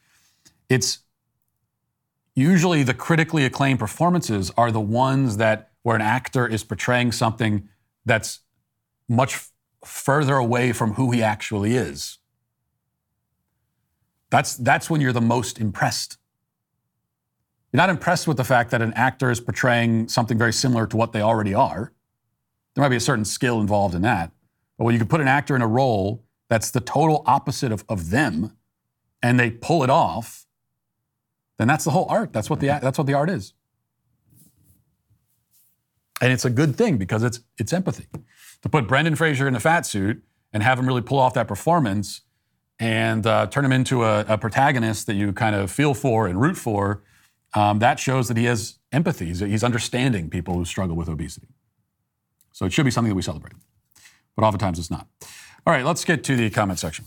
it's 0.68 1.00
usually 2.34 2.82
the 2.82 2.94
critically 2.94 3.44
acclaimed 3.44 3.78
performances 3.78 4.50
are 4.56 4.70
the 4.72 4.80
ones 4.80 5.36
that 5.36 5.70
where 5.82 5.96
an 5.96 6.02
actor 6.02 6.46
is 6.46 6.64
portraying 6.64 7.12
something 7.12 7.68
that's 8.06 8.40
much 9.08 9.48
further 9.84 10.36
away 10.36 10.72
from 10.72 10.94
who 10.94 11.10
he 11.10 11.22
actually 11.22 11.76
is 11.76 12.18
That's, 14.30 14.56
that's 14.56 14.88
when 14.88 15.00
you're 15.02 15.12
the 15.12 15.20
most 15.20 15.60
impressed. 15.60 16.16
You're 17.70 17.78
not 17.78 17.90
impressed 17.90 18.26
with 18.26 18.38
the 18.38 18.44
fact 18.44 18.70
that 18.70 18.80
an 18.80 18.94
actor 18.94 19.30
is 19.30 19.40
portraying 19.40 20.08
something 20.08 20.38
very 20.38 20.52
similar 20.54 20.86
to 20.86 20.96
what 20.96 21.12
they 21.12 21.20
already 21.20 21.52
are. 21.54 21.92
There 22.74 22.82
might 22.82 22.88
be 22.88 22.96
a 22.96 23.00
certain 23.00 23.24
skill 23.24 23.60
involved 23.60 23.94
in 23.94 24.02
that. 24.02 24.32
But 24.78 24.84
when 24.84 24.94
you 24.94 24.98
can 24.98 25.08
put 25.08 25.20
an 25.20 25.28
actor 25.28 25.54
in 25.54 25.62
a 25.62 25.66
role 25.66 26.24
that's 26.48 26.70
the 26.70 26.80
total 26.80 27.22
opposite 27.26 27.72
of, 27.72 27.84
of 27.88 28.10
them 28.10 28.56
and 29.22 29.38
they 29.38 29.50
pull 29.50 29.82
it 29.84 29.90
off, 29.90 30.46
then 31.58 31.68
that's 31.68 31.84
the 31.84 31.90
whole 31.90 32.06
art. 32.08 32.32
That's 32.32 32.50
what 32.50 32.60
the, 32.60 32.66
that's 32.66 32.98
what 32.98 33.06
the 33.06 33.14
art 33.14 33.30
is. 33.30 33.52
And 36.20 36.32
it's 36.32 36.44
a 36.44 36.50
good 36.50 36.76
thing 36.76 36.98
because 36.98 37.22
it's, 37.22 37.40
it's 37.58 37.72
empathy. 37.72 38.06
To 38.62 38.68
put 38.68 38.86
Brendan 38.86 39.16
Fraser 39.16 39.48
in 39.48 39.56
a 39.56 39.60
fat 39.60 39.86
suit 39.86 40.22
and 40.52 40.62
have 40.62 40.78
him 40.78 40.86
really 40.86 41.02
pull 41.02 41.18
off 41.18 41.34
that 41.34 41.48
performance 41.48 42.22
and 42.78 43.26
uh, 43.26 43.46
turn 43.46 43.64
him 43.64 43.72
into 43.72 44.04
a, 44.04 44.20
a, 44.28 44.38
protagonist 44.38 45.06
that 45.06 45.14
you 45.14 45.32
kind 45.32 45.54
of 45.54 45.70
feel 45.70 45.94
for 45.94 46.26
and 46.26 46.40
root 46.40 46.56
for, 46.56 47.02
um, 47.54 47.78
that 47.80 48.00
shows 48.00 48.28
that 48.28 48.36
he 48.36 48.44
has 48.44 48.78
empathy. 48.92 49.26
He's, 49.26 49.40
he's 49.40 49.64
understanding 49.64 50.30
people 50.30 50.54
who 50.54 50.64
struggle 50.64 50.96
with 50.96 51.08
obesity. 51.08 51.48
So 52.62 52.66
it 52.66 52.72
should 52.72 52.84
be 52.84 52.92
something 52.92 53.08
that 53.08 53.16
we 53.16 53.22
celebrate. 53.22 53.54
But 54.36 54.44
oftentimes 54.44 54.78
it's 54.78 54.88
not. 54.88 55.08
All 55.66 55.72
right, 55.74 55.84
let's 55.84 56.04
get 56.04 56.22
to 56.22 56.36
the 56.36 56.48
comment 56.48 56.78
section. 56.78 57.06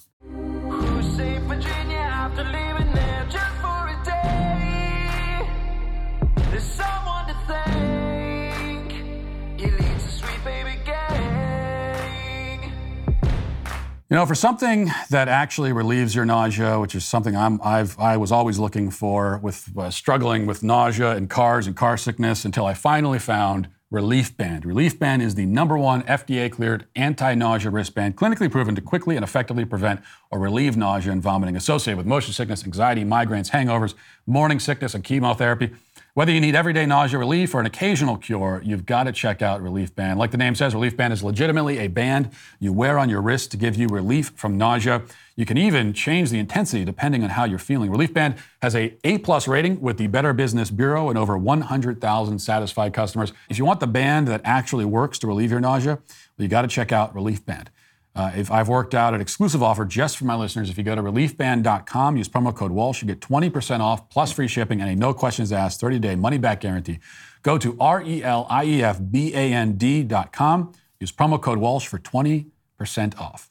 You 14.10 14.18
know, 14.18 14.26
for 14.26 14.36
something 14.36 14.92
that 15.10 15.30
actually 15.30 15.72
relieves 15.72 16.14
your 16.14 16.26
nausea, 16.26 16.82
which 16.82 16.96
is 16.96 17.06
something 17.06 17.36
I'm, 17.36 17.62
I've, 17.64 17.98
I 17.98 18.18
was 18.18 18.34
always 18.34 18.60
looking 18.60 18.92
for 18.92 19.40
with 19.42 19.70
uh, 19.78 19.90
struggling 19.90 20.48
with 20.48 20.64
nausea 20.64 21.12
and 21.12 21.30
cars 21.30 21.66
and 21.66 21.78
car 21.78 21.96
sickness 21.96 22.44
until 22.44 22.66
I 22.66 22.74
finally 22.74 23.20
found 23.20 23.70
Relief 23.92 24.36
Band. 24.36 24.66
Relief 24.66 24.98
Band 24.98 25.22
is 25.22 25.36
the 25.36 25.46
number 25.46 25.78
one 25.78 26.02
FDA 26.04 26.52
cleared 26.52 26.88
anti 26.96 27.36
nausea 27.36 27.70
wristband, 27.70 28.18
clinically 28.18 28.50
proven 28.50 28.74
to 28.74 28.82
quickly 28.82 29.16
and 29.16 29.24
effectively 29.24 29.64
prevent 29.64 30.02
or 30.32 30.40
relieve 30.40 30.76
nausea 30.76 31.12
and 31.12 31.22
vomiting 31.22 31.56
associated 31.56 31.98
with 31.98 32.08
motion 32.08 32.34
sickness, 32.34 32.64
anxiety, 32.64 33.04
migraines, 33.04 33.52
hangovers, 33.52 33.94
morning 34.26 34.60
sickness, 34.60 34.96
and 34.96 35.04
chemotherapy. 35.04 35.72
Whether 36.16 36.32
you 36.32 36.40
need 36.40 36.56
everyday 36.56 36.86
nausea 36.86 37.20
relief 37.20 37.54
or 37.54 37.60
an 37.60 37.66
occasional 37.66 38.16
cure, 38.16 38.62
you've 38.64 38.86
got 38.86 39.04
to 39.04 39.12
check 39.12 39.42
out 39.42 39.62
Relief 39.62 39.94
Band. 39.94 40.18
Like 40.18 40.32
the 40.32 40.38
name 40.38 40.56
says, 40.56 40.74
Relief 40.74 40.96
Band 40.96 41.12
is 41.12 41.22
legitimately 41.22 41.80
a 41.80 41.90
band 41.90 42.30
you 42.58 42.72
wear 42.72 42.98
on 42.98 43.10
your 43.10 43.22
wrist 43.22 43.52
to 43.52 43.58
give 43.58 43.76
you 43.76 43.90
relief 43.90 44.32
from 44.38 44.58
nausea. 44.58 45.02
You 45.36 45.46
can 45.46 45.58
even 45.58 45.92
change 45.92 46.30
the 46.30 46.40
intensity 46.40 46.86
depending 46.86 47.26
on 47.26 47.32
how 47.32 47.44
you're 47.44 47.60
feeling. 47.60 47.92
Relief 47.92 48.14
Band 48.14 48.36
has 48.62 48.78
a 48.78 48.96
A 49.04 49.18
plus 49.18 49.46
rating 49.46 49.82
with 49.82 49.98
the 49.98 50.08
Better 50.08 50.32
Business 50.32 50.72
Bureau 50.72 51.10
and 51.10 51.18
over 51.18 51.38
100,000 51.38 52.40
satisfied 52.40 52.94
customers. 52.94 53.34
If 53.50 53.58
you 53.58 53.66
want 53.66 53.82
the 53.82 53.88
band 53.88 54.30
that 54.30 54.40
actually 54.46 54.86
works 54.86 55.20
to 55.20 55.28
relieve 55.28 55.52
your 55.52 55.60
nausea, 55.60 55.96
well, 55.96 56.44
you 56.44 56.48
got 56.48 56.62
to 56.62 56.70
check 56.70 56.94
out 56.94 57.14
Relief 57.14 57.46
Band. 57.46 57.70
Uh, 58.16 58.32
if 58.34 58.50
I've 58.50 58.70
worked 58.70 58.96
out 58.96 59.14
an 59.14 59.20
exclusive 59.20 59.62
offer 59.62 59.84
just 59.84 60.18
for 60.18 60.24
my 60.24 60.36
listeners, 60.36 60.70
if 60.70 60.78
you 60.78 60.84
go 60.86 60.96
to 60.96 61.02
reliefband.com, 61.02 62.16
use 62.16 62.30
promo 62.30 62.56
code 62.56 62.72
Walsh, 62.72 63.02
you 63.02 63.08
get 63.08 63.20
20% 63.20 63.82
off 63.82 64.10
plus 64.10 64.32
free 64.32 64.48
shipping 64.48 64.80
and 64.80 64.90
a 64.90 64.96
no 64.96 65.14
questions 65.14 65.52
asked 65.52 65.82
30 65.82 66.00
day 66.00 66.16
money 66.16 66.38
back 66.38 66.62
guarantee. 66.62 67.00
Go 67.44 67.58
to 67.58 67.76
R 67.80 68.02
E 68.02 68.24
L 68.24 68.48
I 68.50 68.64
E 68.66 68.84
F 68.84 69.00
B 69.12 69.34
A 69.36 69.54
N 69.54 69.74
D.com, 69.78 70.72
use 71.00 71.12
promo 71.12 71.42
code 71.42 71.58
Walsh 71.58 71.88
for 71.88 72.00
20% 72.00 72.46
off. 73.20 73.50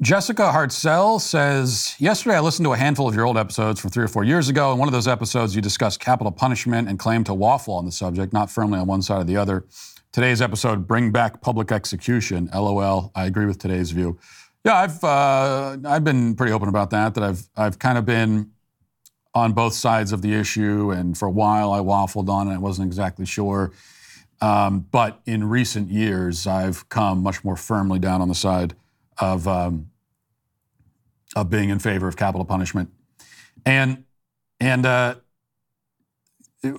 Jessica 0.00 0.50
Hartzell 0.52 1.20
says, 1.20 1.94
Yesterday 1.98 2.36
I 2.36 2.40
listened 2.40 2.64
to 2.64 2.72
a 2.72 2.76
handful 2.76 3.06
of 3.06 3.14
your 3.14 3.26
old 3.26 3.36
episodes 3.36 3.78
from 3.78 3.90
three 3.90 4.02
or 4.02 4.08
four 4.08 4.24
years 4.24 4.48
ago. 4.48 4.72
In 4.72 4.78
one 4.78 4.88
of 4.88 4.92
those 4.92 5.06
episodes, 5.06 5.54
you 5.54 5.62
discussed 5.62 6.00
capital 6.00 6.32
punishment 6.32 6.88
and 6.88 6.98
claimed 6.98 7.26
to 7.26 7.34
waffle 7.34 7.74
on 7.74 7.84
the 7.84 7.92
subject, 7.92 8.32
not 8.32 8.50
firmly 8.50 8.80
on 8.80 8.86
one 8.88 9.02
side 9.02 9.20
or 9.20 9.24
the 9.24 9.36
other. 9.36 9.64
Today's 10.12 10.42
episode, 10.42 10.86
Bring 10.86 11.10
Back 11.10 11.40
Public 11.40 11.72
Execution. 11.72 12.50
LOL. 12.52 13.10
I 13.14 13.24
agree 13.24 13.46
with 13.46 13.58
today's 13.58 13.92
view. 13.92 14.18
Yeah, 14.62 14.74
I've 14.74 15.02
uh, 15.02 15.78
I've 15.86 16.04
been 16.04 16.34
pretty 16.34 16.52
open 16.52 16.68
about 16.68 16.90
that. 16.90 17.14
That 17.14 17.24
I've 17.24 17.48
I've 17.56 17.78
kind 17.78 17.96
of 17.96 18.04
been 18.04 18.50
on 19.34 19.54
both 19.54 19.72
sides 19.72 20.12
of 20.12 20.20
the 20.20 20.34
issue, 20.34 20.90
and 20.90 21.16
for 21.16 21.28
a 21.28 21.30
while 21.30 21.72
I 21.72 21.78
waffled 21.78 22.28
on 22.28 22.48
it. 22.48 22.54
I 22.54 22.58
wasn't 22.58 22.88
exactly 22.88 23.24
sure, 23.24 23.72
um, 24.42 24.80
but 24.90 25.22
in 25.24 25.48
recent 25.48 25.90
years 25.90 26.46
I've 26.46 26.86
come 26.90 27.22
much 27.22 27.42
more 27.42 27.56
firmly 27.56 27.98
down 27.98 28.20
on 28.20 28.28
the 28.28 28.34
side 28.34 28.74
of 29.16 29.48
um, 29.48 29.90
of 31.34 31.48
being 31.48 31.70
in 31.70 31.78
favor 31.78 32.06
of 32.06 32.16
capital 32.16 32.44
punishment, 32.44 32.90
and 33.64 34.04
and 34.60 34.84
uh, 34.84 35.14
you 36.62 36.78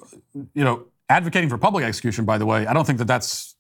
know 0.54 0.86
advocating 1.10 1.50
for 1.50 1.58
public 1.58 1.84
execution, 1.84 2.26
by 2.26 2.38
the 2.38 2.46
way, 2.46 2.66
I 2.66 2.74
don't 2.74 2.86
think 2.86 3.00
that 3.00 3.08
that's. 3.08 3.56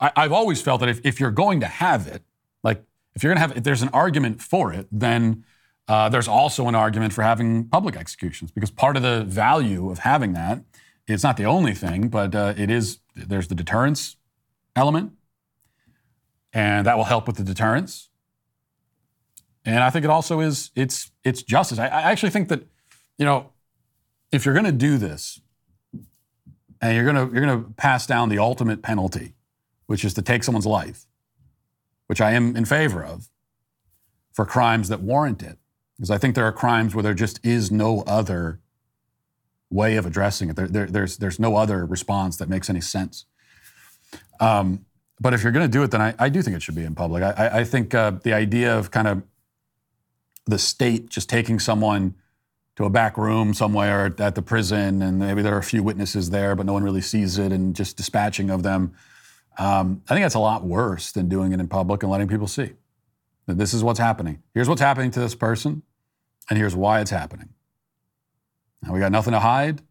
I, 0.00 0.22
have 0.22 0.32
always 0.32 0.62
felt 0.62 0.80
that 0.80 0.88
if, 0.88 1.00
if 1.04 1.20
you're 1.20 1.30
going 1.30 1.60
to 1.60 1.66
have 1.66 2.06
it, 2.06 2.22
like 2.64 2.82
if 3.14 3.22
you're 3.22 3.34
going 3.34 3.36
to 3.36 3.48
have, 3.48 3.56
if 3.58 3.64
there's 3.64 3.82
an 3.82 3.90
argument 3.90 4.40
for 4.40 4.72
it, 4.72 4.86
then 4.90 5.44
uh, 5.88 6.08
there's 6.08 6.28
also 6.28 6.68
an 6.68 6.74
argument 6.74 7.12
for 7.12 7.22
having 7.22 7.68
public 7.68 7.94
executions 7.94 8.50
because 8.50 8.70
part 8.70 8.96
of 8.96 9.02
the 9.02 9.24
value 9.24 9.90
of 9.90 10.00
having 10.00 10.32
that, 10.32 10.62
it's 11.06 11.22
not 11.22 11.36
the 11.36 11.44
only 11.44 11.74
thing, 11.74 12.08
but 12.08 12.34
uh, 12.34 12.54
it 12.56 12.70
is. 12.70 12.98
There's 13.14 13.48
the 13.48 13.54
deterrence 13.54 14.16
element, 14.76 15.12
and 16.52 16.86
that 16.86 16.96
will 16.96 17.04
help 17.04 17.26
with 17.26 17.36
the 17.36 17.44
deterrence. 17.44 18.08
And 19.64 19.80
I 19.80 19.90
think 19.90 20.04
it 20.04 20.10
also 20.10 20.40
is. 20.40 20.70
It's 20.74 21.10
it's 21.24 21.42
justice. 21.42 21.78
I, 21.78 21.86
I 21.86 22.02
actually 22.10 22.30
think 22.30 22.48
that, 22.48 22.66
you 23.18 23.24
know, 23.24 23.52
if 24.30 24.44
you're 24.44 24.54
going 24.54 24.66
to 24.66 24.72
do 24.72 24.98
this, 24.98 25.40
and 26.80 26.94
you're 26.96 27.04
gonna 27.04 27.30
you're 27.32 27.44
gonna 27.44 27.64
pass 27.76 28.06
down 28.06 28.28
the 28.28 28.38
ultimate 28.38 28.82
penalty, 28.82 29.34
which 29.86 30.04
is 30.04 30.14
to 30.14 30.22
take 30.22 30.44
someone's 30.44 30.66
life, 30.66 31.06
which 32.06 32.20
I 32.20 32.32
am 32.32 32.56
in 32.56 32.64
favor 32.64 33.04
of, 33.04 33.28
for 34.32 34.44
crimes 34.44 34.88
that 34.88 35.00
warrant 35.00 35.42
it, 35.42 35.58
because 35.96 36.10
I 36.10 36.18
think 36.18 36.34
there 36.34 36.44
are 36.44 36.52
crimes 36.52 36.94
where 36.94 37.02
there 37.02 37.14
just 37.14 37.44
is 37.44 37.70
no 37.70 38.02
other 38.06 38.60
way 39.70 39.96
of 39.96 40.06
addressing 40.06 40.50
it. 40.50 40.56
There, 40.56 40.68
there, 40.68 40.86
there's 40.86 41.16
there's 41.16 41.38
no 41.38 41.56
other 41.56 41.84
response 41.84 42.36
that 42.36 42.48
makes 42.48 42.70
any 42.70 42.80
sense. 42.80 43.24
Um, 44.40 44.86
but 45.20 45.34
if 45.34 45.42
you're 45.42 45.52
going 45.52 45.66
to 45.66 45.72
do 45.72 45.82
it, 45.82 45.90
then 45.90 46.00
I, 46.00 46.14
I, 46.18 46.28
do 46.28 46.42
think 46.42 46.56
it 46.56 46.62
should 46.62 46.76
be 46.76 46.84
in 46.84 46.94
public. 46.94 47.24
I, 47.24 47.50
I 47.52 47.64
think 47.64 47.92
uh, 47.92 48.12
the 48.22 48.32
idea 48.32 48.78
of 48.78 48.92
kind 48.92 49.08
of 49.08 49.22
the 50.46 50.58
state 50.58 51.10
just 51.10 51.28
taking 51.28 51.58
someone 51.58 52.14
to 52.78 52.84
a 52.84 52.90
back 52.90 53.18
room 53.18 53.52
somewhere 53.54 54.14
at 54.20 54.36
the 54.36 54.40
prison, 54.40 55.02
and 55.02 55.18
maybe 55.18 55.42
there 55.42 55.52
are 55.52 55.58
a 55.58 55.64
few 55.64 55.82
witnesses 55.82 56.30
there, 56.30 56.54
but 56.54 56.64
no 56.64 56.72
one 56.72 56.84
really 56.84 57.00
sees 57.00 57.36
it, 57.36 57.50
and 57.50 57.74
just 57.74 57.96
dispatching 57.96 58.50
of 58.50 58.62
them. 58.62 58.94
Um, 59.58 60.00
I 60.08 60.14
think 60.14 60.24
that's 60.24 60.36
a 60.36 60.38
lot 60.38 60.62
worse 60.62 61.10
than 61.10 61.28
doing 61.28 61.52
it 61.52 61.58
in 61.58 61.66
public 61.66 62.04
and 62.04 62.12
letting 62.12 62.28
people 62.28 62.46
see 62.46 62.74
that 63.46 63.58
this 63.58 63.74
is 63.74 63.82
what's 63.82 63.98
happening. 63.98 64.44
Here's 64.54 64.68
what's 64.68 64.80
happening 64.80 65.10
to 65.10 65.18
this 65.18 65.34
person, 65.34 65.82
and 66.48 66.56
here's 66.56 66.76
why 66.76 67.00
it's 67.00 67.10
happening. 67.10 67.48
Now, 68.84 68.92
we 68.92 69.00
got 69.00 69.10
nothing 69.10 69.32
to 69.32 69.40
hide. 69.40 69.82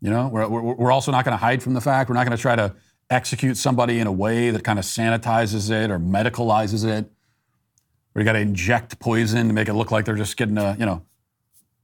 You 0.00 0.10
know, 0.10 0.26
we're, 0.26 0.48
we're, 0.48 0.62
we're 0.74 0.92
also 0.92 1.12
not 1.12 1.24
going 1.24 1.34
to 1.34 1.44
hide 1.44 1.62
from 1.62 1.74
the 1.74 1.80
fact. 1.80 2.10
We're 2.10 2.16
not 2.16 2.26
going 2.26 2.36
to 2.36 2.42
try 2.42 2.56
to 2.56 2.74
execute 3.08 3.56
somebody 3.56 4.00
in 4.00 4.08
a 4.08 4.12
way 4.12 4.50
that 4.50 4.64
kind 4.64 4.80
of 4.80 4.84
sanitizes 4.84 5.70
it 5.70 5.92
or 5.92 6.00
medicalizes 6.00 6.84
it. 6.84 7.08
We 8.14 8.24
got 8.24 8.32
to 8.32 8.40
inject 8.40 8.98
poison 8.98 9.46
to 9.46 9.52
make 9.52 9.68
it 9.68 9.74
look 9.74 9.92
like 9.92 10.06
they're 10.06 10.16
just 10.16 10.36
getting 10.36 10.58
a, 10.58 10.76
you 10.76 10.86
know, 10.86 11.04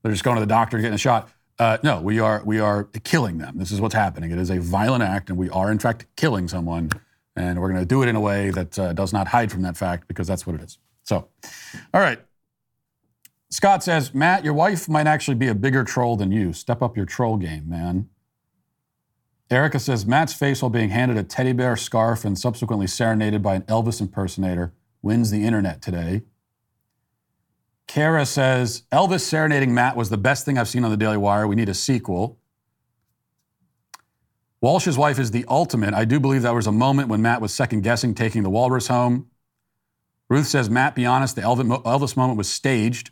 they're 0.07 0.13
just 0.13 0.23
going 0.23 0.37
to 0.37 0.41
the 0.41 0.45
doctor 0.45 0.77
getting 0.77 0.93
a 0.93 0.97
shot. 0.97 1.29
Uh, 1.59 1.77
no, 1.83 1.99
we 1.99 2.19
are 2.19 2.41
we 2.45 2.59
are 2.59 2.85
killing 3.03 3.39
them. 3.39 3.57
This 3.57 3.71
is 3.71 3.81
what's 3.81 3.93
happening. 3.93 4.31
It 4.31 4.37
is 4.37 4.49
a 4.49 4.59
violent 4.59 5.03
act, 5.03 5.29
and 5.29 5.37
we 5.37 5.49
are 5.49 5.69
in 5.69 5.79
fact 5.79 6.05
killing 6.15 6.47
someone. 6.47 6.91
And 7.35 7.61
we're 7.61 7.67
going 7.67 7.81
to 7.81 7.85
do 7.85 8.01
it 8.01 8.07
in 8.07 8.15
a 8.15 8.19
way 8.19 8.49
that 8.49 8.79
uh, 8.79 8.93
does 8.93 9.13
not 9.13 9.27
hide 9.27 9.51
from 9.51 9.61
that 9.61 9.77
fact 9.77 10.07
because 10.07 10.25
that's 10.25 10.47
what 10.47 10.55
it 10.55 10.61
is. 10.61 10.79
So, 11.03 11.27
all 11.93 12.01
right. 12.01 12.19
Scott 13.49 13.83
says, 13.83 14.13
Matt, 14.13 14.43
your 14.43 14.55
wife 14.55 14.89
might 14.89 15.05
actually 15.05 15.35
be 15.35 15.47
a 15.47 15.53
bigger 15.53 15.83
troll 15.83 16.15
than 16.15 16.31
you. 16.31 16.51
Step 16.51 16.81
up 16.81 16.97
your 16.97 17.05
troll 17.05 17.37
game, 17.37 17.69
man. 17.69 18.09
Erica 19.51 19.79
says, 19.79 20.05
Matt's 20.05 20.33
face 20.33 20.63
while 20.63 20.71
being 20.71 20.89
handed 20.89 21.15
a 21.15 21.23
teddy 21.23 21.53
bear 21.53 21.75
scarf 21.77 22.25
and 22.25 22.37
subsequently 22.37 22.87
serenaded 22.87 23.43
by 23.43 23.55
an 23.55 23.61
Elvis 23.63 24.01
impersonator 24.01 24.73
wins 25.03 25.29
the 25.29 25.45
internet 25.45 25.81
today. 25.81 26.23
Kara 27.87 28.25
says 28.25 28.83
Elvis 28.91 29.21
serenading 29.21 29.73
Matt 29.73 29.95
was 29.95 30.09
the 30.09 30.17
best 30.17 30.45
thing 30.45 30.57
I've 30.57 30.67
seen 30.67 30.83
on 30.83 30.91
the 30.91 30.97
Daily 30.97 31.17
Wire. 31.17 31.47
We 31.47 31.55
need 31.55 31.69
a 31.69 31.73
sequel. 31.73 32.37
Walsh's 34.61 34.97
wife 34.97 35.19
is 35.19 35.31
the 35.31 35.45
ultimate. 35.47 35.93
I 35.93 36.03
do 36.03 36.19
believe 36.19 36.41
there 36.41 36.53
was 36.53 36.67
a 36.67 36.71
moment 36.71 37.09
when 37.09 37.21
Matt 37.21 37.41
was 37.41 37.53
second 37.53 37.81
guessing 37.81 38.13
taking 38.13 38.43
the 38.43 38.49
walrus 38.49 38.87
home. 38.87 39.27
Ruth 40.29 40.47
says, 40.47 40.69
Matt, 40.69 40.95
be 40.95 41.05
honest, 41.05 41.35
the 41.35 41.43
Elvis 41.43 42.17
moment 42.17 42.37
was 42.37 42.49
staged. 42.49 43.11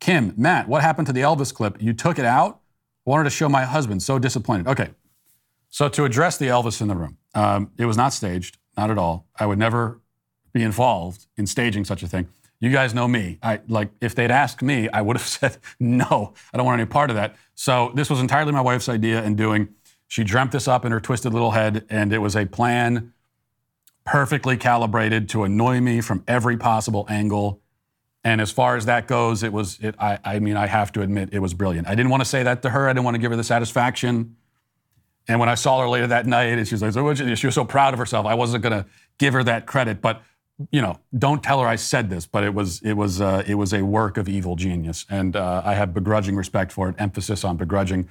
Kim, 0.00 0.34
Matt, 0.36 0.66
what 0.66 0.82
happened 0.82 1.06
to 1.06 1.12
the 1.12 1.20
Elvis 1.20 1.54
clip? 1.54 1.80
You 1.80 1.92
took 1.92 2.18
it 2.18 2.24
out? 2.24 2.60
Wanted 3.04 3.24
to 3.24 3.30
show 3.30 3.48
my 3.48 3.64
husband. 3.64 4.02
So 4.02 4.18
disappointed. 4.18 4.66
Okay. 4.66 4.90
So 5.68 5.88
to 5.90 6.04
address 6.04 6.36
the 6.36 6.46
Elvis 6.46 6.80
in 6.80 6.88
the 6.88 6.96
room, 6.96 7.18
um, 7.34 7.70
it 7.78 7.84
was 7.84 7.96
not 7.96 8.12
staged, 8.12 8.58
not 8.76 8.90
at 8.90 8.98
all. 8.98 9.26
I 9.38 9.46
would 9.46 9.58
never 9.58 10.00
be 10.52 10.62
involved 10.62 11.26
in 11.36 11.46
staging 11.46 11.84
such 11.84 12.02
a 12.02 12.08
thing. 12.08 12.28
You 12.60 12.70
guys 12.70 12.92
know 12.92 13.08
me. 13.08 13.38
I 13.42 13.60
like 13.68 13.90
if 14.02 14.14
they'd 14.14 14.30
asked 14.30 14.60
me, 14.62 14.88
I 14.90 15.00
would 15.00 15.16
have 15.16 15.26
said 15.26 15.56
no. 15.80 16.34
I 16.52 16.56
don't 16.56 16.66
want 16.66 16.80
any 16.80 16.88
part 16.88 17.10
of 17.10 17.16
that. 17.16 17.36
So 17.54 17.90
this 17.94 18.10
was 18.10 18.20
entirely 18.20 18.52
my 18.52 18.60
wife's 18.60 18.88
idea 18.88 19.22
and 19.22 19.36
doing. 19.36 19.70
She 20.06 20.24
dreamt 20.24 20.52
this 20.52 20.68
up 20.68 20.84
in 20.84 20.92
her 20.92 21.00
twisted 21.00 21.32
little 21.32 21.52
head, 21.52 21.86
and 21.88 22.12
it 22.12 22.18
was 22.18 22.36
a 22.36 22.44
plan 22.44 23.12
perfectly 24.04 24.56
calibrated 24.56 25.28
to 25.30 25.44
annoy 25.44 25.80
me 25.80 26.00
from 26.00 26.24
every 26.26 26.56
possible 26.56 27.06
angle. 27.08 27.60
And 28.24 28.40
as 28.40 28.50
far 28.50 28.76
as 28.76 28.86
that 28.86 29.06
goes, 29.06 29.42
it 29.42 29.52
was. 29.52 29.78
It, 29.80 29.94
I, 29.98 30.18
I 30.24 30.38
mean, 30.40 30.56
I 30.56 30.66
have 30.66 30.92
to 30.92 31.02
admit, 31.02 31.30
it 31.32 31.38
was 31.38 31.54
brilliant. 31.54 31.88
I 31.88 31.94
didn't 31.94 32.10
want 32.10 32.22
to 32.22 32.28
say 32.28 32.42
that 32.42 32.60
to 32.62 32.70
her. 32.70 32.88
I 32.88 32.92
didn't 32.92 33.04
want 33.04 33.14
to 33.14 33.20
give 33.20 33.30
her 33.30 33.36
the 33.36 33.44
satisfaction. 33.44 34.36
And 35.28 35.38
when 35.38 35.48
I 35.48 35.54
saw 35.54 35.80
her 35.80 35.88
later 35.88 36.08
that 36.08 36.26
night, 36.26 36.58
and 36.58 36.66
she 36.66 36.74
was 36.74 36.82
like, 36.82 36.92
so 36.92 37.14
she 37.14 37.46
was 37.46 37.54
so 37.54 37.64
proud 37.64 37.94
of 37.94 37.98
herself. 37.98 38.26
I 38.26 38.34
wasn't 38.34 38.62
going 38.62 38.82
to 38.82 38.86
give 39.18 39.32
her 39.32 39.44
that 39.44 39.66
credit, 39.66 40.00
but 40.00 40.22
you 40.70 40.80
know, 40.80 40.98
don't 41.16 41.42
tell 41.42 41.60
her 41.60 41.66
I 41.66 41.76
said 41.76 42.10
this. 42.10 42.26
But 42.26 42.44
it 42.44 42.54
was 42.54 42.80
it 42.82 42.94
was 42.94 43.20
uh, 43.20 43.42
it 43.46 43.54
was 43.54 43.72
a 43.72 43.82
work 43.82 44.16
of 44.16 44.28
evil 44.28 44.56
genius, 44.56 45.06
and 45.08 45.36
uh, 45.36 45.62
I 45.64 45.74
have 45.74 45.94
begrudging 45.94 46.36
respect 46.36 46.72
for 46.72 46.88
it. 46.88 46.96
Emphasis 46.98 47.44
on 47.44 47.56
begrudging. 47.56 48.08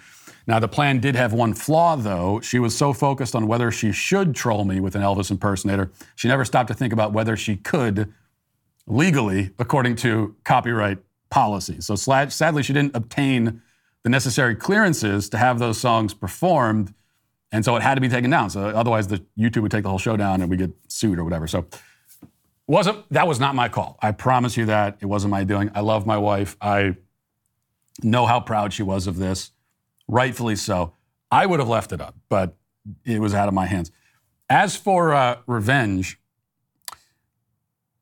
Now 0.48 0.60
the 0.60 0.68
plan 0.68 1.00
did 1.00 1.16
have 1.16 1.34
one 1.34 1.54
flaw, 1.54 1.96
though. 1.96 2.40
She 2.42 2.60
was 2.60 2.76
so 2.76 2.94
focused 2.94 3.36
on 3.36 3.48
whether 3.48 3.72
she 3.72 3.92
should 3.92 4.34
troll 4.36 4.66
me 4.66 4.80
with 4.80 4.96
an 4.96 5.02
Elvis 5.02 5.30
impersonator, 5.30 5.92
she 6.16 6.28
never 6.28 6.44
stopped 6.44 6.70
to 6.70 6.74
think 6.74 6.92
about 6.92 7.14
whether 7.14 7.38
she 7.38 7.56
could 7.56 8.12
legally, 8.88 9.52
according 9.60 9.96
to 9.98 10.36
copyright 10.44 10.98
policy. 11.30 11.80
So 11.82 11.96
sadly, 11.96 12.64
she 12.64 12.74
didn't 12.74 12.96
obtain 12.96 13.62
the 14.04 14.10
necessary 14.10 14.56
clearances 14.56 15.30
to 15.30 15.38
have 15.38 15.60
those 15.60 15.80
songs 15.80 16.16
performed 16.16 16.94
and 17.52 17.66
so 17.66 17.76
it 17.76 17.82
had 17.82 17.96
to 17.96 18.02
be 18.02 18.10
taken 18.10 18.30
down. 18.30 18.50
So 18.50 18.62
otherwise, 18.62 19.08
the 19.08 19.24
YouTube 19.38 19.64
would 19.64 19.72
take 19.72 19.84
the 19.84 19.90
whole 19.90 19.98
show 19.98 20.16
down, 20.16 20.42
and 20.42 20.50
we 20.50 20.58
get 20.58 20.72
sued 20.88 21.18
or 21.18 21.24
whatever. 21.24 21.48
So 21.48 21.66
wasn't 22.70 23.12
that 23.12 23.28
was 23.28 23.40
not 23.40 23.56
my 23.56 23.68
call. 23.68 23.98
I 24.00 24.12
promise 24.12 24.56
you 24.56 24.66
that 24.68 24.98
it 25.02 25.08
wasn't 25.08 25.32
my 25.32 25.44
doing. 25.44 25.72
I 25.74 25.80
love 25.82 26.06
my 26.06 26.18
wife. 26.18 26.56
I 26.62 26.96
know 28.04 28.28
how 28.28 28.40
proud 28.40 28.74
she 28.74 28.84
was 28.84 29.08
of 29.08 29.18
this, 29.18 29.52
rightfully 30.08 30.56
so. 30.56 30.94
I 31.32 31.48
would 31.48 31.60
have 31.60 31.68
left 31.68 31.92
it 31.92 32.00
up, 32.00 32.16
but 32.30 32.56
it 33.06 33.20
was 33.20 33.34
out 33.34 33.48
of 33.48 33.56
my 33.56 33.66
hands. 33.66 33.92
As 34.50 34.76
for 34.76 35.14
uh, 35.14 35.38
revenge, 35.48 36.20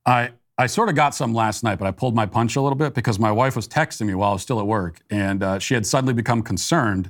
I 0.05 0.31
I 0.57 0.67
sort 0.67 0.89
of 0.89 0.95
got 0.95 1.15
some 1.15 1.33
last 1.33 1.63
night, 1.63 1.79
but 1.79 1.87
I 1.87 1.91
pulled 1.91 2.13
my 2.13 2.25
punch 2.25 2.57
a 2.57 2.61
little 2.61 2.77
bit 2.77 2.93
because 2.93 3.19
my 3.19 3.31
wife 3.31 3.55
was 3.55 3.69
texting 3.69 4.07
me 4.07 4.15
while 4.15 4.31
I 4.31 4.33
was 4.33 4.41
still 4.41 4.59
at 4.59 4.67
work, 4.67 4.99
and 5.09 5.43
uh, 5.43 5.59
she 5.59 5.75
had 5.75 5.85
suddenly 5.85 6.13
become 6.13 6.41
concerned 6.43 7.09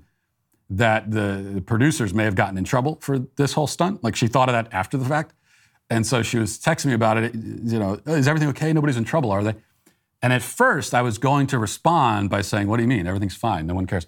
that 0.69 1.09
the, 1.09 1.53
the 1.55 1.61
producers 1.61 2.13
may 2.13 2.25
have 2.25 2.35
gotten 2.35 2.57
in 2.57 2.65
trouble 2.65 2.99
for 3.01 3.17
this 3.17 3.53
whole 3.53 3.67
stunt. 3.67 4.03
Like 4.03 4.15
she 4.15 4.27
thought 4.27 4.47
of 4.47 4.53
that 4.53 4.67
after 4.71 4.97
the 4.97 5.05
fact. 5.05 5.33
And 5.89 6.05
so 6.05 6.21
she 6.21 6.37
was 6.37 6.57
texting 6.57 6.87
me 6.87 6.93
about 6.93 7.17
it. 7.17 7.33
You 7.33 7.79
know, 7.79 7.99
is 8.05 8.27
everything 8.27 8.49
okay? 8.49 8.73
Nobody's 8.73 8.97
in 8.97 9.05
trouble, 9.05 9.31
are 9.31 9.43
they? 9.43 9.55
And 10.21 10.33
at 10.33 10.41
first, 10.41 10.93
I 10.93 11.01
was 11.01 11.17
going 11.17 11.47
to 11.47 11.59
respond 11.59 12.29
by 12.29 12.41
saying, 12.41 12.67
What 12.67 12.77
do 12.77 12.83
you 12.83 12.89
mean? 12.89 13.07
Everything's 13.07 13.35
fine. 13.35 13.67
No 13.67 13.75
one 13.75 13.85
cares. 13.85 14.05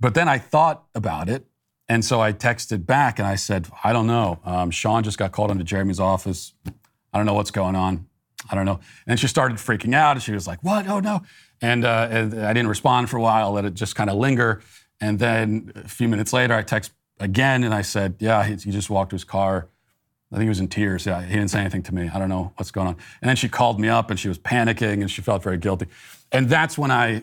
But 0.00 0.14
then 0.14 0.28
I 0.28 0.38
thought 0.38 0.84
about 0.94 1.28
it. 1.28 1.46
And 1.88 2.04
so 2.04 2.20
I 2.20 2.32
texted 2.32 2.86
back 2.86 3.18
and 3.18 3.28
I 3.28 3.36
said, 3.36 3.68
I 3.82 3.92
don't 3.92 4.06
know. 4.06 4.40
Um, 4.44 4.70
Sean 4.70 5.02
just 5.02 5.18
got 5.18 5.32
called 5.32 5.50
into 5.50 5.64
Jeremy's 5.64 6.00
office. 6.00 6.54
I 6.66 7.18
don't 7.18 7.26
know 7.26 7.34
what's 7.34 7.50
going 7.50 7.76
on. 7.76 8.06
I 8.50 8.54
don't 8.54 8.64
know. 8.66 8.80
And 9.06 9.20
she 9.20 9.26
started 9.26 9.58
freaking 9.58 9.94
out. 9.94 10.16
And 10.16 10.22
she 10.22 10.32
was 10.32 10.46
like, 10.46 10.62
What? 10.62 10.88
Oh, 10.88 11.00
no. 11.00 11.22
And, 11.60 11.84
uh, 11.84 12.08
and 12.10 12.34
I 12.44 12.52
didn't 12.52 12.68
respond 12.68 13.08
for 13.08 13.16
a 13.16 13.22
while, 13.22 13.52
let 13.52 13.64
it 13.64 13.74
just 13.74 13.94
kind 13.94 14.10
of 14.10 14.16
linger. 14.16 14.60
And 15.00 15.18
then 15.18 15.72
a 15.76 15.88
few 15.88 16.08
minutes 16.08 16.32
later, 16.32 16.54
I 16.54 16.62
text 16.62 16.92
again 17.20 17.64
and 17.64 17.72
I 17.72 17.82
said, 17.82 18.16
Yeah, 18.18 18.44
he, 18.44 18.56
he 18.56 18.70
just 18.70 18.90
walked 18.90 19.10
to 19.10 19.14
his 19.14 19.24
car. 19.24 19.68
I 20.32 20.36
think 20.36 20.44
he 20.44 20.48
was 20.48 20.60
in 20.60 20.68
tears. 20.68 21.06
Yeah, 21.06 21.22
he 21.22 21.32
didn't 21.34 21.50
say 21.50 21.60
anything 21.60 21.82
to 21.84 21.94
me. 21.94 22.10
I 22.12 22.18
don't 22.18 22.28
know 22.28 22.52
what's 22.56 22.70
going 22.70 22.88
on. 22.88 22.96
And 23.22 23.28
then 23.28 23.36
she 23.36 23.48
called 23.48 23.78
me 23.78 23.88
up 23.88 24.10
and 24.10 24.18
she 24.18 24.28
was 24.28 24.38
panicking 24.38 25.00
and 25.00 25.10
she 25.10 25.22
felt 25.22 25.42
very 25.42 25.58
guilty. 25.58 25.86
And 26.32 26.48
that's 26.48 26.76
when 26.76 26.90
I, 26.90 27.22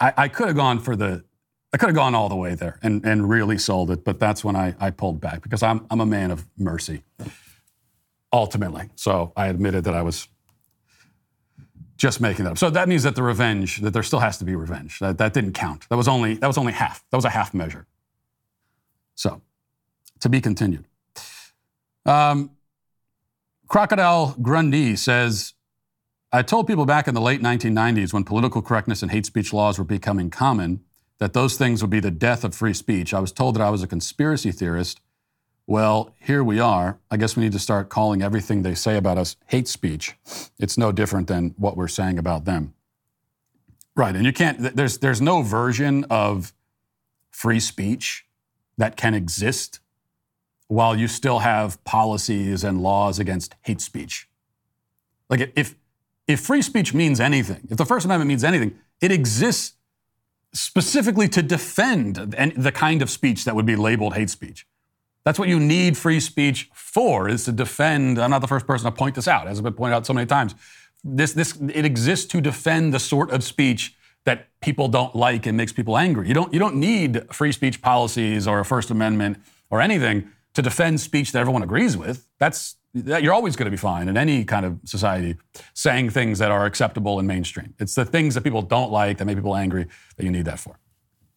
I, 0.00 0.14
I 0.16 0.28
could 0.28 0.46
have 0.46 0.56
gone 0.56 0.78
for 0.78 0.96
the, 0.96 1.24
I 1.72 1.78
could 1.78 1.88
have 1.88 1.96
gone 1.96 2.14
all 2.14 2.28
the 2.28 2.36
way 2.36 2.54
there 2.54 2.78
and, 2.82 3.04
and 3.04 3.28
really 3.28 3.58
sold 3.58 3.90
it, 3.90 4.04
but 4.04 4.18
that's 4.18 4.42
when 4.42 4.56
I, 4.56 4.74
I 4.80 4.90
pulled 4.90 5.20
back 5.20 5.42
because 5.42 5.62
I'm, 5.62 5.84
I'm 5.90 6.00
a 6.00 6.06
man 6.06 6.30
of 6.30 6.46
mercy, 6.56 7.02
ultimately. 8.32 8.88
So 8.94 9.32
I 9.36 9.48
admitted 9.48 9.84
that 9.84 9.94
I 9.94 10.00
was 10.00 10.28
just 11.96 12.20
making 12.20 12.44
that 12.44 12.52
up. 12.52 12.58
So 12.58 12.70
that 12.70 12.88
means 12.88 13.02
that 13.02 13.14
the 13.14 13.22
revenge, 13.22 13.80
that 13.80 13.92
there 13.92 14.02
still 14.02 14.20
has 14.20 14.38
to 14.38 14.44
be 14.44 14.54
revenge. 14.54 14.98
That, 15.00 15.18
that 15.18 15.34
didn't 15.34 15.52
count. 15.52 15.86
That 15.88 15.96
was 15.96 16.08
only 16.08 16.34
that 16.34 16.46
was 16.46 16.58
only 16.58 16.72
half. 16.72 17.04
That 17.10 17.16
was 17.16 17.24
a 17.24 17.30
half 17.30 17.54
measure. 17.54 17.86
So, 19.14 19.40
to 20.20 20.28
be 20.28 20.40
continued. 20.40 20.84
Um, 22.06 22.50
Crocodile 23.68 24.36
Grundy 24.40 24.96
says, 24.96 25.54
I 26.32 26.42
told 26.42 26.66
people 26.66 26.86
back 26.86 27.08
in 27.08 27.14
the 27.14 27.20
late 27.20 27.40
1990s 27.40 28.12
when 28.12 28.24
political 28.24 28.62
correctness 28.62 29.02
and 29.02 29.10
hate 29.10 29.26
speech 29.26 29.52
laws 29.52 29.78
were 29.78 29.84
becoming 29.84 30.30
common 30.30 30.82
that 31.18 31.32
those 31.32 31.56
things 31.56 31.82
would 31.82 31.90
be 31.90 32.00
the 32.00 32.10
death 32.10 32.44
of 32.44 32.54
free 32.54 32.74
speech. 32.74 33.12
I 33.12 33.20
was 33.20 33.32
told 33.32 33.56
that 33.56 33.62
I 33.62 33.70
was 33.70 33.82
a 33.82 33.86
conspiracy 33.86 34.52
theorist 34.52 35.00
well, 35.66 36.14
here 36.20 36.44
we 36.44 36.60
are. 36.60 37.00
I 37.10 37.16
guess 37.16 37.36
we 37.36 37.42
need 37.42 37.52
to 37.52 37.58
start 37.58 37.88
calling 37.88 38.22
everything 38.22 38.62
they 38.62 38.74
say 38.74 38.96
about 38.96 39.18
us 39.18 39.36
hate 39.46 39.66
speech. 39.66 40.14
It's 40.58 40.78
no 40.78 40.92
different 40.92 41.26
than 41.26 41.54
what 41.58 41.76
we're 41.76 41.88
saying 41.88 42.18
about 42.18 42.44
them. 42.44 42.74
Right, 43.96 44.14
and 44.14 44.24
you 44.24 44.32
can't, 44.32 44.76
there's, 44.76 44.98
there's 44.98 45.20
no 45.20 45.42
version 45.42 46.04
of 46.08 46.52
free 47.30 47.58
speech 47.58 48.26
that 48.78 48.96
can 48.96 49.14
exist 49.14 49.80
while 50.68 50.96
you 50.96 51.08
still 51.08 51.40
have 51.40 51.82
policies 51.84 52.64
and 52.64 52.82
laws 52.82 53.18
against 53.18 53.54
hate 53.62 53.80
speech. 53.80 54.28
Like, 55.30 55.52
if, 55.56 55.74
if 56.26 56.40
free 56.40 56.62
speech 56.62 56.92
means 56.92 57.20
anything, 57.20 57.68
if 57.70 57.76
the 57.76 57.86
First 57.86 58.04
Amendment 58.04 58.28
means 58.28 58.44
anything, 58.44 58.76
it 59.00 59.12
exists 59.12 59.74
specifically 60.52 61.28
to 61.28 61.42
defend 61.42 62.16
the 62.16 62.72
kind 62.72 63.02
of 63.02 63.10
speech 63.10 63.44
that 63.44 63.54
would 63.54 63.66
be 63.66 63.76
labeled 63.76 64.14
hate 64.14 64.30
speech. 64.30 64.66
That's 65.24 65.38
what 65.38 65.48
you 65.48 65.58
need 65.58 65.96
free 65.96 66.20
speech 66.20 66.70
for, 66.72 67.28
is 67.28 67.44
to 67.44 67.52
defend. 67.52 68.18
I'm 68.18 68.30
not 68.30 68.40
the 68.40 68.46
first 68.46 68.66
person 68.66 68.86
to 68.86 68.92
point 68.92 69.16
this 69.16 69.28
out, 69.28 69.48
as 69.48 69.58
has 69.58 69.60
been 69.60 69.74
pointed 69.74 69.96
out 69.96 70.06
so 70.06 70.12
many 70.12 70.26
times. 70.26 70.54
This, 71.04 71.32
this, 71.32 71.58
it 71.60 71.84
exists 71.84 72.26
to 72.26 72.40
defend 72.40 72.94
the 72.94 72.98
sort 73.00 73.30
of 73.30 73.44
speech 73.44 73.96
that 74.24 74.48
people 74.60 74.88
don't 74.88 75.14
like 75.14 75.46
and 75.46 75.56
makes 75.56 75.72
people 75.72 75.96
angry. 75.98 76.26
You 76.28 76.34
don't, 76.34 76.52
you 76.52 76.58
don't 76.58 76.76
need 76.76 77.32
free 77.32 77.52
speech 77.52 77.82
policies 77.82 78.46
or 78.48 78.60
a 78.60 78.64
First 78.64 78.90
Amendment 78.90 79.38
or 79.68 79.80
anything 79.80 80.30
to 80.56 80.62
defend 80.62 80.98
speech 80.98 81.32
that 81.32 81.38
everyone 81.38 81.62
agrees 81.62 81.98
with. 81.98 82.26
That's 82.38 82.76
that 82.94 83.22
you're 83.22 83.34
always 83.34 83.56
going 83.56 83.66
to 83.66 83.70
be 83.70 83.76
fine 83.76 84.08
in 84.08 84.16
any 84.16 84.42
kind 84.42 84.64
of 84.64 84.78
society 84.84 85.36
saying 85.74 86.08
things 86.08 86.38
that 86.38 86.50
are 86.50 86.64
acceptable 86.64 87.18
and 87.18 87.28
mainstream. 87.28 87.74
It's 87.78 87.94
the 87.94 88.06
things 88.06 88.34
that 88.34 88.40
people 88.40 88.62
don't 88.62 88.90
like 88.90 89.18
that 89.18 89.26
make 89.26 89.36
people 89.36 89.54
angry 89.54 89.86
that 90.16 90.24
you 90.24 90.30
need 90.30 90.46
that 90.46 90.58
for. 90.58 90.78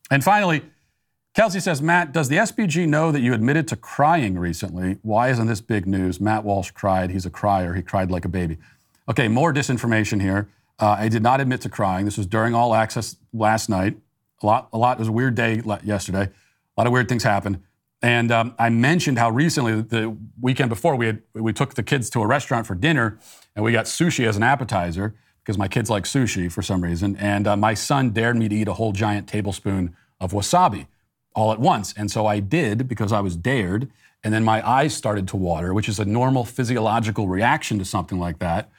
And 0.09 0.23
finally, 0.23 0.63
Kelsey 1.35 1.59
says, 1.59 1.81
Matt, 1.81 2.13
does 2.13 2.29
the 2.29 2.37
SPG 2.37 2.87
know 2.87 3.11
that 3.11 3.19
you 3.19 3.33
admitted 3.33 3.67
to 3.67 3.75
crying 3.75 4.39
recently? 4.39 4.99
Why 5.01 5.27
isn't 5.31 5.47
this 5.47 5.59
big 5.59 5.85
news? 5.85 6.21
Matt 6.21 6.45
Walsh 6.45 6.71
cried. 6.71 7.09
He's 7.09 7.25
a 7.25 7.29
crier. 7.29 7.73
He 7.73 7.81
cried 7.81 8.09
like 8.09 8.23
a 8.23 8.29
baby. 8.29 8.57
Okay, 9.09 9.27
more 9.27 9.53
disinformation 9.53 10.21
here. 10.21 10.47
Uh, 10.79 10.95
I 10.97 11.09
did 11.09 11.21
not 11.21 11.41
admit 11.41 11.59
to 11.61 11.69
crying. 11.69 12.05
This 12.05 12.15
was 12.15 12.25
during 12.25 12.55
All 12.55 12.73
Access 12.73 13.17
last 13.33 13.67
night. 13.67 13.97
A 14.41 14.45
lot, 14.45 14.69
a 14.71 14.77
lot. 14.77 14.95
It 14.95 14.99
was 14.99 15.09
a 15.09 15.11
weird 15.11 15.35
day 15.35 15.61
yesterday. 15.83 16.23
A 16.23 16.31
lot 16.77 16.87
of 16.87 16.93
weird 16.93 17.09
things 17.09 17.23
happened. 17.23 17.61
And 18.01 18.31
um, 18.31 18.55
I 18.57 18.69
mentioned 18.69 19.19
how 19.19 19.29
recently, 19.29 19.81
the 19.81 20.15
weekend 20.39 20.69
before, 20.69 20.95
we 20.95 21.07
had 21.07 21.21
we 21.33 21.51
took 21.51 21.73
the 21.73 21.83
kids 21.83 22.09
to 22.11 22.21
a 22.21 22.27
restaurant 22.27 22.65
for 22.65 22.75
dinner, 22.75 23.19
and 23.55 23.65
we 23.65 23.71
got 23.71 23.85
sushi 23.85 24.25
as 24.25 24.37
an 24.37 24.43
appetizer 24.43 25.15
because 25.43 25.57
my 25.57 25.67
kids 25.67 25.89
like 25.89 26.03
sushi 26.03 26.51
for 26.51 26.61
some 26.61 26.81
reason. 26.81 27.15
And 27.17 27.47
uh, 27.47 27.57
my 27.57 27.73
son 27.73 28.11
dared 28.11 28.37
me 28.37 28.47
to 28.47 28.55
eat 28.55 28.67
a 28.67 28.73
whole 28.73 28.91
giant 28.91 29.27
tablespoon 29.27 29.95
of 30.19 30.31
wasabi 30.31 30.87
all 31.35 31.51
at 31.51 31.59
once. 31.59 31.93
And 31.97 32.11
so 32.11 32.25
I 32.25 32.39
did 32.39 32.87
because 32.87 33.11
I 33.11 33.21
was 33.21 33.35
dared. 33.35 33.89
And 34.23 34.33
then 34.33 34.43
my 34.43 34.67
eyes 34.67 34.93
started 34.93 35.27
to 35.29 35.37
water, 35.37 35.73
which 35.73 35.89
is 35.89 35.99
a 35.99 36.05
normal 36.05 36.43
physiological 36.43 37.27
reaction 37.27 37.79
to 37.79 37.85
something 37.85 38.19
like 38.19 38.39
that. 38.39 38.69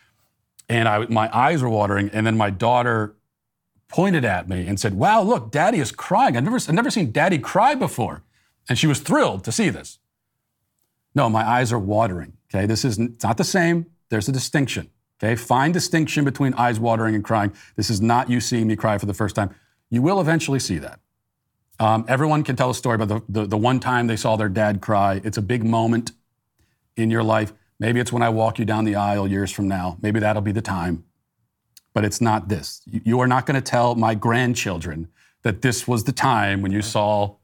And 0.68 0.87
I, 0.87 1.07
my 1.07 1.29
eyes 1.37 1.62
were 1.62 1.68
watering. 1.68 2.11
And 2.11 2.27
then 2.27 2.37
my 2.37 2.51
daughter 2.51 3.16
pointed 3.89 4.25
at 4.25 4.49
me 4.49 4.66
and 4.66 4.79
said, 4.79 4.95
Wow, 4.95 5.23
look, 5.23 5.51
daddy 5.51 5.79
is 5.79 5.91
crying. 5.91 6.37
I've 6.37 6.45
never, 6.45 6.57
I've 6.57 6.73
never 6.73 6.91
seen 6.91 7.11
daddy 7.11 7.39
cry 7.39 7.75
before. 7.75 8.23
And 8.71 8.79
she 8.79 8.87
was 8.87 9.01
thrilled 9.01 9.45
to 9.45 9.53
see 9.53 9.68
this. 9.68 9.99
No, 11.14 11.29
my 11.29 11.47
eyes 11.47 11.73
are 11.73 11.79
watering. 11.79 12.35
Okay, 12.49 12.66
this 12.66 12.85
is 12.85 12.99
it's 12.99 13.25
not 13.25 13.37
the 13.37 13.45
same. 13.45 13.87
There's 14.09 14.29
a 14.29 14.33
distinction. 14.33 14.91
Okay, 15.23 15.35
fine 15.35 15.73
distinction 15.73 16.25
between 16.25 16.55
eyes 16.55 16.81
watering 16.81 17.14
and 17.14 17.23
crying. 17.23 17.53
This 17.77 17.91
is 17.91 18.01
not 18.01 18.31
you 18.31 18.41
seeing 18.41 18.66
me 18.68 18.77
cry 18.77 18.97
for 18.97 19.07
the 19.07 19.12
first 19.12 19.37
time. 19.37 19.55
You 19.91 20.01
will 20.01 20.21
eventually 20.21 20.61
see 20.61 20.79
that. 20.79 21.01
Um, 21.81 22.05
everyone 22.09 22.45
can 22.45 22.57
tell 22.57 22.71
a 22.71 22.75
story 22.75 22.95
about 22.95 23.09
the, 23.09 23.23
the, 23.29 23.47
the 23.47 23.57
one 23.57 23.81
time 23.81 24.07
they 24.07 24.16
saw 24.16 24.37
their 24.37 24.49
dad 24.49 24.81
cry. 24.81 25.21
It's 25.25 25.37
a 25.37 25.43
big 25.43 25.64
moment 25.64 26.12
in 26.97 27.11
your 27.11 27.23
life. 27.23 27.53
Maybe 27.79 27.99
it's 28.01 28.12
when 28.12 28.23
I 28.23 28.29
walk 28.29 28.59
you 28.59 28.64
down 28.64 28.85
the 28.85 28.95
aisle 28.95 29.27
years 29.27 29.51
from 29.51 29.66
now. 29.66 29.99
Maybe 30.01 30.21
that'll 30.21 30.43
be 30.43 30.53
the 30.53 30.62
time. 30.62 31.05
But 31.93 32.05
it's 32.05 32.21
not 32.21 32.49
this. 32.49 32.83
You, 32.87 33.01
you 33.05 33.21
are 33.21 33.27
not 33.27 33.47
going 33.47 33.57
to 33.57 33.62
tell 33.62 33.95
my 33.95 34.14
grandchildren 34.14 35.09
that 35.43 35.62
this 35.62 35.89
was 35.89 36.05
the 36.05 36.12
time 36.12 36.62
when 36.62 36.71
you 36.71 36.83
saw, 36.83 37.37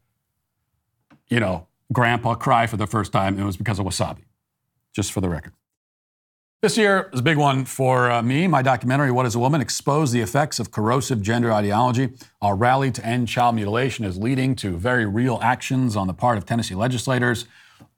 you 1.28 1.40
know, 1.40 1.66
grandpa 1.92 2.34
cry 2.34 2.66
for 2.66 2.76
the 2.76 2.86
first 2.86 3.12
time 3.12 3.38
it 3.38 3.44
was 3.44 3.56
because 3.56 3.78
of 3.78 3.86
wasabi, 3.86 4.24
just 4.94 5.12
for 5.12 5.20
the 5.20 5.28
record. 5.28 5.52
This 6.62 6.78
year 6.78 7.10
is 7.12 7.20
a 7.20 7.22
big 7.22 7.36
one 7.36 7.64
for 7.64 8.10
uh, 8.10 8.22
me. 8.22 8.48
My 8.48 8.62
documentary, 8.62 9.10
What 9.12 9.26
is 9.26 9.34
a 9.34 9.38
Woman? 9.38 9.60
exposed 9.60 10.12
the 10.14 10.22
effects 10.22 10.58
of 10.58 10.70
corrosive 10.70 11.20
gender 11.20 11.52
ideology. 11.52 12.14
Our 12.40 12.56
rally 12.56 12.90
to 12.92 13.04
end 13.04 13.28
child 13.28 13.54
mutilation 13.54 14.04
is 14.04 14.16
leading 14.16 14.56
to 14.56 14.76
very 14.76 15.04
real 15.04 15.38
actions 15.42 15.96
on 15.96 16.06
the 16.06 16.14
part 16.14 16.38
of 16.38 16.46
Tennessee 16.46 16.74
legislators. 16.74 17.44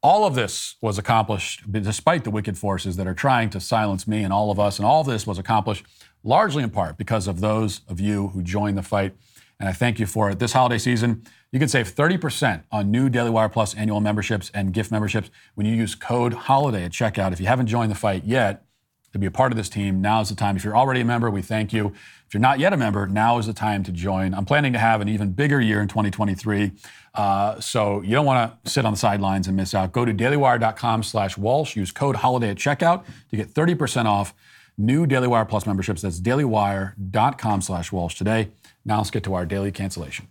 All 0.02 0.26
of 0.26 0.34
this 0.34 0.74
was 0.82 0.98
accomplished 0.98 1.70
despite 1.70 2.24
the 2.24 2.30
wicked 2.30 2.58
forces 2.58 2.96
that 2.96 3.06
are 3.06 3.14
trying 3.14 3.48
to 3.50 3.60
silence 3.60 4.08
me 4.08 4.24
and 4.24 4.32
all 4.32 4.50
of 4.50 4.58
us. 4.58 4.78
And 4.78 4.84
all 4.84 5.00
of 5.00 5.06
this 5.06 5.26
was 5.26 5.38
accomplished 5.38 5.86
largely 6.24 6.64
in 6.64 6.70
part 6.70 6.98
because 6.98 7.28
of 7.28 7.40
those 7.40 7.82
of 7.88 8.00
you 8.00 8.28
who 8.28 8.42
joined 8.42 8.76
the 8.76 8.82
fight. 8.82 9.14
And 9.60 9.68
I 9.68 9.72
thank 9.72 9.98
you 9.98 10.06
for 10.06 10.30
it. 10.30 10.40
This 10.40 10.52
holiday 10.52 10.78
season, 10.78 11.22
you 11.52 11.58
can 11.58 11.68
save 11.68 11.94
30% 11.94 12.64
on 12.70 12.90
new 12.90 13.08
Daily 13.08 13.30
Wire 13.30 13.48
Plus 13.48 13.74
annual 13.74 14.00
memberships 14.00 14.50
and 14.52 14.72
gift 14.72 14.90
memberships 14.90 15.30
when 15.54 15.66
you 15.66 15.74
use 15.74 15.94
code 15.94 16.34
HOLIDAY 16.34 16.84
at 16.84 16.92
checkout. 16.92 17.32
If 17.32 17.40
you 17.40 17.46
haven't 17.46 17.68
joined 17.68 17.90
the 17.90 17.96
fight 17.96 18.24
yet, 18.24 18.64
to 19.12 19.18
be 19.18 19.26
a 19.26 19.30
part 19.30 19.52
of 19.52 19.56
this 19.56 19.68
team, 19.68 20.00
now 20.02 20.20
is 20.20 20.28
the 20.28 20.34
time. 20.34 20.56
If 20.56 20.64
you're 20.64 20.76
already 20.76 21.00
a 21.00 21.04
member, 21.04 21.30
we 21.30 21.40
thank 21.40 21.72
you. 21.72 21.94
If 22.26 22.34
you're 22.34 22.42
not 22.42 22.58
yet 22.58 22.74
a 22.74 22.76
member, 22.76 23.06
now 23.06 23.38
is 23.38 23.46
the 23.46 23.54
time 23.54 23.82
to 23.84 23.92
join. 23.92 24.34
I'm 24.34 24.44
planning 24.44 24.74
to 24.74 24.78
have 24.78 25.00
an 25.00 25.08
even 25.08 25.32
bigger 25.32 25.60
year 25.60 25.80
in 25.80 25.88
2023. 25.88 26.72
Uh, 27.14 27.58
so 27.58 28.02
you 28.02 28.10
don't 28.10 28.26
want 28.26 28.62
to 28.64 28.70
sit 28.70 28.84
on 28.84 28.92
the 28.92 28.98
sidelines 28.98 29.48
and 29.48 29.56
miss 29.56 29.74
out. 29.74 29.92
Go 29.92 30.04
to 30.04 30.12
dailywire.com 30.12 31.02
slash 31.02 31.38
Walsh. 31.38 31.74
Use 31.74 31.90
code 31.90 32.16
HOLIDAY 32.16 32.50
at 32.50 32.56
checkout 32.58 33.04
to 33.30 33.36
get 33.36 33.48
30% 33.48 34.04
off 34.04 34.34
new 34.76 35.06
Daily 35.06 35.26
Wire 35.26 35.46
Plus 35.46 35.66
memberships. 35.66 36.02
That's 36.02 36.20
dailywire.com 36.20 37.62
slash 37.62 37.90
Walsh 37.90 38.14
today. 38.14 38.50
Now 38.84 38.98
let's 38.98 39.10
get 39.10 39.24
to 39.24 39.34
our 39.34 39.46
daily 39.46 39.72
cancellation. 39.72 40.28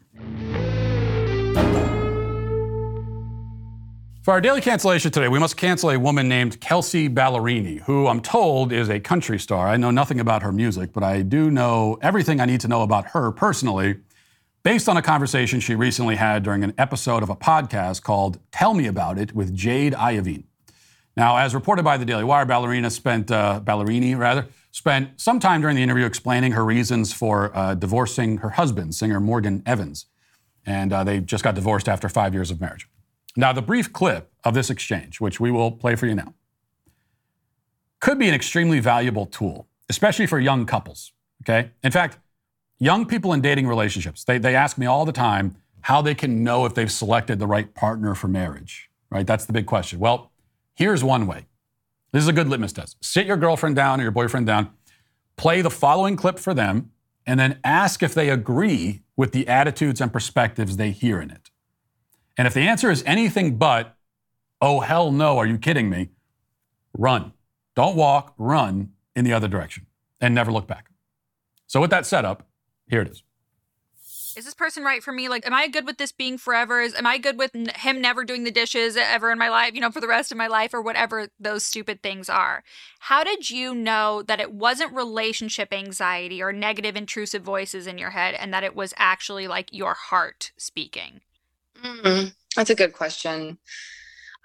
For 4.28 4.34
our 4.34 4.42
daily 4.42 4.60
cancellation 4.60 5.10
today, 5.10 5.30
we 5.30 5.40
must 5.40 5.56
cancel 5.56 5.90
a 5.90 5.98
woman 5.98 6.28
named 6.28 6.60
Kelsea 6.60 7.08
Ballerini, 7.08 7.80
who 7.84 8.08
I'm 8.08 8.20
told 8.20 8.74
is 8.74 8.90
a 8.90 9.00
country 9.00 9.40
star. 9.40 9.70
I 9.70 9.78
know 9.78 9.90
nothing 9.90 10.20
about 10.20 10.44
her 10.44 10.52
music, 10.52 10.92
but 10.92 11.02
I 11.02 11.22
do 11.22 11.50
know 11.50 11.98
everything 12.02 12.42
I 12.42 12.46
need 12.46 12.60
to 12.60 12.68
know 12.68 12.82
about 12.82 13.12
her 13.12 13.32
personally 13.32 14.02
based 14.64 14.90
on 14.90 14.98
a 14.98 15.02
conversation 15.02 15.62
she 15.62 15.76
recently 15.76 16.18
had 16.18 16.44
during 16.44 16.66
an 16.66 16.74
episode 16.78 17.24
of 17.24 17.30
a 17.30 17.38
podcast 17.38 18.04
called 18.04 18.38
Tell 18.52 18.74
Me 18.74 18.88
About 18.88 19.18
It 19.18 19.34
with 19.34 19.56
Jade 19.56 19.94
Iovine. 19.94 20.44
Now, 21.16 21.38
as 21.38 21.56
reported 21.56 21.84
by 21.84 21.96
the 21.96 22.04
Daily 22.04 22.26
Wire, 22.26 22.46
Ballerina 22.46 22.90
spent, 22.90 23.32
uh, 23.32 23.62
Ballerini 23.64 24.18
rather, 24.18 24.50
spent 24.72 25.22
some 25.22 25.40
time 25.40 25.62
during 25.62 25.78
the 25.78 25.84
interview 25.84 26.04
explaining 26.04 26.52
her 26.52 26.66
reasons 26.66 27.14
for 27.14 27.56
uh, 27.56 27.76
divorcing 27.76 28.40
her 28.40 28.50
husband, 28.50 28.94
singer 28.94 29.22
Morgan 29.22 29.64
Evans. 29.66 30.08
And 30.66 30.92
uh, 30.92 31.06
they 31.06 31.22
just 31.22 31.46
got 31.46 31.56
divorced 31.56 31.88
after 31.88 32.10
five 32.10 32.34
years 32.34 32.52
of 32.52 32.60
marriage. 32.60 32.90
Now, 33.38 33.54
the 33.54 33.62
brief 33.62 33.94
clip 33.94 34.32
of 34.44 34.56
this 34.56 34.72
exchange, 34.72 35.22
which 35.22 35.40
we 35.40 35.52
will 35.52 35.72
play 35.72 35.96
for 35.96 36.08
you 36.08 36.16
now, 36.16 36.34
could 38.00 38.18
be 38.18 38.28
an 38.28 38.34
extremely 38.34 38.80
valuable 38.80 39.28
tool, 39.28 39.68
especially 39.90 40.26
for 40.26 40.40
young 40.40 40.66
couples. 40.66 41.14
Okay? 41.44 41.70
In 41.84 41.92
fact, 41.92 42.18
young 42.80 43.06
people 43.06 43.34
in 43.34 43.42
dating 43.42 43.68
relationships, 43.68 44.24
they, 44.24 44.40
they 44.40 44.56
ask 44.56 44.80
me 44.80 44.88
all 44.88 45.06
the 45.06 45.12
time 45.12 45.56
how 45.82 46.02
they 46.02 46.16
can 46.16 46.44
know 46.44 46.66
if 46.66 46.74
they've 46.74 46.92
selected 46.92 47.38
the 47.38 47.46
right 47.46 47.74
partner 47.76 48.16
for 48.16 48.28
marriage, 48.28 48.90
right? 49.12 49.26
That's 49.26 49.46
the 49.46 49.54
big 49.54 49.68
question. 49.68 50.00
Well, 50.00 50.32
here's 50.74 51.04
one 51.04 51.28
way. 51.28 51.46
This 52.12 52.24
is 52.24 52.28
a 52.28 52.34
good 52.34 52.48
litmus 52.48 52.74
test. 52.74 52.98
Sit 53.02 53.28
your 53.28 53.38
girlfriend 53.38 53.76
down 53.76 54.00
or 54.00 54.04
your 54.04 54.12
boyfriend 54.12 54.48
down, 54.48 54.72
play 55.38 55.62
the 55.62 55.70
following 55.70 56.16
clip 56.16 56.40
for 56.40 56.56
them, 56.56 56.92
and 57.28 57.40
then 57.40 57.60
ask 57.64 58.02
if 58.02 58.16
they 58.16 58.30
agree 58.30 59.04
with 59.16 59.32
the 59.32 59.48
attitudes 59.48 60.02
and 60.02 60.12
perspectives 60.12 60.78
they 60.78 60.90
hear 60.90 61.22
in 61.22 61.30
it. 61.30 61.52
And 62.38 62.48
if 62.48 62.54
the 62.54 62.62
answer 62.62 62.92
is 62.92 63.04
anything 63.06 63.58
but, 63.58 63.96
oh, 64.62 64.80
hell 64.82 65.12
no, 65.12 65.38
are 65.38 65.48
you 65.48 65.58
kidding 65.58 65.90
me? 65.90 66.10
Run. 66.94 67.34
Don't 67.76 67.96
walk, 67.96 68.34
run 68.38 68.92
in 69.16 69.26
the 69.26 69.34
other 69.34 69.48
direction 69.48 69.88
and 70.22 70.36
never 70.36 70.52
look 70.52 70.68
back. 70.68 70.90
So, 71.66 71.82
with 71.82 71.90
that 71.90 72.06
setup, 72.06 72.48
here 72.88 73.02
it 73.02 73.10
is. 73.10 73.24
Is 74.38 74.46
this 74.46 74.54
person 74.54 74.84
right 74.84 75.02
for 75.02 75.12
me? 75.12 75.30
Like, 75.30 75.48
am 75.48 75.54
I 75.54 75.68
good 75.68 75.88
with 75.88 75.98
this 75.98 76.12
being 76.12 76.38
forever? 76.38 76.80
Is, 76.80 76.94
am 76.94 77.08
I 77.08 77.18
good 77.18 77.40
with 77.40 77.56
n- 77.56 77.72
him 77.76 78.00
never 78.00 78.24
doing 78.24 78.44
the 78.44 78.52
dishes 78.52 78.96
ever 78.96 79.32
in 79.32 79.40
my 79.40 79.50
life, 79.50 79.74
you 79.74 79.82
know, 79.82 79.90
for 79.90 80.00
the 80.00 80.08
rest 80.08 80.32
of 80.32 80.38
my 80.38 80.46
life 80.46 80.76
or 80.76 80.82
whatever 80.82 81.30
those 81.40 81.66
stupid 81.66 82.04
things 82.04 82.30
are? 82.30 82.64
How 83.00 83.24
did 83.24 83.50
you 83.50 83.74
know 83.74 84.22
that 84.22 84.40
it 84.40 84.54
wasn't 84.54 84.94
relationship 84.94 85.74
anxiety 85.74 86.40
or 86.40 86.54
negative 86.54 86.96
intrusive 86.96 87.42
voices 87.42 87.88
in 87.88 87.98
your 87.98 88.12
head 88.12 88.36
and 88.36 88.54
that 88.54 88.64
it 88.64 88.76
was 88.76 88.94
actually 88.98 89.48
like 89.48 89.74
your 89.74 89.96
heart 89.96 90.52
speaking? 90.56 91.22
Mm, 91.84 92.34
that's 92.56 92.70
a 92.70 92.76
good 92.76 92.94
question. 92.94 93.58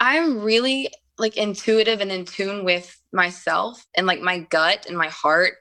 I'm 0.00 0.40
really 0.40 0.90
like 1.18 1.36
intuitive 1.36 2.00
and 2.00 2.10
in 2.10 2.24
tune 2.24 2.64
with 2.64 3.00
myself 3.12 3.84
and 3.96 4.06
like 4.06 4.20
my 4.20 4.40
gut 4.40 4.86
and 4.88 4.96
my 4.96 5.08
heart. 5.08 5.54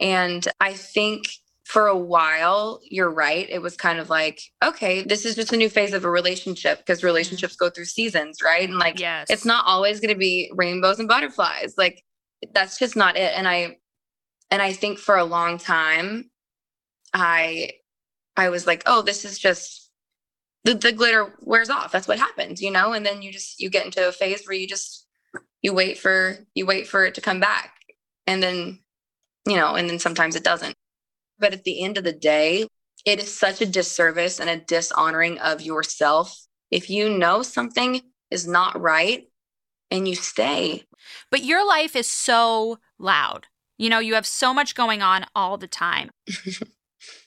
And 0.00 0.46
I 0.60 0.74
think 0.74 1.26
for 1.64 1.86
a 1.86 1.96
while, 1.96 2.80
you're 2.88 3.10
right. 3.10 3.48
It 3.48 3.60
was 3.60 3.76
kind 3.76 3.98
of 3.98 4.10
like, 4.10 4.40
okay, 4.62 5.02
this 5.02 5.24
is 5.24 5.34
just 5.34 5.52
a 5.52 5.56
new 5.56 5.68
phase 5.68 5.92
of 5.92 6.04
a 6.04 6.10
relationship 6.10 6.78
because 6.78 6.98
mm-hmm. 6.98 7.06
relationships 7.06 7.56
go 7.56 7.70
through 7.70 7.86
seasons, 7.86 8.38
right? 8.42 8.68
And 8.68 8.78
like, 8.78 9.00
yes. 9.00 9.26
it's 9.30 9.44
not 9.44 9.64
always 9.66 10.00
going 10.00 10.12
to 10.12 10.18
be 10.18 10.50
rainbows 10.54 10.98
and 10.98 11.08
butterflies. 11.08 11.74
Like, 11.78 12.02
that's 12.52 12.78
just 12.78 12.96
not 12.96 13.16
it. 13.16 13.32
And 13.34 13.48
I, 13.48 13.78
and 14.50 14.60
I 14.60 14.72
think 14.72 14.98
for 14.98 15.16
a 15.16 15.24
long 15.24 15.58
time, 15.58 16.30
I, 17.14 17.70
I 18.36 18.50
was 18.50 18.66
like, 18.66 18.82
oh, 18.86 19.00
this 19.02 19.24
is 19.24 19.38
just 19.38 19.83
the, 20.64 20.74
the 20.74 20.92
glitter 20.92 21.34
wears 21.40 21.70
off. 21.70 21.92
That's 21.92 22.08
what 22.08 22.18
happens, 22.18 22.60
you 22.60 22.70
know? 22.70 22.92
And 22.92 23.04
then 23.04 23.22
you 23.22 23.32
just, 23.32 23.60
you 23.60 23.70
get 23.70 23.84
into 23.84 24.08
a 24.08 24.12
phase 24.12 24.46
where 24.46 24.56
you 24.56 24.66
just, 24.66 25.06
you 25.62 25.72
wait 25.72 25.98
for, 25.98 26.38
you 26.54 26.66
wait 26.66 26.86
for 26.86 27.04
it 27.04 27.14
to 27.14 27.20
come 27.20 27.40
back. 27.40 27.74
And 28.26 28.42
then, 28.42 28.80
you 29.46 29.56
know, 29.56 29.74
and 29.74 29.88
then 29.88 29.98
sometimes 29.98 30.36
it 30.36 30.44
doesn't. 30.44 30.74
But 31.38 31.52
at 31.52 31.64
the 31.64 31.82
end 31.82 31.98
of 31.98 32.04
the 32.04 32.12
day, 32.12 32.66
it 33.04 33.18
is 33.18 33.36
such 33.36 33.60
a 33.60 33.66
disservice 33.66 34.40
and 34.40 34.48
a 34.48 34.56
dishonoring 34.56 35.38
of 35.38 35.60
yourself 35.60 36.46
if 36.70 36.88
you 36.88 37.10
know 37.10 37.42
something 37.42 38.00
is 38.30 38.46
not 38.46 38.80
right 38.80 39.24
and 39.90 40.08
you 40.08 40.14
stay. 40.14 40.84
But 41.30 41.44
your 41.44 41.66
life 41.66 41.94
is 41.94 42.10
so 42.10 42.78
loud. 42.98 43.46
You 43.76 43.90
know, 43.90 43.98
you 43.98 44.14
have 44.14 44.26
so 44.26 44.54
much 44.54 44.74
going 44.74 45.02
on 45.02 45.26
all 45.34 45.58
the 45.58 45.68
time. 45.68 46.10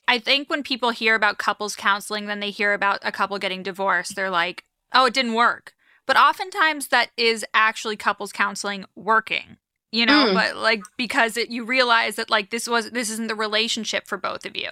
I 0.07 0.19
think 0.19 0.49
when 0.49 0.63
people 0.63 0.91
hear 0.91 1.15
about 1.15 1.37
couples 1.37 1.75
counseling, 1.75 2.27
then 2.27 2.39
they 2.39 2.51
hear 2.51 2.73
about 2.73 2.99
a 3.03 3.11
couple 3.11 3.37
getting 3.39 3.63
divorced, 3.63 4.15
they're 4.15 4.29
like, 4.29 4.63
oh, 4.93 5.05
it 5.05 5.13
didn't 5.13 5.33
work. 5.33 5.73
But 6.05 6.17
oftentimes 6.17 6.87
that 6.87 7.09
is 7.17 7.45
actually 7.53 7.97
couples 7.97 8.31
counseling 8.31 8.85
working, 8.95 9.57
you 9.91 10.05
know, 10.05 10.27
mm. 10.27 10.33
but 10.33 10.55
like 10.55 10.81
because 10.97 11.35
it, 11.35 11.49
you 11.49 11.65
realize 11.65 12.15
that 12.15 12.29
like 12.29 12.49
this 12.49 12.67
was, 12.67 12.91
this 12.91 13.09
isn't 13.09 13.27
the 13.27 13.35
relationship 13.35 14.07
for 14.07 14.17
both 14.17 14.45
of 14.45 14.55
you. 14.55 14.71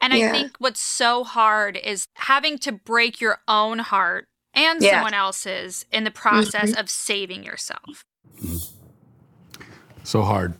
And 0.00 0.12
yeah. 0.12 0.28
I 0.28 0.30
think 0.30 0.56
what's 0.58 0.80
so 0.80 1.24
hard 1.24 1.78
is 1.78 2.08
having 2.14 2.58
to 2.58 2.72
break 2.72 3.20
your 3.20 3.38
own 3.48 3.78
heart 3.78 4.28
and 4.52 4.82
yeah. 4.82 4.90
someone 4.90 5.14
else's 5.14 5.86
in 5.90 6.04
the 6.04 6.10
process 6.10 6.72
mm-hmm. 6.72 6.80
of 6.80 6.90
saving 6.90 7.44
yourself. 7.44 8.04
So 10.02 10.20
hard. 10.20 10.54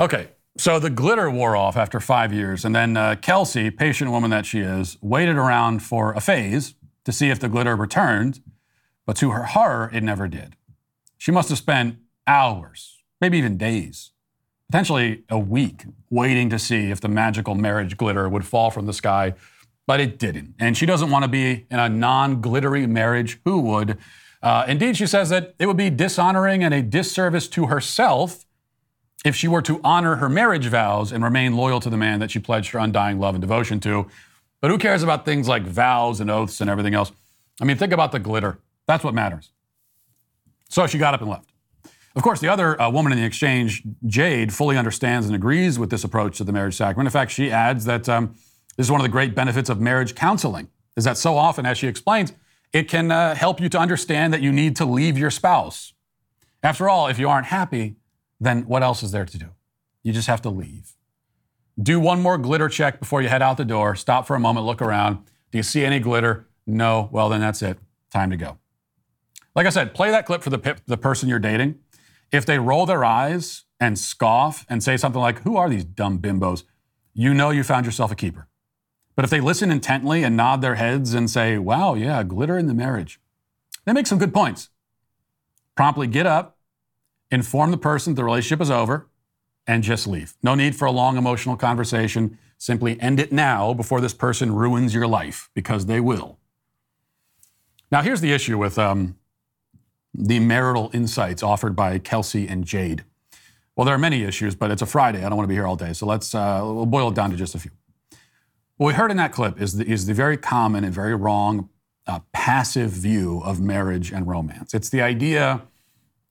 Okay, 0.00 0.28
so 0.58 0.78
the 0.78 0.90
glitter 0.90 1.30
wore 1.30 1.56
off 1.56 1.76
after 1.76 2.00
five 2.00 2.32
years, 2.32 2.64
and 2.64 2.74
then 2.74 2.96
uh, 2.96 3.16
Kelsea, 3.20 3.70
patient 3.70 4.10
woman 4.10 4.30
that 4.30 4.46
she 4.46 4.60
is, 4.60 4.96
waited 5.02 5.36
around 5.36 5.82
for 5.82 6.12
a 6.14 6.20
phase 6.20 6.74
to 7.04 7.12
see 7.12 7.28
if 7.28 7.38
the 7.38 7.48
glitter 7.48 7.76
returned, 7.76 8.40
but 9.04 9.16
to 9.16 9.30
her 9.30 9.44
horror, 9.44 9.90
it 9.92 10.02
never 10.02 10.26
did. 10.26 10.56
She 11.18 11.30
must 11.30 11.50
have 11.50 11.58
spent 11.58 11.98
hours, 12.26 13.02
maybe 13.20 13.38
even 13.38 13.58
days, 13.58 14.12
potentially 14.70 15.24
a 15.28 15.38
week, 15.38 15.84
waiting 16.10 16.48
to 16.50 16.58
see 16.58 16.90
if 16.90 17.00
the 17.00 17.08
magical 17.08 17.54
marriage 17.54 17.96
glitter 17.96 18.28
would 18.28 18.46
fall 18.46 18.70
from 18.70 18.86
the 18.86 18.92
sky, 18.92 19.34
but 19.86 20.00
it 20.00 20.18
didn't. 20.18 20.54
And 20.58 20.76
she 20.76 20.86
doesn't 20.86 21.10
want 21.10 21.24
to 21.24 21.28
be 21.28 21.66
in 21.70 21.78
a 21.78 21.88
non 21.88 22.40
glittery 22.40 22.86
marriage. 22.86 23.38
Who 23.44 23.60
would? 23.60 23.98
Uh, 24.42 24.64
indeed, 24.66 24.96
she 24.96 25.06
says 25.06 25.28
that 25.28 25.54
it 25.58 25.66
would 25.66 25.76
be 25.76 25.90
dishonoring 25.90 26.64
and 26.64 26.72
a 26.72 26.82
disservice 26.82 27.46
to 27.48 27.66
herself 27.66 28.45
if 29.24 29.34
she 29.34 29.48
were 29.48 29.62
to 29.62 29.80
honor 29.82 30.16
her 30.16 30.28
marriage 30.28 30.66
vows 30.66 31.12
and 31.12 31.24
remain 31.24 31.56
loyal 31.56 31.80
to 31.80 31.90
the 31.90 31.96
man 31.96 32.20
that 32.20 32.30
she 32.30 32.38
pledged 32.38 32.70
her 32.70 32.78
undying 32.78 33.18
love 33.18 33.34
and 33.34 33.40
devotion 33.40 33.80
to. 33.80 34.06
But 34.60 34.70
who 34.70 34.78
cares 34.78 35.02
about 35.02 35.24
things 35.24 35.48
like 35.48 35.62
vows 35.62 36.20
and 36.20 36.30
oaths 36.30 36.60
and 36.60 36.70
everything 36.70 36.94
else? 36.94 37.12
I 37.60 37.64
mean, 37.64 37.76
think 37.76 37.92
about 37.92 38.12
the 38.12 38.18
glitter. 38.18 38.58
That's 38.86 39.02
what 39.02 39.14
matters. 39.14 39.50
So 40.68 40.86
she 40.86 40.98
got 40.98 41.14
up 41.14 41.20
and 41.20 41.30
left. 41.30 41.50
Of 42.14 42.22
course, 42.22 42.40
the 42.40 42.48
other 42.48 42.80
uh, 42.80 42.90
woman 42.90 43.12
in 43.12 43.18
the 43.18 43.24
exchange, 43.24 43.82
Jade, 44.06 44.52
fully 44.52 44.78
understands 44.78 45.26
and 45.26 45.34
agrees 45.34 45.78
with 45.78 45.90
this 45.90 46.02
approach 46.02 46.38
to 46.38 46.44
the 46.44 46.52
marriage 46.52 46.74
sacrament. 46.74 47.06
In 47.06 47.12
fact, 47.12 47.30
she 47.30 47.52
adds 47.52 47.84
that 47.84 48.08
um, 48.08 48.34
this 48.76 48.86
is 48.86 48.90
one 48.90 49.00
of 49.00 49.04
the 49.04 49.10
great 49.10 49.34
benefits 49.34 49.68
of 49.68 49.80
marriage 49.80 50.14
counseling, 50.14 50.68
is 50.96 51.04
that 51.04 51.18
so 51.18 51.36
often, 51.36 51.66
as 51.66 51.76
she 51.76 51.86
explains, 51.86 52.32
it 52.72 52.88
can 52.88 53.10
uh, 53.10 53.34
help 53.34 53.60
you 53.60 53.68
to 53.68 53.78
understand 53.78 54.32
that 54.32 54.40
you 54.40 54.50
need 54.50 54.76
to 54.76 54.86
leave 54.86 55.18
your 55.18 55.30
spouse. 55.30 55.92
After 56.62 56.88
all, 56.88 57.06
if 57.06 57.18
you 57.18 57.28
aren't 57.28 57.46
happy, 57.46 57.96
then 58.40 58.62
what 58.62 58.82
else 58.82 59.02
is 59.02 59.12
there 59.12 59.24
to 59.24 59.38
do? 59.38 59.50
You 60.02 60.12
just 60.12 60.28
have 60.28 60.42
to 60.42 60.50
leave. 60.50 60.94
Do 61.80 62.00
one 62.00 62.22
more 62.22 62.38
glitter 62.38 62.68
check 62.68 62.98
before 62.98 63.22
you 63.22 63.28
head 63.28 63.42
out 63.42 63.56
the 63.56 63.64
door. 63.64 63.96
Stop 63.96 64.26
for 64.26 64.34
a 64.34 64.40
moment, 64.40 64.66
look 64.66 64.80
around. 64.80 65.24
Do 65.50 65.58
you 65.58 65.62
see 65.62 65.84
any 65.84 66.00
glitter? 66.00 66.48
No. 66.66 67.08
Well, 67.12 67.28
then 67.28 67.40
that's 67.40 67.62
it. 67.62 67.78
Time 68.10 68.30
to 68.30 68.36
go. 68.36 68.58
Like 69.54 69.66
I 69.66 69.70
said, 69.70 69.94
play 69.94 70.10
that 70.10 70.26
clip 70.26 70.42
for 70.42 70.50
the, 70.50 70.80
the 70.86 70.96
person 70.96 71.28
you're 71.28 71.38
dating. 71.38 71.76
If 72.32 72.44
they 72.44 72.58
roll 72.58 72.86
their 72.86 73.04
eyes 73.04 73.64
and 73.78 73.98
scoff 73.98 74.66
and 74.68 74.82
say 74.82 74.96
something 74.96 75.20
like, 75.20 75.42
Who 75.42 75.56
are 75.56 75.68
these 75.68 75.84
dumb 75.84 76.18
bimbos? 76.18 76.64
You 77.14 77.32
know 77.32 77.50
you 77.50 77.62
found 77.62 77.86
yourself 77.86 78.10
a 78.10 78.16
keeper. 78.16 78.48
But 79.14 79.24
if 79.24 79.30
they 79.30 79.40
listen 79.40 79.70
intently 79.70 80.22
and 80.22 80.36
nod 80.36 80.60
their 80.60 80.74
heads 80.74 81.14
and 81.14 81.30
say, 81.30 81.58
Wow, 81.58 81.94
yeah, 81.94 82.22
glitter 82.22 82.58
in 82.58 82.66
the 82.66 82.74
marriage, 82.74 83.20
they 83.84 83.92
make 83.92 84.06
some 84.06 84.18
good 84.18 84.34
points. 84.34 84.68
Promptly 85.74 86.06
get 86.06 86.26
up, 86.26 86.55
inform 87.30 87.70
the 87.70 87.76
person 87.76 88.14
the 88.14 88.24
relationship 88.24 88.60
is 88.60 88.70
over, 88.70 89.08
and 89.66 89.82
just 89.82 90.06
leave. 90.06 90.36
No 90.42 90.54
need 90.54 90.76
for 90.76 90.84
a 90.84 90.92
long 90.92 91.16
emotional 91.16 91.56
conversation. 91.56 92.38
Simply 92.58 93.00
end 93.00 93.20
it 93.20 93.32
now 93.32 93.74
before 93.74 94.00
this 94.00 94.14
person 94.14 94.54
ruins 94.54 94.94
your 94.94 95.06
life, 95.06 95.50
because 95.54 95.86
they 95.86 96.00
will. 96.00 96.38
Now, 97.90 98.02
here's 98.02 98.20
the 98.20 98.32
issue 98.32 98.58
with 98.58 98.78
um, 98.78 99.16
the 100.14 100.40
marital 100.40 100.90
insights 100.92 101.42
offered 101.42 101.76
by 101.76 101.98
Kelsea 101.98 102.48
and 102.48 102.64
Jade. 102.64 103.04
Well, 103.74 103.84
there 103.84 103.94
are 103.94 103.98
many 103.98 104.22
issues, 104.22 104.54
but 104.54 104.70
it's 104.70 104.82
a 104.82 104.86
Friday. 104.86 105.18
I 105.18 105.28
don't 105.28 105.36
want 105.36 105.44
to 105.44 105.48
be 105.48 105.54
here 105.54 105.66
all 105.66 105.76
day, 105.76 105.92
so 105.92 106.06
let's 106.06 106.34
uh, 106.34 106.60
we'll 106.62 106.86
boil 106.86 107.08
it 107.08 107.14
down 107.14 107.30
to 107.30 107.36
just 107.36 107.54
a 107.54 107.58
few. 107.58 107.72
What 108.76 108.88
we 108.88 108.92
heard 108.94 109.10
in 109.10 109.16
that 109.18 109.32
clip 109.32 109.60
is 109.60 109.76
the, 109.76 109.86
is 109.86 110.06
the 110.06 110.14
very 110.14 110.36
common 110.36 110.84
and 110.84 110.94
very 110.94 111.14
wrong 111.14 111.68
uh, 112.06 112.20
passive 112.32 112.90
view 112.90 113.42
of 113.44 113.60
marriage 113.60 114.12
and 114.12 114.26
romance. 114.26 114.72
It's 114.72 114.88
the 114.88 115.02
idea 115.02 115.62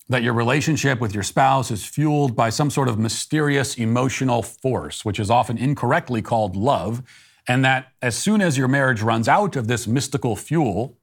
that 0.07 0.21
your 0.21 0.33
relationship 0.33 0.99
with 0.99 1.13
your 1.13 1.23
spouse 1.23 1.71
is 1.71 1.83
fueled 1.83 2.35
by 2.35 2.49
some 2.49 2.69
sort 2.69 2.87
of 2.87 2.99
mysterious 2.99 3.75
emotional 3.75 4.43
force, 4.43 5.03
which 5.03 5.19
is 5.19 5.29
often 5.29 5.57
incorrectly 5.57 6.21
called 6.21 6.55
love, 6.55 7.01
and 7.47 7.65
that 7.65 7.91
as 8.01 8.15
soon 8.15 8.41
as 8.41 8.57
your 8.57 8.67
marriage 8.67 9.01
runs 9.01 9.27
out 9.27 9.55
of 9.55 9.67
this 9.67 9.87
mystical 9.87 10.35
fuel, 10.35 10.97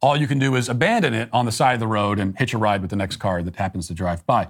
all 0.00 0.16
you 0.16 0.26
can 0.26 0.38
do 0.38 0.54
is 0.54 0.68
abandon 0.68 1.14
it 1.14 1.28
on 1.32 1.44
the 1.44 1.52
side 1.52 1.74
of 1.74 1.80
the 1.80 1.86
road 1.86 2.18
and 2.18 2.38
hitch 2.38 2.54
a 2.54 2.58
ride 2.58 2.80
with 2.80 2.90
the 2.90 2.96
next 2.96 3.16
car 3.16 3.42
that 3.42 3.56
happens 3.56 3.86
to 3.88 3.94
drive 3.94 4.24
by. 4.26 4.48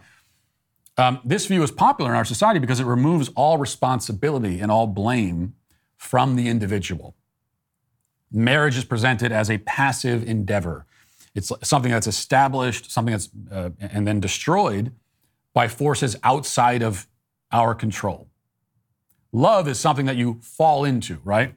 Um, 0.97 1.21
this 1.25 1.47
view 1.47 1.63
is 1.63 1.71
popular 1.71 2.11
in 2.11 2.17
our 2.17 2.25
society 2.25 2.59
because 2.59 2.81
it 2.81 2.85
removes 2.85 3.31
all 3.37 3.57
responsibility 3.57 4.61
and 4.61 4.71
all 4.71 4.87
blame 4.87 5.55
from 5.97 6.37
the 6.37 6.49
individual. 6.49 7.15
Marriage 8.31 8.77
is 8.77 8.85
presented 8.85 9.33
as 9.33 9.51
a 9.51 9.59
passive 9.59 10.23
endeavor. 10.29 10.87
It's 11.35 11.53
something 11.63 11.91
that's 11.91 12.07
established, 12.07 12.91
something 12.91 13.13
that's, 13.13 13.29
uh, 13.51 13.71
and 13.81 14.07
then 14.07 14.21
destroyed 14.21 14.93
by 15.55 15.69
forces 15.69 16.17
outside 16.23 16.83
of 16.83 17.07
our 17.53 17.75
control. 17.75 18.29
Love 19.33 19.69
is 19.69 19.79
something 19.79 20.07
that 20.07 20.17
you 20.17 20.41
fall 20.43 20.85
into, 20.85 21.21
right? 21.25 21.55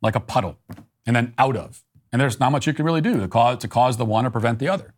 Like 0.00 0.16
a 0.16 0.20
puddle, 0.20 0.58
and 1.06 1.14
then 1.14 1.34
out 1.38 1.56
of. 1.56 1.84
And 2.10 2.20
there's 2.20 2.40
not 2.40 2.52
much 2.52 2.66
you 2.66 2.74
can 2.74 2.84
really 2.84 3.00
do 3.00 3.20
to 3.20 3.28
cause, 3.28 3.58
to 3.58 3.68
cause 3.68 3.96
the 3.96 4.04
one 4.04 4.26
or 4.26 4.30
prevent 4.30 4.58
the 4.58 4.68
other. 4.68 4.94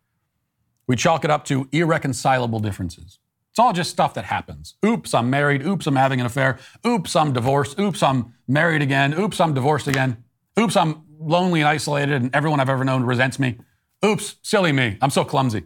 We 0.87 0.97
chalk 0.97 1.25
it 1.25 1.31
up 1.31 1.45
to 1.47 1.69
irreconcilable 1.73 2.61
differences. 2.61 3.19
It's 3.51 3.59
all 3.59 3.73
just 3.73 3.91
stuff 3.91 4.15
that 4.15 4.25
happens. 4.25 4.75
Oops, 4.85 5.15
I'm 5.15 5.31
married. 5.31 5.65
Oops, 5.65 5.87
I'm 5.87 5.97
having 5.97 6.19
an 6.19 6.27
affair. 6.27 6.59
Oops, 6.85 7.15
I'm 7.15 7.33
divorced. 7.33 7.79
Oops, 7.79 8.03
I'm 8.03 8.35
married 8.49 8.83
again. 8.83 9.15
Oops, 9.15 9.39
I'm 9.41 9.55
divorced 9.55 9.87
again. 9.87 10.25
Oops, 10.59 10.75
I'm 10.77 11.05
lonely 11.21 11.61
and 11.61 11.69
isolated 11.69 12.21
and 12.21 12.35
everyone 12.35 12.59
I've 12.59 12.69
ever 12.69 12.85
known 12.85 13.05
resents 13.05 13.39
me. 13.39 13.59
Oops, 14.05 14.37
silly 14.43 14.73
me. 14.73 14.99
I'm 15.01 15.11
so 15.11 15.25
clumsy. 15.25 15.65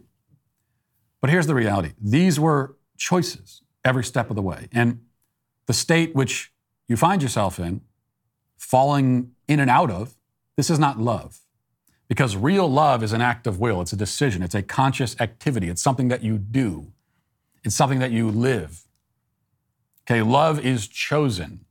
But 1.20 1.30
here's 1.30 1.46
the 1.46 1.54
reality 1.54 1.92
these 2.00 2.38
were 2.38 2.76
choices 2.96 3.62
every 3.84 4.04
step 4.04 4.30
of 4.30 4.36
the 4.36 4.42
way. 4.42 4.68
And 4.72 5.00
the 5.66 5.72
state 5.72 6.14
which 6.14 6.52
you 6.86 6.96
find 6.96 7.22
yourself 7.22 7.58
in, 7.58 7.80
falling 8.56 9.32
in 9.46 9.60
and 9.60 9.70
out 9.70 9.90
of, 9.90 10.16
this 10.56 10.70
is 10.70 10.78
not 10.78 10.98
love. 10.98 11.40
Because 12.08 12.36
real 12.36 12.70
love 12.70 13.02
is 13.02 13.12
an 13.12 13.20
act 13.20 13.46
of 13.46 13.60
will, 13.60 13.82
it's 13.82 13.92
a 13.92 13.96
decision, 13.96 14.42
it's 14.42 14.54
a 14.54 14.62
conscious 14.62 15.20
activity, 15.20 15.68
it's 15.68 15.82
something 15.82 16.08
that 16.08 16.22
you 16.22 16.38
do, 16.38 16.92
it's 17.64 17.74
something 17.74 17.98
that 17.98 18.12
you 18.12 18.30
live. 18.30 18.84
Okay, 20.04 20.22
love 20.22 20.64
is 20.64 20.88
chosen. 20.88 21.66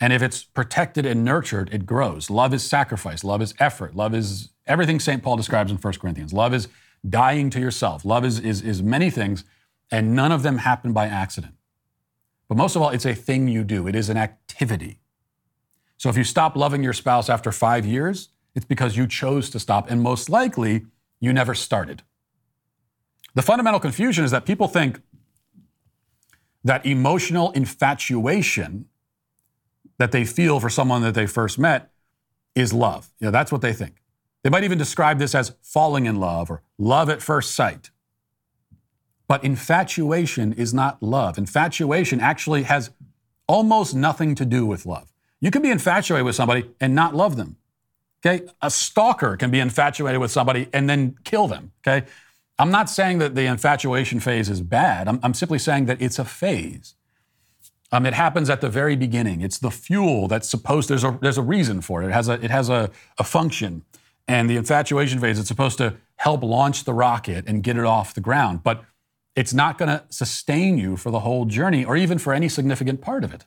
And 0.00 0.12
if 0.12 0.22
it's 0.22 0.44
protected 0.44 1.04
and 1.04 1.24
nurtured, 1.24 1.72
it 1.72 1.84
grows. 1.86 2.30
Love 2.30 2.54
is 2.54 2.62
sacrifice. 2.62 3.24
Love 3.24 3.42
is 3.42 3.54
effort. 3.58 3.96
Love 3.96 4.14
is 4.14 4.50
everything 4.66 5.00
St. 5.00 5.22
Paul 5.22 5.36
describes 5.36 5.70
in 5.70 5.78
1 5.78 5.94
Corinthians. 5.94 6.32
Love 6.32 6.54
is 6.54 6.68
dying 7.08 7.50
to 7.50 7.60
yourself. 7.60 8.04
Love 8.04 8.24
is, 8.24 8.38
is, 8.40 8.62
is 8.62 8.82
many 8.82 9.10
things, 9.10 9.44
and 9.90 10.14
none 10.14 10.32
of 10.32 10.42
them 10.42 10.58
happen 10.58 10.92
by 10.92 11.06
accident. 11.06 11.54
But 12.48 12.56
most 12.56 12.76
of 12.76 12.82
all, 12.82 12.90
it's 12.90 13.06
a 13.06 13.14
thing 13.14 13.48
you 13.48 13.64
do, 13.64 13.86
it 13.86 13.94
is 13.94 14.08
an 14.08 14.16
activity. 14.16 15.00
So 15.96 16.08
if 16.08 16.16
you 16.16 16.24
stop 16.24 16.56
loving 16.56 16.82
your 16.82 16.92
spouse 16.92 17.28
after 17.28 17.50
five 17.50 17.86
years, 17.86 18.28
it's 18.54 18.66
because 18.66 18.96
you 18.96 19.06
chose 19.06 19.50
to 19.50 19.58
stop, 19.58 19.90
and 19.90 20.02
most 20.02 20.28
likely, 20.28 20.86
you 21.20 21.32
never 21.32 21.54
started. 21.54 22.02
The 23.34 23.42
fundamental 23.42 23.80
confusion 23.80 24.24
is 24.24 24.30
that 24.30 24.46
people 24.46 24.68
think 24.68 25.00
that 26.64 26.84
emotional 26.84 27.52
infatuation 27.52 28.86
that 29.98 30.12
they 30.12 30.24
feel 30.24 30.60
for 30.60 30.68
someone 30.68 31.02
that 31.02 31.14
they 31.14 31.26
first 31.26 31.58
met 31.58 31.90
is 32.54 32.72
love. 32.72 33.10
You 33.20 33.26
know, 33.26 33.30
that's 33.30 33.52
what 33.52 33.60
they 33.60 33.72
think. 33.72 33.96
They 34.46 34.50
might 34.50 34.62
even 34.62 34.78
describe 34.78 35.18
this 35.18 35.34
as 35.34 35.56
falling 35.60 36.06
in 36.06 36.20
love 36.20 36.52
or 36.52 36.62
love 36.78 37.10
at 37.10 37.20
first 37.20 37.56
sight. 37.56 37.90
But 39.26 39.42
infatuation 39.42 40.52
is 40.52 40.72
not 40.72 41.02
love. 41.02 41.36
Infatuation 41.36 42.20
actually 42.20 42.62
has 42.62 42.90
almost 43.48 43.92
nothing 43.92 44.36
to 44.36 44.44
do 44.44 44.64
with 44.64 44.86
love. 44.86 45.12
You 45.40 45.50
can 45.50 45.62
be 45.62 45.70
infatuated 45.72 46.24
with 46.24 46.36
somebody 46.36 46.70
and 46.80 46.94
not 46.94 47.12
love 47.12 47.34
them. 47.34 47.56
Okay? 48.24 48.46
A 48.62 48.70
stalker 48.70 49.36
can 49.36 49.50
be 49.50 49.58
infatuated 49.58 50.20
with 50.20 50.30
somebody 50.30 50.68
and 50.72 50.88
then 50.88 51.18
kill 51.24 51.48
them. 51.48 51.72
Okay? 51.84 52.06
I'm 52.56 52.70
not 52.70 52.88
saying 52.88 53.18
that 53.18 53.34
the 53.34 53.46
infatuation 53.46 54.20
phase 54.20 54.48
is 54.48 54.60
bad. 54.60 55.08
I'm, 55.08 55.18
I'm 55.24 55.34
simply 55.34 55.58
saying 55.58 55.86
that 55.86 56.00
it's 56.00 56.20
a 56.20 56.24
phase. 56.24 56.94
Um, 57.90 58.06
it 58.06 58.14
happens 58.14 58.48
at 58.48 58.60
the 58.60 58.68
very 58.68 58.94
beginning. 58.94 59.40
It's 59.40 59.58
the 59.58 59.72
fuel 59.72 60.28
that's 60.28 60.48
supposed. 60.48 60.88
There's 60.88 61.02
a 61.02 61.18
there's 61.20 61.36
a 61.36 61.42
reason 61.42 61.80
for 61.80 62.04
it. 62.04 62.06
It 62.06 62.12
has 62.12 62.28
a 62.28 62.34
it 62.34 62.52
has 62.52 62.68
a, 62.68 62.90
a 63.18 63.24
function, 63.24 63.82
and 64.28 64.48
the 64.50 64.56
infatuation 64.56 65.18
phase. 65.20 65.38
It's 65.38 65.48
supposed 65.48 65.78
to 65.78 65.96
help 66.16 66.42
launch 66.42 66.84
the 66.84 66.94
rocket 66.94 67.44
and 67.46 67.62
get 67.62 67.76
it 67.76 67.84
off 67.84 68.14
the 68.14 68.20
ground, 68.20 68.62
but 68.62 68.84
it's 69.34 69.52
not 69.52 69.76
going 69.78 69.88
to 69.88 70.04
sustain 70.08 70.78
you 70.78 70.96
for 70.96 71.10
the 71.10 71.20
whole 71.20 71.44
journey 71.44 71.84
or 71.84 71.96
even 71.96 72.18
for 72.18 72.32
any 72.32 72.48
significant 72.48 73.00
part 73.00 73.22
of 73.22 73.34
it, 73.34 73.44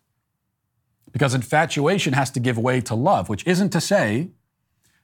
because 1.11 1.33
infatuation 1.33 2.13
has 2.13 2.29
to 2.31 2.39
give 2.39 2.57
way 2.57 2.79
to 2.81 2.95
love, 2.95 3.29
which 3.29 3.45
isn't 3.47 3.71
to 3.71 3.81
say 3.81 4.29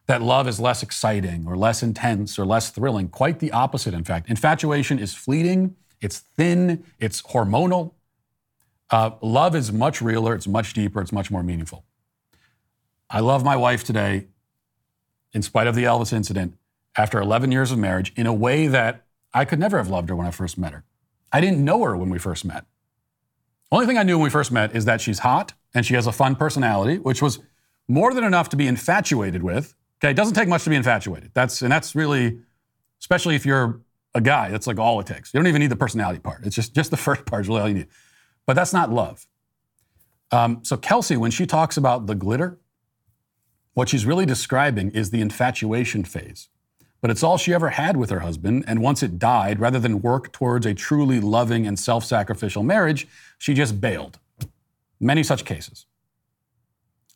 that 0.08 0.22
love 0.22 0.48
is 0.48 0.60
less 0.60 0.84
exciting 0.84 1.46
or 1.48 1.58
less 1.58 1.82
intense 1.82 2.38
or 2.38 2.46
less 2.46 2.70
thrilling. 2.70 3.10
Quite 3.10 3.40
the 3.40 3.52
opposite, 3.52 3.94
in 3.94 4.04
fact. 4.04 4.30
Infatuation 4.30 5.00
is 5.00 5.16
fleeting. 5.16 5.76
It's 6.00 6.20
thin. 6.20 6.84
It's 7.00 7.24
hormonal. 7.24 7.94
Uh, 8.92 9.12
love 9.22 9.56
is 9.56 9.72
much 9.72 10.02
realer, 10.02 10.36
it's 10.36 10.48
much 10.48 10.74
deeper, 10.74 11.02
it's 11.02 11.12
much 11.12 11.32
more 11.32 11.42
meaningful. 11.42 11.84
I 13.10 13.20
love 13.20 13.44
my 13.44 13.56
wife 13.56 13.84
today, 13.84 14.28
in 15.36 15.42
spite 15.42 15.68
of 15.68 15.76
the 15.76 15.84
Elvis 15.84 16.14
incident, 16.14 16.58
after 16.98 17.20
11 17.20 17.52
years 17.52 17.72
of 17.72 17.78
marriage, 17.78 18.14
in 18.16 18.26
a 18.26 18.34
way 18.34 18.68
that 18.68 19.06
I 19.34 19.44
could 19.44 19.60
never 19.60 19.78
have 19.78 19.90
loved 19.90 20.10
her 20.10 20.16
when 20.16 20.26
I 20.26 20.32
first 20.32 20.58
met 20.58 20.72
her. 20.72 20.86
I 21.32 21.42
didn't 21.42 21.64
know 21.64 21.84
her 21.84 21.96
when 21.98 22.10
we 22.10 22.18
first 22.18 22.46
met. 22.46 22.66
Only 23.70 23.86
thing 23.86 23.98
I 23.98 24.04
knew 24.04 24.18
when 24.18 24.24
we 24.24 24.30
first 24.30 24.52
met 24.52 24.74
is 24.74 24.86
that 24.86 25.02
she's 25.02 25.20
hot 25.20 25.54
and 25.74 25.86
she 25.86 25.94
has 25.96 26.08
a 26.08 26.14
fun 26.14 26.38
personality, 26.38 26.98
which 26.98 27.22
was 27.22 27.40
more 27.90 28.14
than 28.14 28.24
enough 28.24 28.48
to 28.50 28.56
be 28.56 28.66
infatuated 28.66 29.44
with. 29.44 29.76
Okay, 30.00 30.12
it 30.12 30.16
doesn't 30.16 30.36
take 30.36 30.48
much 30.48 30.64
to 30.64 30.70
be 30.70 30.78
infatuated. 30.78 31.32
That's 31.34 31.62
and 31.62 31.72
that's 31.72 31.96
really, 31.96 32.40
especially 33.02 33.36
if 33.36 33.46
you're 33.46 33.82
a 34.14 34.22
guy, 34.22 34.50
that's 34.50 34.68
like 34.68 34.80
all 34.80 35.00
it 35.02 35.08
takes. 35.08 35.34
You 35.34 35.40
don't 35.40 35.48
even 35.48 35.60
need 35.60 35.72
the 35.72 35.76
personality 35.76 36.20
part. 36.20 36.46
It's 36.46 36.56
just 36.56 36.74
just 36.74 36.92
the 36.92 36.98
first 37.08 37.26
part 37.26 37.42
is 37.42 37.50
really 37.50 37.62
all 37.62 37.68
you 37.68 37.76
need. 37.76 37.88
But 38.46 38.54
that's 38.54 38.72
not 38.72 38.92
love. 38.92 39.28
Um, 40.32 40.60
so, 40.64 40.78
Kelsea, 40.78 41.18
when 41.18 41.32
she 41.32 41.46
talks 41.46 41.76
about 41.76 42.08
the 42.08 42.16
glitter, 42.16 42.58
what 43.76 43.90
she's 43.90 44.06
really 44.06 44.26
describing 44.26 44.90
is 44.92 45.12
the 45.12 45.22
infatuation 45.22 46.04
phase. 46.04 46.50
But 47.02 47.12
it's 47.12 47.22
all 47.22 47.38
she 47.38 47.54
ever 47.54 47.70
had 47.70 47.98
with 47.98 48.10
her 48.10 48.22
husband, 48.22 48.64
and 48.68 48.82
once 48.82 49.04
it 49.04 49.20
died, 49.20 49.60
rather 49.60 49.78
than 49.78 50.02
work 50.02 50.32
towards 50.32 50.66
a 50.66 50.74
truly 50.74 51.20
loving 51.20 51.68
and 51.68 51.78
self 51.78 52.04
sacrificial 52.04 52.64
marriage, 52.64 53.08
she 53.38 53.54
just 53.54 53.80
bailed. 53.80 54.18
Many 55.00 55.22
such 55.22 55.46
cases. 55.46 55.86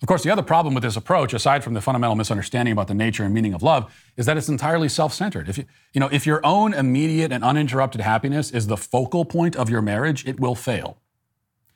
Of 0.02 0.08
course, 0.08 0.24
the 0.24 0.32
other 0.32 0.44
problem 0.44 0.74
with 0.74 0.84
this 0.84 0.96
approach, 0.96 1.34
aside 1.34 1.64
from 1.64 1.74
the 1.74 1.82
fundamental 1.82 2.16
misunderstanding 2.16 2.74
about 2.74 2.88
the 2.88 2.94
nature 2.94 3.24
and 3.24 3.34
meaning 3.34 3.54
of 3.54 3.64
love, 3.64 3.92
is 4.16 4.26
that 4.28 4.38
it's 4.38 4.48
entirely 4.48 4.90
self-centered. 4.90 5.50
If 5.50 5.58
you, 5.58 5.66
you 5.94 6.00
know, 6.00 6.10
if 6.12 6.26
your 6.26 6.46
own 6.46 6.74
immediate 6.74 7.32
and 7.32 7.44
uninterrupted 7.44 8.02
happiness 8.02 8.52
is 8.52 8.68
the 8.68 8.78
focal 8.78 9.26
point 9.26 9.56
of 9.56 9.70
your 9.70 9.82
marriage, 9.82 10.26
it 10.28 10.40
will 10.40 10.56
fail. 10.56 10.98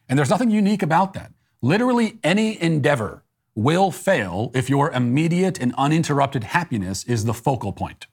And 0.07 0.19
there's 0.19 0.29
nothing 0.29 0.51
unique 0.51 0.83
about 0.83 1.13
that. 1.13 1.31
Literally 1.61 2.19
any 2.23 2.61
endeavor 2.61 3.23
will 3.55 3.91
fail 3.91 4.51
if 4.53 4.69
your 4.69 4.91
immediate 4.91 5.59
and 5.59 5.73
uninterrupted 5.77 6.43
happiness 6.43 7.03
is 7.03 7.25
the 7.25 7.33
focal 7.33 7.71
point. 7.71 8.07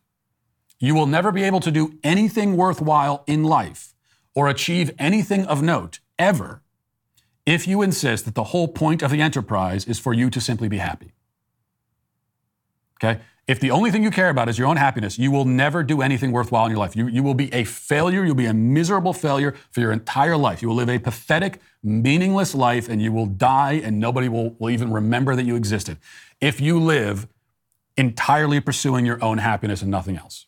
You 0.78 0.94
will 0.94 1.06
never 1.06 1.32
be 1.32 1.42
able 1.42 1.60
to 1.60 1.70
do 1.70 1.98
anything 2.02 2.56
worthwhile 2.56 3.24
in 3.26 3.44
life 3.44 3.94
or 4.34 4.48
achieve 4.48 4.90
anything 4.98 5.44
of 5.46 5.62
note 5.62 6.00
ever 6.18 6.62
if 7.46 7.66
you 7.66 7.82
insist 7.82 8.24
that 8.24 8.34
the 8.34 8.44
whole 8.44 8.68
point 8.68 9.02
of 9.02 9.10
the 9.10 9.20
enterprise 9.20 9.84
is 9.86 9.98
for 9.98 10.12
you 10.12 10.30
to 10.30 10.40
simply 10.40 10.68
be 10.68 10.78
happy. 10.78 11.12
Okay? 13.02 13.20
If 13.50 13.58
the 13.58 13.72
only 13.72 13.90
thing 13.90 14.04
you 14.04 14.12
care 14.12 14.28
about 14.28 14.48
is 14.48 14.60
your 14.60 14.68
own 14.68 14.76
happiness, 14.76 15.18
you 15.18 15.32
will 15.32 15.44
never 15.44 15.82
do 15.82 16.02
anything 16.02 16.30
worthwhile 16.30 16.66
in 16.66 16.70
your 16.70 16.78
life. 16.78 16.94
You, 16.94 17.08
you 17.08 17.24
will 17.24 17.34
be 17.34 17.52
a 17.52 17.64
failure. 17.64 18.24
You'll 18.24 18.36
be 18.36 18.46
a 18.46 18.54
miserable 18.54 19.12
failure 19.12 19.56
for 19.72 19.80
your 19.80 19.90
entire 19.90 20.36
life. 20.36 20.62
You 20.62 20.68
will 20.68 20.76
live 20.76 20.88
a 20.88 21.00
pathetic, 21.00 21.60
meaningless 21.82 22.54
life 22.54 22.88
and 22.88 23.02
you 23.02 23.10
will 23.10 23.26
die 23.26 23.80
and 23.82 23.98
nobody 23.98 24.28
will, 24.28 24.50
will 24.60 24.70
even 24.70 24.92
remember 24.92 25.34
that 25.34 25.42
you 25.46 25.56
existed. 25.56 25.98
If 26.40 26.60
you 26.60 26.78
live 26.78 27.26
entirely 27.96 28.60
pursuing 28.60 29.04
your 29.04 29.20
own 29.20 29.38
happiness 29.38 29.82
and 29.82 29.90
nothing 29.90 30.16
else. 30.16 30.46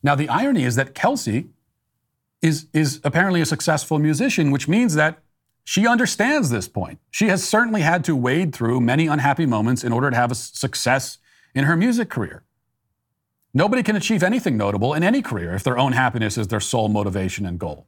Now, 0.00 0.14
the 0.14 0.28
irony 0.28 0.62
is 0.62 0.76
that 0.76 0.94
Kelsea 0.94 1.48
is, 2.40 2.68
is 2.72 3.00
apparently 3.02 3.40
a 3.40 3.46
successful 3.46 3.98
musician, 3.98 4.52
which 4.52 4.68
means 4.68 4.94
that 4.94 5.18
she 5.64 5.88
understands 5.88 6.50
this 6.50 6.68
point. 6.68 7.00
She 7.10 7.26
has 7.26 7.42
certainly 7.42 7.80
had 7.80 8.04
to 8.04 8.14
wade 8.14 8.54
through 8.54 8.80
many 8.80 9.08
unhappy 9.08 9.44
moments 9.44 9.82
in 9.82 9.90
order 9.90 10.08
to 10.08 10.14
have 10.14 10.30
a 10.30 10.36
success 10.36 11.18
in 11.54 11.64
her 11.64 11.76
music 11.76 12.08
career. 12.08 12.44
Nobody 13.54 13.82
can 13.82 13.96
achieve 13.96 14.22
anything 14.22 14.56
notable 14.56 14.94
in 14.94 15.02
any 15.02 15.22
career 15.22 15.54
if 15.54 15.62
their 15.64 15.78
own 15.78 15.92
happiness 15.92 16.36
is 16.38 16.48
their 16.48 16.60
sole 16.60 16.88
motivation 16.88 17.46
and 17.46 17.58
goal. 17.58 17.86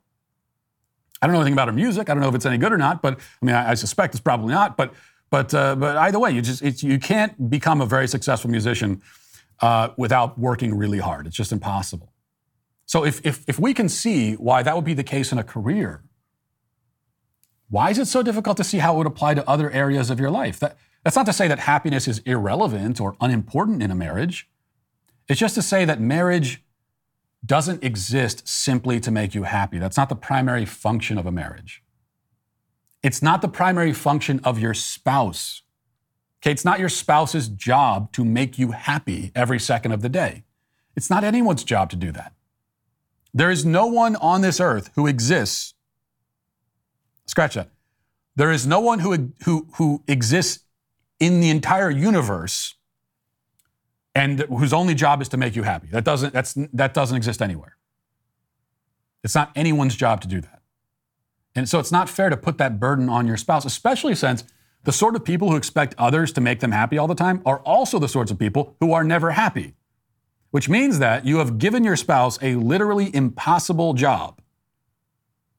I 1.22 1.26
don't 1.26 1.34
know 1.34 1.40
anything 1.40 1.52
about 1.52 1.68
her 1.68 1.74
music. 1.74 2.08
I 2.08 2.14
don't 2.14 2.22
know 2.22 2.28
if 2.28 2.34
it's 2.34 2.46
any 2.46 2.58
good 2.58 2.72
or 2.72 2.78
not, 2.78 3.02
but 3.02 3.20
I 3.42 3.44
mean, 3.44 3.54
I, 3.54 3.70
I 3.70 3.74
suspect 3.74 4.14
it's 4.14 4.22
probably 4.22 4.54
not. 4.54 4.76
But 4.76 4.94
but 5.28 5.54
uh, 5.54 5.76
but 5.76 5.96
either 5.96 6.18
way, 6.18 6.32
you 6.32 6.42
just 6.42 6.82
you 6.82 6.98
can't 6.98 7.50
become 7.50 7.80
a 7.80 7.86
very 7.86 8.08
successful 8.08 8.50
musician 8.50 9.02
uh, 9.60 9.90
without 9.96 10.38
working 10.38 10.74
really 10.76 10.98
hard. 10.98 11.26
It's 11.26 11.36
just 11.36 11.52
impossible. 11.52 12.12
So 12.86 13.04
if, 13.04 13.24
if 13.24 13.44
if 13.46 13.58
we 13.58 13.74
can 13.74 13.88
see 13.88 14.34
why 14.34 14.62
that 14.62 14.74
would 14.74 14.84
be 14.84 14.94
the 14.94 15.04
case 15.04 15.30
in 15.30 15.38
a 15.38 15.44
career, 15.44 16.02
why 17.68 17.90
is 17.90 17.98
it 17.98 18.06
so 18.06 18.22
difficult 18.22 18.56
to 18.56 18.64
see 18.64 18.78
how 18.78 18.94
it 18.94 18.98
would 18.98 19.06
apply 19.06 19.34
to 19.34 19.48
other 19.48 19.70
areas 19.70 20.10
of 20.10 20.18
your 20.18 20.30
life? 20.30 20.58
That, 20.58 20.76
that's 21.02 21.16
not 21.16 21.26
to 21.26 21.32
say 21.32 21.48
that 21.48 21.60
happiness 21.60 22.06
is 22.06 22.18
irrelevant 22.20 23.00
or 23.00 23.16
unimportant 23.20 23.82
in 23.82 23.90
a 23.90 23.94
marriage. 23.94 24.48
It's 25.28 25.40
just 25.40 25.54
to 25.54 25.62
say 25.62 25.84
that 25.84 26.00
marriage 26.00 26.62
doesn't 27.44 27.82
exist 27.82 28.46
simply 28.46 29.00
to 29.00 29.10
make 29.10 29.34
you 29.34 29.44
happy. 29.44 29.78
That's 29.78 29.96
not 29.96 30.08
the 30.08 30.16
primary 30.16 30.66
function 30.66 31.16
of 31.16 31.26
a 31.26 31.32
marriage. 31.32 31.82
It's 33.02 33.22
not 33.22 33.40
the 33.40 33.48
primary 33.48 33.94
function 33.94 34.40
of 34.44 34.58
your 34.58 34.74
spouse. 34.74 35.62
Okay, 36.42 36.52
it's 36.52 36.64
not 36.64 36.80
your 36.80 36.88
spouse's 36.88 37.48
job 37.48 38.12
to 38.12 38.24
make 38.24 38.58
you 38.58 38.72
happy 38.72 39.32
every 39.34 39.58
second 39.58 39.92
of 39.92 40.02
the 40.02 40.08
day. 40.08 40.44
It's 40.96 41.08
not 41.08 41.24
anyone's 41.24 41.64
job 41.64 41.90
to 41.90 41.96
do 41.96 42.12
that. 42.12 42.34
There 43.32 43.50
is 43.50 43.64
no 43.64 43.86
one 43.86 44.16
on 44.16 44.40
this 44.40 44.60
earth 44.60 44.90
who 44.96 45.06
exists 45.06 45.74
Scratch 47.30 47.54
that. 47.54 47.70
There 48.34 48.50
is 48.50 48.66
no 48.66 48.80
one 48.80 48.98
who, 48.98 49.32
who, 49.44 49.68
who 49.74 50.02
exists 50.08 50.64
in 51.20 51.40
the 51.40 51.50
entire 51.50 51.90
universe 51.90 52.74
and 54.14 54.40
whose 54.40 54.72
only 54.72 54.94
job 54.94 55.22
is 55.22 55.28
to 55.28 55.36
make 55.36 55.54
you 55.54 55.62
happy. 55.62 55.86
That 55.92 56.04
doesn't, 56.04 56.32
that's, 56.32 56.54
that 56.72 56.94
doesn't 56.94 57.16
exist 57.16 57.40
anywhere. 57.40 57.76
It's 59.22 59.34
not 59.34 59.52
anyone's 59.54 59.94
job 59.94 60.20
to 60.22 60.28
do 60.28 60.40
that. 60.40 60.62
And 61.54 61.68
so 61.68 61.78
it's 61.78 61.92
not 61.92 62.08
fair 62.08 62.30
to 62.30 62.36
put 62.36 62.58
that 62.58 62.80
burden 62.80 63.08
on 63.08 63.26
your 63.26 63.36
spouse, 63.36 63.64
especially 63.64 64.14
since 64.14 64.44
the 64.84 64.92
sort 64.92 65.14
of 65.14 65.24
people 65.24 65.50
who 65.50 65.56
expect 65.56 65.94
others 65.98 66.32
to 66.32 66.40
make 66.40 66.60
them 66.60 66.72
happy 66.72 66.96
all 66.96 67.06
the 67.06 67.14
time 67.14 67.42
are 67.44 67.58
also 67.60 67.98
the 67.98 68.08
sorts 68.08 68.30
of 68.30 68.38
people 68.38 68.76
who 68.80 68.92
are 68.92 69.04
never 69.04 69.32
happy, 69.32 69.74
which 70.50 70.68
means 70.68 70.98
that 71.00 71.26
you 71.26 71.38
have 71.38 71.58
given 71.58 71.84
your 71.84 71.96
spouse 71.96 72.38
a 72.40 72.54
literally 72.54 73.14
impossible 73.14 73.92
job 73.92 74.40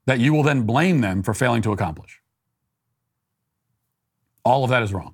that 0.05 0.19
you 0.19 0.33
will 0.33 0.43
then 0.43 0.63
blame 0.63 1.01
them 1.01 1.21
for 1.21 1.33
failing 1.33 1.61
to 1.61 1.71
accomplish. 1.71 2.21
All 4.43 4.63
of 4.63 4.71
that 4.71 4.81
is 4.81 4.91
wrong. 4.91 5.13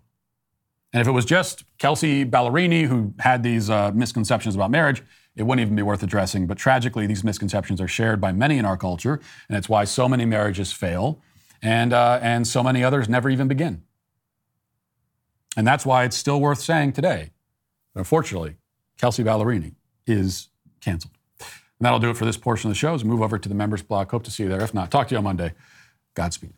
And 0.94 1.02
if 1.02 1.08
it 1.08 1.12
was 1.12 1.26
just 1.26 1.64
Kelsea 1.78 2.26
Ballerini 2.26 2.88
who 2.88 3.14
had 3.20 3.44
these 3.44 3.70
uh, 3.70 3.92
misconceptions 3.94 4.56
about 4.56 4.72
marriage, 4.72 5.04
it 5.36 5.44
wouldn't 5.44 5.66
even 5.66 5.76
be 5.76 5.84
worth 5.84 6.02
addressing. 6.02 6.48
But 6.48 6.58
tragically, 6.58 7.06
these 7.06 7.24
misconceptions 7.24 7.80
are 7.80 7.88
shared 7.88 8.20
by 8.20 8.32
many 8.32 8.58
in 8.58 8.66
our 8.66 8.78
culture, 8.78 9.20
and 9.48 9.58
it's 9.58 9.70
why 9.70 9.84
so 9.84 10.10
many 10.10 10.26
marriages 10.26 10.72
fail, 10.72 11.22
and, 11.62 11.94
uh, 11.94 12.20
and 12.22 12.48
so 12.48 12.64
many 12.64 12.84
others 12.84 13.08
never 13.08 13.30
even 13.30 13.48
begin. 13.48 13.84
And 15.56 15.66
that's 15.66 15.86
why 15.86 16.04
it's 16.04 16.16
still 16.16 16.40
worth 16.40 16.60
saying 16.60 16.94
today. 16.94 17.32
Unfortunately, 17.96 18.56
Kelsea 18.98 19.24
Ballerini 19.24 19.74
is 20.06 20.50
canceled. 20.82 21.14
And 21.40 21.86
that'll 21.86 22.00
do 22.00 22.10
it 22.10 22.18
for 22.18 22.26
this 22.26 22.38
portion 22.38 22.70
of 22.70 22.76
the 22.76 22.80
show. 22.80 22.94
As 22.94 23.04
move 23.04 23.22
over 23.22 23.38
to 23.38 23.50
the 23.50 23.56
members 23.56 23.82
block. 23.84 24.12
Hope 24.12 24.24
to 24.24 24.32
see 24.32 24.44
you 24.44 24.50
there. 24.50 24.62
If 24.62 24.74
not, 24.74 24.90
talk 24.90 25.08
to 25.10 25.16
you 25.16 25.18
on 25.20 25.24
Monday. 25.24 25.54
Godspeed. 26.16 26.54